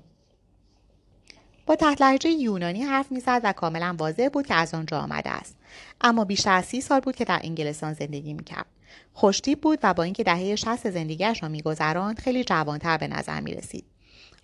با 1.66 1.76
تحت 1.76 2.02
لحجه 2.02 2.30
یونانی 2.30 2.82
حرف 2.82 3.12
می‌زد 3.12 3.40
و 3.44 3.52
کاملا 3.52 3.94
واضح 3.98 4.28
بود 4.28 4.46
که 4.46 4.54
از 4.54 4.74
آنجا 4.74 4.98
آمده 4.98 5.30
است. 5.30 5.56
اما 6.00 6.24
بیشتر 6.24 6.52
از 6.52 6.64
سی 6.64 6.80
سال 6.80 7.00
بود 7.00 7.16
که 7.16 7.24
در 7.24 7.40
انگلستان 7.44 7.92
زندگی 7.92 8.34
می‌کرد. 8.34 8.66
خوشتیب 9.12 9.60
بود 9.60 9.78
و 9.82 9.94
با 9.94 10.02
اینکه 10.02 10.24
دهه 10.24 10.56
شست 10.56 10.90
زندگیش 10.90 11.42
را 11.42 11.48
میگذراند 11.48 12.18
خیلی 12.18 12.44
جوانتر 12.44 12.98
به 12.98 13.08
نظر 13.08 13.40
می 13.40 13.54
رسید. 13.54 13.95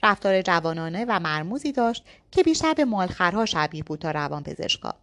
رفتار 0.02 0.42
جوانانه 0.42 1.04
و 1.08 1.20
مرموزی 1.20 1.72
داشت 1.72 2.04
که 2.30 2.42
بیشتر 2.42 2.74
به 2.74 2.84
مالخرها 2.84 3.46
شبیه 3.46 3.82
بود 3.82 3.98
تا 3.98 4.10
روان 4.10 4.42
پزشکا. 4.42 4.94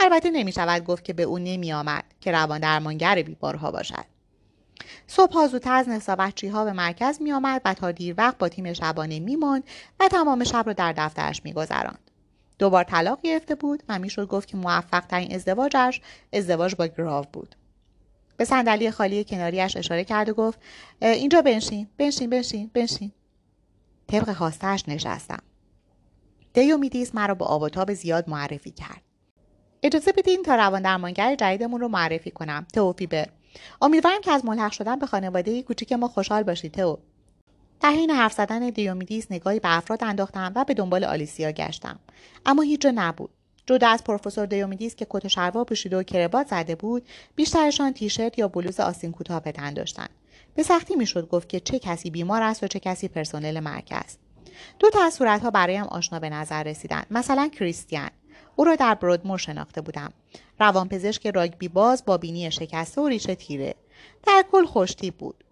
البته 0.00 0.30
نمی 0.30 0.52
شود 0.52 0.84
گفت 0.84 1.04
که 1.04 1.12
به 1.12 1.22
او 1.22 1.38
نمی 1.38 1.72
آمد 1.72 2.04
که 2.20 2.32
روان 2.32 2.60
درمانگر 2.60 3.22
بیبارها 3.22 3.70
باشد. 3.70 4.04
صبح 5.06 5.46
زودتر 5.46 5.74
از 5.74 5.88
نصابتچی 5.88 6.48
ها 6.48 6.64
به 6.64 6.72
مرکز 6.72 7.22
می 7.22 7.32
آمد 7.32 7.62
و 7.64 7.74
تا 7.74 7.90
دیر 7.90 8.14
وقت 8.18 8.38
با 8.38 8.48
تیم 8.48 8.72
شبانه 8.72 9.20
می 9.20 9.36
ماند 9.36 9.64
و 10.00 10.08
تمام 10.08 10.44
شب 10.44 10.62
را 10.66 10.72
در 10.72 10.92
دفترش 10.92 11.44
می 11.44 11.52
گذراند. 11.52 12.10
دوبار 12.58 12.84
طلاق 12.84 13.20
گرفته 13.22 13.54
بود 13.54 13.82
و 13.88 13.98
می‌شد 13.98 14.28
گفت 14.28 14.48
که 14.48 14.56
موفق 14.56 15.00
ترین 15.00 15.34
ازدواجش 15.34 16.00
ازدواج 16.32 16.74
با 16.74 16.86
گراو 16.86 17.24
بود. 17.32 17.54
به 18.36 18.44
صندلی 18.44 18.90
خالی 18.90 19.24
کناریش 19.24 19.76
اشاره 19.76 20.04
کرد 20.04 20.28
و 20.28 20.34
گفت 20.34 20.58
اینجا 21.00 21.42
بنشین 21.42 21.88
بنشین 21.98 22.30
بنشین 22.30 22.70
بنشین 22.74 23.12
طبق 24.06 24.32
خواستهاش 24.32 24.84
نشستم. 24.88 25.42
دیومیدیس 26.52 27.14
مرا 27.14 27.34
با 27.34 27.46
آب 27.46 27.92
زیاد 27.92 28.30
معرفی 28.30 28.70
کرد. 28.70 29.02
اجازه 29.82 30.12
بدین 30.12 30.42
تا 30.42 30.54
روان 30.54 30.82
درمانگر 30.82 31.34
جدیدمون 31.34 31.80
رو 31.80 31.88
معرفی 31.88 32.30
کنم. 32.30 32.66
تئوفیبر 32.72 33.28
امیدوارم 33.82 34.20
که 34.20 34.32
از 34.32 34.44
ملحق 34.44 34.72
شدن 34.72 34.98
به 34.98 35.06
خانواده 35.06 35.62
کوچیک 35.62 35.92
ما 35.92 36.08
خوشحال 36.08 36.42
باشید 36.42 36.72
تئو 36.72 36.96
در 37.80 37.90
حین 37.90 38.10
حرف 38.10 38.32
زدن 38.32 38.70
دیومیدیس 38.70 39.26
نگاهی 39.30 39.60
به 39.60 39.76
افراد 39.76 40.04
انداختم 40.04 40.52
و 40.56 40.64
به 40.64 40.74
دنبال 40.74 41.04
آلیسیا 41.04 41.52
گشتم. 41.52 41.98
اما 42.46 42.62
هیچ 42.62 42.80
جا 42.80 42.92
نبود. 42.94 43.30
جدا 43.66 43.88
از 43.88 44.04
پروفسور 44.04 44.46
دیومیدیس 44.46 44.94
که 44.94 45.06
کت 45.10 45.24
و 45.24 45.28
شلوار 45.28 45.64
پوشیده 45.64 45.96
و 45.96 46.02
کربات 46.02 46.48
زده 46.48 46.74
بود 46.74 47.06
بیشترشان 47.36 47.92
تیشرت 47.92 48.38
یا 48.38 48.48
بلوز 48.48 48.80
آستین 48.80 49.12
کوتاه 49.12 49.42
به 49.42 49.52
تن 49.52 49.74
داشتند 49.74 50.10
به 50.54 50.62
سختی 50.62 50.96
می‌شد 50.96 51.28
گفت 51.28 51.48
که 51.48 51.60
چه 51.60 51.78
کسی 51.78 52.10
بیمار 52.10 52.42
است 52.42 52.62
و 52.62 52.66
چه 52.66 52.80
کسی 52.80 53.08
پرسنل 53.08 53.60
مرکز 53.60 54.16
دو 54.78 54.90
تا 54.90 55.02
از 55.02 55.14
صورتها 55.14 55.50
برایم 55.50 55.84
آشنا 55.84 56.18
به 56.18 56.30
نظر 56.30 56.62
رسیدند 56.62 57.06
مثلا 57.10 57.48
کریستیان 57.48 58.10
او 58.56 58.64
را 58.64 58.76
در 58.76 58.94
برودمور 58.94 59.38
شناخته 59.38 59.80
بودم. 59.80 60.12
روانپزشک 60.60 61.26
راگبی 61.26 61.68
باز 61.68 62.04
با 62.04 62.18
بینی 62.18 62.50
شکسته 62.50 63.00
و 63.00 63.08
ریشه 63.08 63.34
تیره. 63.34 63.74
در 64.26 64.44
کل 64.52 64.64
خوشتی 64.64 65.10
بود. 65.10 65.43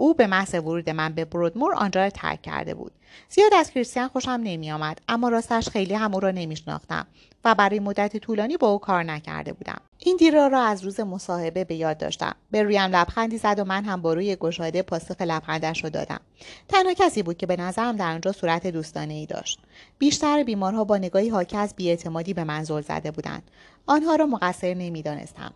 او 0.00 0.14
به 0.14 0.26
محض 0.26 0.54
ورود 0.54 0.90
من 0.90 1.12
به 1.12 1.24
برودمور 1.24 1.74
آنجا 1.74 2.02
را 2.02 2.10
ترک 2.10 2.42
کرده 2.42 2.74
بود. 2.74 2.92
زیاد 3.28 3.54
از 3.54 3.70
کریستیان 3.70 4.08
خوشم 4.08 4.40
نمیآمد 4.44 5.00
اما 5.08 5.28
راستش 5.28 5.68
خیلی 5.68 5.94
هم 5.94 6.14
او 6.14 6.20
را 6.20 6.30
نمیشناختم 6.30 7.06
و 7.44 7.54
برای 7.54 7.80
مدت 7.80 8.16
طولانی 8.16 8.56
با 8.56 8.68
او 8.68 8.78
کار 8.78 9.02
نکرده 9.02 9.52
بودم. 9.52 9.80
این 9.98 10.16
دیرا 10.16 10.46
را 10.46 10.62
از 10.62 10.84
روز 10.84 11.00
مصاحبه 11.00 11.64
به 11.64 11.74
یاد 11.74 11.98
داشتم. 11.98 12.34
به 12.50 12.62
رویم 12.62 12.96
لبخندی 12.96 13.38
زد 13.38 13.58
و 13.58 13.64
من 13.64 13.84
هم 13.84 14.02
با 14.02 14.14
روی 14.14 14.36
گشاده 14.36 14.82
پاسخ 14.82 15.20
لبخندش 15.20 15.84
را 15.84 15.90
دادم. 15.90 16.20
تنها 16.68 16.94
کسی 16.94 17.22
بود 17.22 17.36
که 17.36 17.46
به 17.46 17.56
نظرم 17.56 17.96
در 17.96 18.12
آنجا 18.12 18.32
صورت 18.32 18.66
دوستانه 18.66 19.14
ای 19.14 19.26
داشت. 19.26 19.58
بیشتر 19.98 20.42
بیمارها 20.42 20.84
با 20.84 20.96
نگاهی 20.96 21.28
حاکی 21.28 21.56
از 21.56 21.74
بیاعتمادی 21.76 22.34
به 22.34 22.44
من 22.44 22.64
زل 22.64 22.80
زده 22.80 23.10
بودند. 23.10 23.42
آنها 23.86 24.16
را 24.16 24.26
مقصر 24.26 24.74
نمی‌دانستم. 24.74 25.52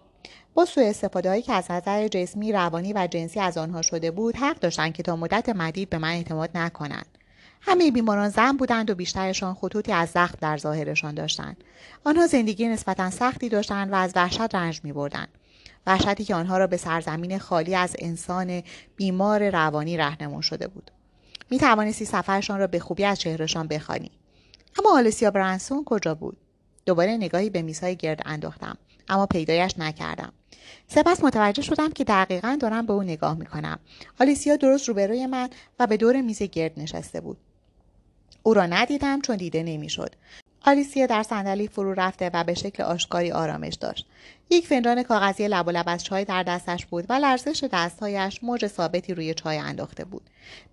با 0.54 0.64
سوء 0.64 0.84
استفاده 0.84 1.28
هایی 1.28 1.42
که 1.42 1.52
از 1.52 1.70
نظر 1.70 2.08
جسمی 2.08 2.52
روانی 2.52 2.92
و 2.92 3.06
جنسی 3.10 3.40
از 3.40 3.58
آنها 3.58 3.82
شده 3.82 4.10
بود 4.10 4.36
حق 4.36 4.58
داشتند 4.58 4.92
که 4.92 5.02
تا 5.02 5.16
مدت 5.16 5.48
مدید 5.48 5.90
به 5.90 5.98
من 5.98 6.08
اعتماد 6.08 6.50
نکنند. 6.54 7.18
همه 7.60 7.90
بیماران 7.90 8.28
زن 8.28 8.52
بودند 8.52 8.90
و 8.90 8.94
بیشترشان 8.94 9.54
خطوطی 9.54 9.92
از 9.92 10.08
زخم 10.08 10.38
در 10.40 10.56
ظاهرشان 10.56 11.14
داشتند. 11.14 11.56
آنها 12.04 12.26
زندگی 12.26 12.68
نسبتا 12.68 13.10
سختی 13.10 13.48
داشتند 13.48 13.92
و 13.92 13.94
از 13.94 14.12
وحشت 14.16 14.54
رنج 14.54 14.80
می 14.84 14.92
بردند. 14.92 15.28
وحشتی 15.86 16.24
که 16.24 16.34
آنها 16.34 16.58
را 16.58 16.66
به 16.66 16.76
سرزمین 16.76 17.38
خالی 17.38 17.74
از 17.74 17.96
انسان 17.98 18.62
بیمار 18.96 19.50
روانی 19.50 19.96
رهنمون 19.96 20.40
شده 20.40 20.68
بود. 20.68 20.90
می 21.50 21.58
توانستی 21.58 22.04
سفرشان 22.04 22.58
را 22.58 22.66
به 22.66 22.78
خوبی 22.78 23.04
از 23.04 23.18
چهرهشان 23.20 23.68
بخوانی 23.68 24.10
اما 24.78 24.98
آلسیا 24.98 25.30
برانسون 25.30 25.84
کجا 25.84 26.14
بود؟ 26.14 26.36
دوباره 26.86 27.16
نگاهی 27.16 27.50
به 27.50 27.62
میزهای 27.62 27.96
گرد 27.96 28.22
انداختم 28.24 28.76
اما 29.08 29.26
پیدایش 29.26 29.78
نکردم. 29.78 30.32
سپس 30.88 31.24
متوجه 31.24 31.62
شدم 31.62 31.90
که 31.90 32.04
دقیقا 32.04 32.58
دارم 32.60 32.86
به 32.86 32.92
او 32.92 33.02
نگاه 33.02 33.34
می‌کنم. 33.34 33.78
آلیسیا 34.20 34.56
درست 34.56 34.88
روبروی 34.88 35.26
من 35.26 35.48
و 35.78 35.86
به 35.86 35.96
دور 35.96 36.20
میز 36.20 36.42
گرد 36.42 36.72
نشسته 36.76 37.20
بود. 37.20 37.36
او 38.42 38.54
را 38.54 38.66
ندیدم 38.66 39.20
چون 39.20 39.36
دیده 39.36 39.62
نمی‌شد. 39.62 40.14
آلیسیا 40.66 41.06
در 41.06 41.22
صندلی 41.22 41.68
فرو 41.68 41.94
رفته 41.94 42.30
و 42.34 42.44
به 42.44 42.54
شکل 42.54 42.82
آشکاری 42.82 43.32
آرامش 43.32 43.74
داشت. 43.74 44.06
یک 44.50 44.66
فنجان 44.66 45.02
کاغذی 45.02 45.48
لب 45.48 45.66
و 45.66 45.70
لب 45.70 45.84
از 45.86 46.04
چای 46.04 46.24
در 46.24 46.42
دستش 46.42 46.86
بود 46.86 47.06
و 47.08 47.12
لرزش 47.12 47.64
دستهایش 47.72 48.40
موج 48.42 48.66
ثابتی 48.66 49.14
روی 49.14 49.34
چای 49.34 49.58
انداخته 49.58 50.04
بود. 50.04 50.22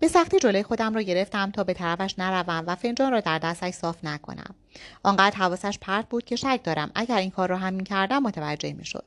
به 0.00 0.08
سختی 0.08 0.38
جلوی 0.38 0.62
خودم 0.62 0.94
را 0.94 1.02
گرفتم 1.02 1.50
تا 1.50 1.64
به 1.64 1.74
طرفش 1.74 2.14
نروم 2.18 2.64
و 2.66 2.74
فنجان 2.74 3.12
را 3.12 3.20
در 3.20 3.38
دستش 3.38 3.74
صاف 3.74 3.96
نکنم. 4.04 4.54
آنقدر 5.02 5.36
حواسش 5.36 5.78
پرت 5.78 6.08
بود 6.08 6.24
که 6.24 6.36
شک 6.36 6.60
دارم 6.64 6.90
اگر 6.94 7.16
این 7.16 7.30
کار 7.30 7.48
را 7.48 7.56
هم 7.56 7.74
می‌کردم 7.74 8.22
متوجه 8.22 8.72
می‌شد. 8.72 9.04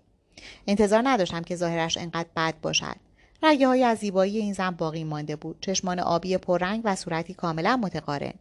انتظار 0.67 1.01
نداشتم 1.05 1.41
که 1.41 1.55
ظاهرش 1.55 1.97
انقدر 1.97 2.29
بد 2.36 2.53
باشد 2.61 2.95
رگه 3.43 3.67
های 3.67 3.83
از 3.83 3.97
زیبایی 3.97 4.38
این 4.38 4.53
زن 4.53 4.71
باقی 4.71 5.03
مانده 5.03 5.36
بود 5.36 5.57
چشمان 5.61 5.99
آبی 5.99 6.38
پررنگ 6.38 6.81
و 6.83 6.95
صورتی 6.95 7.33
کاملا 7.33 7.77
متقارن 7.77 8.33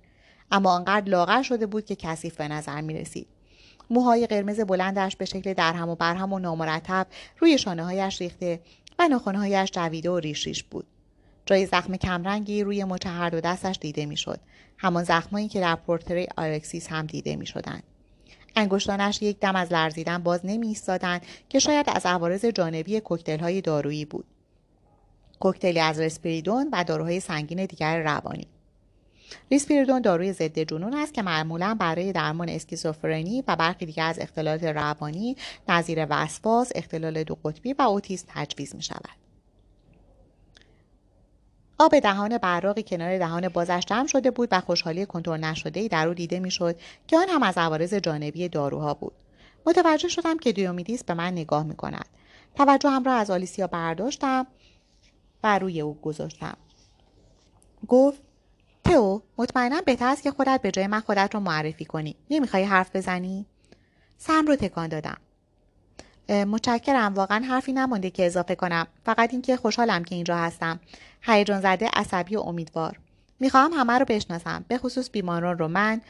اما 0.51 0.70
آنقدر 0.70 1.09
لاغر 1.09 1.42
شده 1.42 1.66
بود 1.66 1.84
که 1.84 1.97
کثیف 1.97 2.36
به 2.36 2.49
نظر 2.49 2.80
می 2.80 2.95
رسید. 2.95 3.26
موهای 3.90 4.26
قرمز 4.26 4.61
بلندش 4.61 5.16
به 5.16 5.24
شکل 5.24 5.55
درهم 5.55 5.88
و 5.88 5.95
برهم 5.95 6.32
و 6.32 6.38
نامرتب 6.38 7.07
روی 7.38 7.59
شانه 7.59 7.84
هایش 7.84 8.20
ریخته 8.20 8.61
و 8.99 9.18
هایش 9.26 9.70
جویده 9.70 10.11
و 10.11 10.18
ریش 10.18 10.47
ریش 10.47 10.62
بود. 10.62 10.86
جای 11.47 11.66
زخم 11.66 11.97
کمرنگی 11.97 12.62
روی 12.62 12.84
مچ 12.84 13.07
هر 13.07 13.30
دو 13.30 13.40
دستش 13.40 13.78
دیده 13.80 14.07
می‌شد 14.07 14.40
همان 14.78 15.05
زخمایی 15.05 15.49
که 15.49 15.61
در 15.61 15.74
پرتره 15.75 16.27
آلکسیس 16.36 16.88
هم 16.88 17.07
دیده 17.07 17.36
می 17.36 17.47
شدند. 17.47 17.82
انگشتانش 18.57 19.23
یک 19.23 19.41
دم 19.41 19.57
از 19.57 19.73
لرزیدن 19.73 20.19
باز 20.19 20.41
نمی 20.45 20.77
که 21.49 21.59
شاید 21.59 21.87
از 21.89 22.07
عوارض 22.07 22.45
جانبی 22.45 23.01
کوکتل 23.01 23.39
های 23.39 23.61
دارویی 23.61 24.05
بود. 24.05 24.25
کوکتلی 25.41 25.81
از 25.81 26.01
رسپریدون 26.01 26.69
و 26.73 26.85
داروهای 26.85 27.21
سنگین 27.21 27.67
دیگر 27.67 28.03
روانی. 28.03 28.47
ریسپریدون 29.51 30.01
داروی 30.01 30.33
ضد 30.33 30.59
جنون 30.59 30.95
است 30.95 31.15
که 31.15 31.23
معمولا 31.23 31.77
برای 31.81 32.13
درمان 32.13 32.49
اسکیزوفرنی 32.49 33.45
و 33.49 33.57
برخی 33.57 33.87
دیگر 33.87 34.07
از 34.07 34.19
اختلالات 34.19 34.65
روانی 34.65 35.37
نظیر 35.69 36.07
وسواس 36.11 36.73
اختلال 36.75 37.25
دو 37.25 37.39
قطبی 37.45 37.73
و 37.73 37.83
اوتیسم 37.83 38.27
تجویز 38.29 38.75
می 38.75 38.83
شود 38.83 39.24
آب 41.79 41.99
دهان 41.99 42.39
براقی 42.39 42.83
کنار 42.83 43.18
دهان 43.18 43.49
بازش 43.49 43.85
جمع 43.87 44.07
شده 44.07 44.31
بود 44.31 44.49
و 44.53 44.61
خوشحالی 44.61 45.07
کنترل 45.07 45.45
نشده 45.45 45.89
در 45.89 46.09
او 46.09 46.14
دیده 46.14 46.41
می‌شد 46.41 46.77
که 47.07 47.16
آن 47.16 47.29
هم 47.29 47.43
از 47.43 47.59
عوارض 47.59 47.95
جانبی 47.95 48.49
داروها 48.49 48.95
بود 48.95 49.12
متوجه 49.66 50.09
شدم 50.09 50.39
که 50.39 50.53
دیومیدیس 50.53 51.05
به 51.05 51.14
من 51.14 51.33
نگاه 51.33 51.62
می 51.62 51.77
کند. 51.77 52.07
توجهم 52.55 53.05
را 53.05 53.14
از 53.14 53.31
آلیسیا 53.31 53.66
برداشتم 53.66 54.47
و 55.45 55.59
روی 55.59 55.81
او 55.81 55.95
گذاشتم. 55.95 56.57
گفت 57.89 58.22
تو 58.85 59.22
مطمئنا 59.39 59.81
بهتر 59.81 60.09
است 60.09 60.22
که 60.22 60.31
خودت 60.31 60.61
به 60.62 60.70
جای 60.70 60.87
من 60.87 61.01
خودت 61.01 61.31
را 61.35 61.41
معرفی 61.41 61.85
کنی. 61.85 62.16
نمی‌خوای 62.31 62.64
حرف 62.64 62.97
بزنی؟ 62.97 63.47
سم 64.18 64.47
رو 64.47 64.57
تکان 64.57 64.89
دادم. 64.89 65.16
متشکرم. 66.29 67.14
واقعا 67.14 67.45
حرفی 67.45 67.72
نمانده 67.72 68.11
که 68.11 68.27
اضافه 68.27 68.55
کنم. 68.55 68.87
فقط 69.05 69.33
اینکه 69.33 69.57
خوشحالم 69.57 70.05
که 70.05 70.14
اینجا 70.14 70.37
هستم. 70.37 70.81
هیجان 71.22 71.61
زده 71.61 71.91
عصبی 71.93 72.37
و 72.37 72.41
امیدوار. 72.41 73.01
می‌خواهم 73.41 73.72
همه 73.72 73.99
رو 73.99 74.05
بشناسم. 74.05 74.64
به 74.68 74.79
خصوص 74.79 75.11
بیماران 75.11 75.59
رو 75.59 75.68
من. 75.68 76.01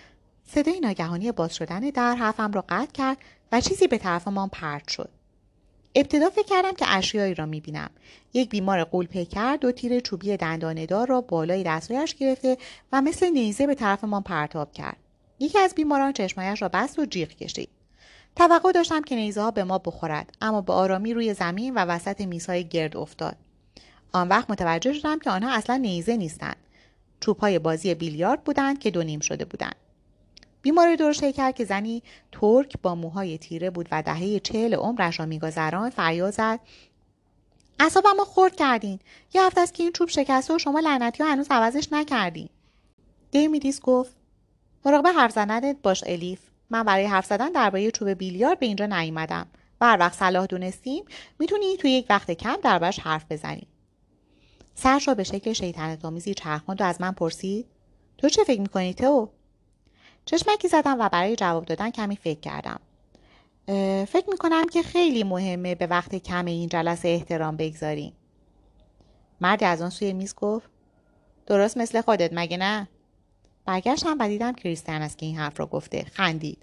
صدای 0.46 0.80
ناگهانی 0.80 1.32
باز 1.32 1.54
شدن 1.54 1.80
در 1.80 2.14
حرفم 2.14 2.52
را 2.52 2.64
قطع 2.68 2.92
کرد 2.92 3.18
و 3.52 3.60
چیزی 3.60 3.86
به 3.86 3.98
طرفمان 3.98 4.48
پرت 4.48 4.88
شد. 4.88 5.10
ابتدا 5.94 6.30
فکر 6.30 6.46
کردم 6.46 6.72
که 6.72 6.84
اشیایی 6.88 7.34
را 7.34 7.46
می‌بینم. 7.46 7.90
یک 8.34 8.50
بیمار 8.50 8.84
قول 8.84 9.06
پیکر 9.06 9.56
دو 9.56 9.72
تیر 9.72 10.00
چوبی 10.00 10.36
دندانهدار 10.36 11.08
را 11.08 11.20
بالای 11.20 11.62
دستهایش 11.62 12.14
گرفته 12.14 12.58
و 12.92 13.02
مثل 13.02 13.30
نیزه 13.30 13.66
به 13.66 13.74
طرفمان 13.74 14.22
پرتاب 14.22 14.72
کرد. 14.72 14.96
یکی 15.38 15.58
از 15.58 15.74
بیماران 15.74 16.12
چشمایش 16.12 16.62
را 16.62 16.68
بست 16.68 16.98
و 16.98 17.06
جیغ 17.06 17.28
کشید. 17.28 17.68
توقع 18.36 18.72
داشتم 18.72 19.02
که 19.02 19.16
نیزه 19.16 19.42
ها 19.42 19.50
به 19.50 19.64
ما 19.64 19.78
بخورد 19.78 20.36
اما 20.40 20.60
به 20.60 20.72
آرامی 20.72 21.14
روی 21.14 21.34
زمین 21.34 21.74
و 21.74 21.78
وسط 21.78 22.20
میزهای 22.20 22.64
گرد 22.64 22.96
افتاد. 22.96 23.36
آن 24.12 24.28
وقت 24.28 24.50
متوجه 24.50 24.92
شدم 24.92 25.18
که 25.18 25.30
آنها 25.30 25.52
اصلا 25.52 25.76
نیزه 25.76 26.16
نیستند. 26.16 26.56
های 27.40 27.58
بازی 27.58 27.94
بیلیارد 27.94 28.44
بودند 28.44 28.78
که 28.78 28.90
دو 28.90 29.02
نیم 29.02 29.20
شده 29.20 29.44
بودند. 29.44 29.76
بیمار 30.62 30.96
درشت 30.96 31.30
کرد 31.30 31.54
که 31.54 31.64
زنی 31.64 32.02
ترک 32.32 32.74
با 32.82 32.94
موهای 32.94 33.38
تیره 33.38 33.70
بود 33.70 33.88
و 33.90 34.02
دهه 34.02 34.38
چهل 34.38 34.74
عمرش 34.74 35.20
را 35.20 35.26
میگذران 35.26 35.90
فریاد 35.90 36.32
زد. 36.32 36.60
اصابم 37.80 38.24
خورد 38.24 38.56
کردین. 38.56 38.98
یه 39.34 39.42
هفته 39.42 39.60
است 39.60 39.74
که 39.74 39.82
این 39.82 39.92
چوب 39.92 40.08
شکسته 40.08 40.54
و 40.54 40.58
شما 40.58 40.80
لعنتی 40.80 41.22
ها 41.22 41.32
هنوز 41.32 41.46
عوضش 41.50 41.88
نکردین. 41.92 42.48
دیمیدیس 43.30 43.80
گفت 43.80 44.12
مراقب 44.84 45.06
حرف 45.06 45.32
زدنت 45.32 45.76
باش 45.82 46.04
الیف. 46.06 46.40
من 46.74 46.82
برای 46.82 47.04
حرف 47.06 47.26
زدن 47.26 47.52
درباره 47.52 47.90
چوب 47.90 48.08
بیلیارد 48.08 48.58
به 48.58 48.66
اینجا 48.66 48.86
نیومدم. 48.86 49.46
و 49.80 49.86
هر 49.86 49.96
وقت 50.00 50.18
صلاح 50.18 50.46
دونستیم 50.46 51.04
می‌تونی 51.38 51.76
توی 51.76 51.90
یک 51.90 52.06
وقت 52.10 52.30
کم 52.30 52.56
دربارش 52.62 52.98
حرف 53.00 53.24
بزنی. 53.30 53.66
سرش 54.74 55.08
را 55.08 55.14
به 55.14 55.24
شکل 55.24 55.52
شیطنت 55.52 56.04
آمیزی 56.04 56.34
چرخاند 56.34 56.80
و 56.80 56.84
از 56.84 57.00
من 57.00 57.12
پرسید 57.12 57.66
تو 58.18 58.28
چه 58.28 58.44
فکر 58.44 58.60
می‌کنی 58.60 58.94
تو؟ 58.94 59.30
چشمکی 60.24 60.68
زدم 60.68 61.00
و 61.00 61.08
برای 61.08 61.36
جواب 61.36 61.64
دادن 61.64 61.90
کمی 61.90 62.16
فکر 62.16 62.40
کردم. 62.40 62.80
فکر 64.06 64.30
می‌کنم 64.30 64.68
که 64.68 64.82
خیلی 64.82 65.24
مهمه 65.24 65.74
به 65.74 65.86
وقت 65.86 66.14
کم 66.14 66.44
این 66.44 66.68
جلسه 66.68 67.08
احترام 67.08 67.56
بگذاریم. 67.56 68.12
مردی 69.40 69.64
از 69.64 69.82
آن 69.82 69.90
سوی 69.90 70.12
میز 70.12 70.34
گفت 70.34 70.70
درست 71.46 71.78
مثل 71.78 72.00
خودت 72.00 72.30
مگه 72.32 72.56
نه؟ 72.56 72.88
برگشتم 73.64 74.16
و 74.20 74.28
دیدم 74.28 74.52
کریستیان 74.52 75.02
است 75.02 75.18
که 75.18 75.26
این 75.26 75.36
حرف 75.36 75.60
را 75.60 75.66
گفته. 75.66 76.04
خندید. 76.12 76.62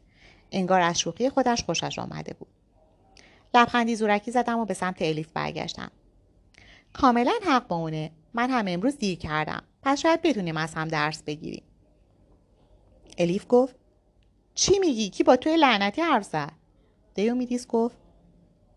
انگار 0.52 0.82
از 0.82 0.99
شوخی 0.99 1.30
خودش 1.30 1.64
خوشش 1.64 1.99
آمده 1.99 2.34
بود. 2.34 2.47
لبخندی 3.54 3.95
زورکی 3.95 4.32
زدم 4.32 4.60
و 4.60 4.66
به 4.66 4.74
سمت 4.74 5.02
الیف 5.02 5.32
برگشتم. 5.32 5.91
کاملا 6.93 7.34
حق 7.47 7.68
با 7.68 7.76
اونه. 7.76 8.12
من 8.34 8.49
هم 8.49 8.66
امروز 8.68 8.97
دیر 8.97 9.18
کردم. 9.18 9.64
پس 9.84 9.99
شاید 9.99 10.22
بتونیم 10.22 10.58
از 10.58 10.74
هم 10.74 10.88
درس 10.88 11.24
بگیریم. 11.24 11.64
الیف 13.18 13.45
گفت 13.49 13.76
چی 14.54 14.80
میگی؟ 14.80 15.10
کی 15.10 15.24
با 15.24 15.36
توی 15.36 15.58
لعنتی 15.58 16.02
حرف 16.02 16.24
زد؟ 16.24 16.52
دیومیدیس 17.14 17.68
گفت 17.68 17.97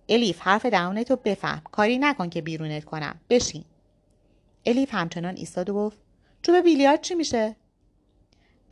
الیف 0.09 0.41
حرف 0.41 0.67
دهانتو 0.67 1.17
بفهم. 1.17 1.63
کاری 1.73 1.99
نکن 1.99 2.29
که 2.29 2.41
بیرونت 2.41 2.85
کنم. 2.85 3.21
بشین. 3.31 3.65
الیف 4.67 4.95
همچنان 4.95 5.37
ایستاد 5.37 5.71
و 5.71 5.75
گفت 5.75 5.99
چوب 6.43 6.57
بیلیارد 6.57 7.01
چی 7.01 7.15
میشه؟ 7.15 7.57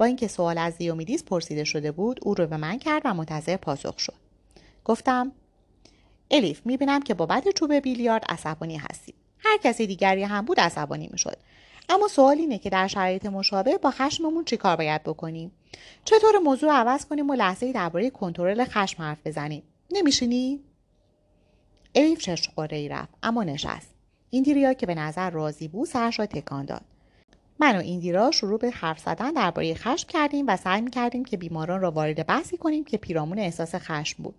اینکه 0.05 0.29
سوال 0.29 0.59
از 0.59 0.79
دیومیدیس 0.79 1.25
پرسیده 1.25 1.65
شده 1.65 1.93
بود 1.93 2.21
او 2.23 2.35
رو 2.35 2.47
به 2.47 2.57
من 2.57 2.79
کرد 2.79 3.03
و 3.05 3.15
منتظر 3.15 3.57
پاسخ 3.57 3.99
شد. 3.99 4.15
گفتم 4.85 5.33
الیف 6.31 6.67
می‌بینم 6.67 7.03
که 7.03 7.15
بابت 7.15 7.49
چوب 7.49 7.73
بیلیارد 7.73 8.25
عصبانی 8.29 8.77
هستی. 8.77 9.15
هر 9.39 9.59
کسی 9.65 9.87
دیگری 9.87 10.23
هم 10.23 10.45
بود 10.45 10.61
عصبانی 10.61 11.09
می‌شد. 11.13 11.37
اما 11.89 12.09
سوال 12.09 12.39
اینه 12.39 12.59
که 12.59 12.71
در 12.71 12.87
شرایط 12.87 13.27
مشابه 13.27 13.79
با 13.79 13.91
خشممون 13.91 14.45
چی 14.45 14.57
کار 14.57 14.77
باید 14.77 15.03
بکنیم؟ 15.03 15.53
چطور 16.05 16.39
موضوع 16.39 16.73
عوض 16.73 17.05
کنیم 17.05 17.31
و 17.31 17.35
لحظه 17.35 17.73
درباره 17.73 18.11
کنترل 18.11 18.65
خشم 18.65 19.03
حرف 19.03 19.19
بزنیم؟ 19.27 19.63
نمیشینی؟ 19.91 20.61
ایف 21.93 22.19
چشم 22.19 22.53
ای 22.71 22.89
رفت 22.89 23.15
اما 23.23 23.45
نشست. 23.45 23.95
ایندیریا 24.31 24.73
که 24.73 24.87
به 24.87 24.95
نظر 24.95 25.31
راضی 25.31 25.69
بود 25.69 25.89
سرش 25.89 26.19
را 26.19 26.27
تکان 26.27 26.65
داد. 26.65 26.85
من 27.61 27.77
و 27.77 27.79
ایندیرا 27.79 28.31
شروع 28.31 28.59
به 28.59 28.71
حرف 28.71 28.99
زدن 28.99 29.33
درباره 29.33 29.75
خشم 29.75 30.09
کردیم 30.09 30.45
و 30.49 30.57
سعی 30.57 30.91
کردیم 30.91 31.25
که 31.25 31.37
بیماران 31.37 31.81
را 31.81 31.91
وارد 31.91 32.27
بحثی 32.27 32.57
کنیم 32.57 32.85
که 32.85 32.97
پیرامون 32.97 33.39
احساس 33.39 33.75
خشم 33.75 34.23
بود. 34.23 34.35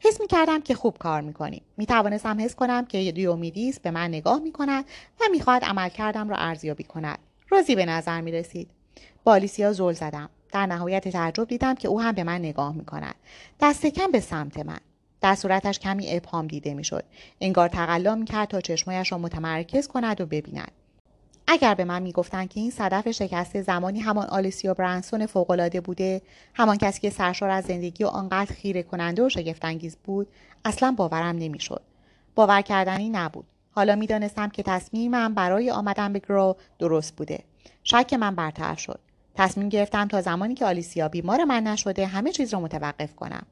حس 0.00 0.18
کردم 0.30 0.60
که 0.60 0.74
خوب 0.74 0.98
کار 0.98 1.20
می‌کنیم. 1.20 1.62
توانستم 1.88 2.40
حس 2.40 2.54
کنم 2.54 2.86
که 2.86 3.12
دیومیدیس 3.12 3.80
به 3.80 3.90
من 3.90 4.08
نگاه 4.08 4.38
می‌کند 4.38 4.84
و 5.20 5.24
می‌خواهد 5.30 5.64
عملکردم 5.64 6.28
را 6.28 6.36
ارزیابی 6.36 6.84
کند. 6.84 7.18
راضی 7.48 7.74
به 7.74 7.86
نظر 7.86 8.20
می‌رسید. 8.20 8.70
بالیسیا 9.24 9.72
زل 9.72 9.92
زدم. 9.92 10.30
در 10.52 10.66
نهایت 10.66 11.08
تعجب 11.08 11.48
دیدم 11.48 11.74
که 11.74 11.88
او 11.88 12.00
هم 12.00 12.12
به 12.12 12.24
من 12.24 12.38
نگاه 12.38 12.74
می‌کند. 12.74 13.14
دست 13.60 13.86
کم 13.86 14.10
به 14.10 14.20
سمت 14.20 14.58
من. 14.58 14.80
در 15.20 15.34
صورتش 15.34 15.78
کمی 15.78 16.06
ابهام 16.10 16.46
دیده 16.46 16.74
می‌شد. 16.74 17.04
انگار 17.40 17.68
تقلا 17.68 18.14
می‌کرد 18.14 18.48
تا 18.48 18.60
چشمایش 18.60 19.12
را 19.12 19.18
متمرکز 19.18 19.88
کند 19.88 20.20
و 20.20 20.26
ببیند. 20.26 20.72
اگر 21.48 21.74
به 21.74 21.84
من 21.84 22.02
می‌گفتند 22.02 22.48
که 22.48 22.60
این 22.60 22.70
صدف 22.70 23.10
شکسته 23.10 23.62
زمانی 23.62 24.00
همان 24.00 24.26
آلیسیا 24.26 24.74
برانسون 24.74 25.26
فوقالعاده 25.26 25.80
بوده 25.80 26.22
همان 26.54 26.76
کسی 26.76 27.00
که 27.00 27.10
سرشار 27.10 27.50
از 27.50 27.64
زندگی 27.64 28.04
و 28.04 28.06
آنقدر 28.06 28.54
خیره 28.54 28.82
کننده 28.82 29.22
و 29.22 29.28
شگفتانگیز 29.28 29.96
بود 29.96 30.28
اصلا 30.64 30.94
باورم 30.96 31.36
نمی‌شد 31.36 31.82
باور 32.34 32.60
کردنی 32.60 33.08
نبود 33.08 33.46
حالا 33.70 33.96
می‌دانستم 33.96 34.48
که 34.48 34.62
تصمیمم 34.62 35.34
برای 35.34 35.70
آمدن 35.70 36.12
به 36.12 36.18
گرو 36.18 36.56
درست 36.78 37.16
بوده 37.16 37.44
شک 37.84 38.12
من 38.12 38.34
برطرف 38.34 38.78
شد 38.78 39.00
تصمیم 39.34 39.68
گرفتم 39.68 40.08
تا 40.08 40.20
زمانی 40.20 40.54
که 40.54 40.64
آلیسیا 40.64 41.08
بیمار 41.08 41.44
من 41.44 41.62
نشده 41.62 42.06
همه 42.06 42.32
چیز 42.32 42.54
را 42.54 42.60
متوقف 42.60 43.14
کنم 43.14 43.46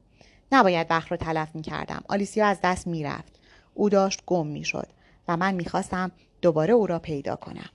نباید 0.51 0.87
وقت 0.89 1.11
رو 1.11 1.17
تلف 1.17 1.55
می 1.55 1.61
کردم. 1.61 2.03
آلیسیا 2.07 2.45
از 2.47 2.59
دست 2.63 2.87
می‌رفت. 2.87 3.39
او 3.73 3.89
داشت 3.89 4.21
گم 4.25 4.47
می 4.47 4.63
شد 4.63 4.87
و 5.27 5.37
من 5.37 5.53
می‌خواستم 5.53 6.11
دوباره 6.41 6.73
او 6.73 6.87
را 6.87 6.99
پیدا 6.99 7.35
کنم. 7.35 7.69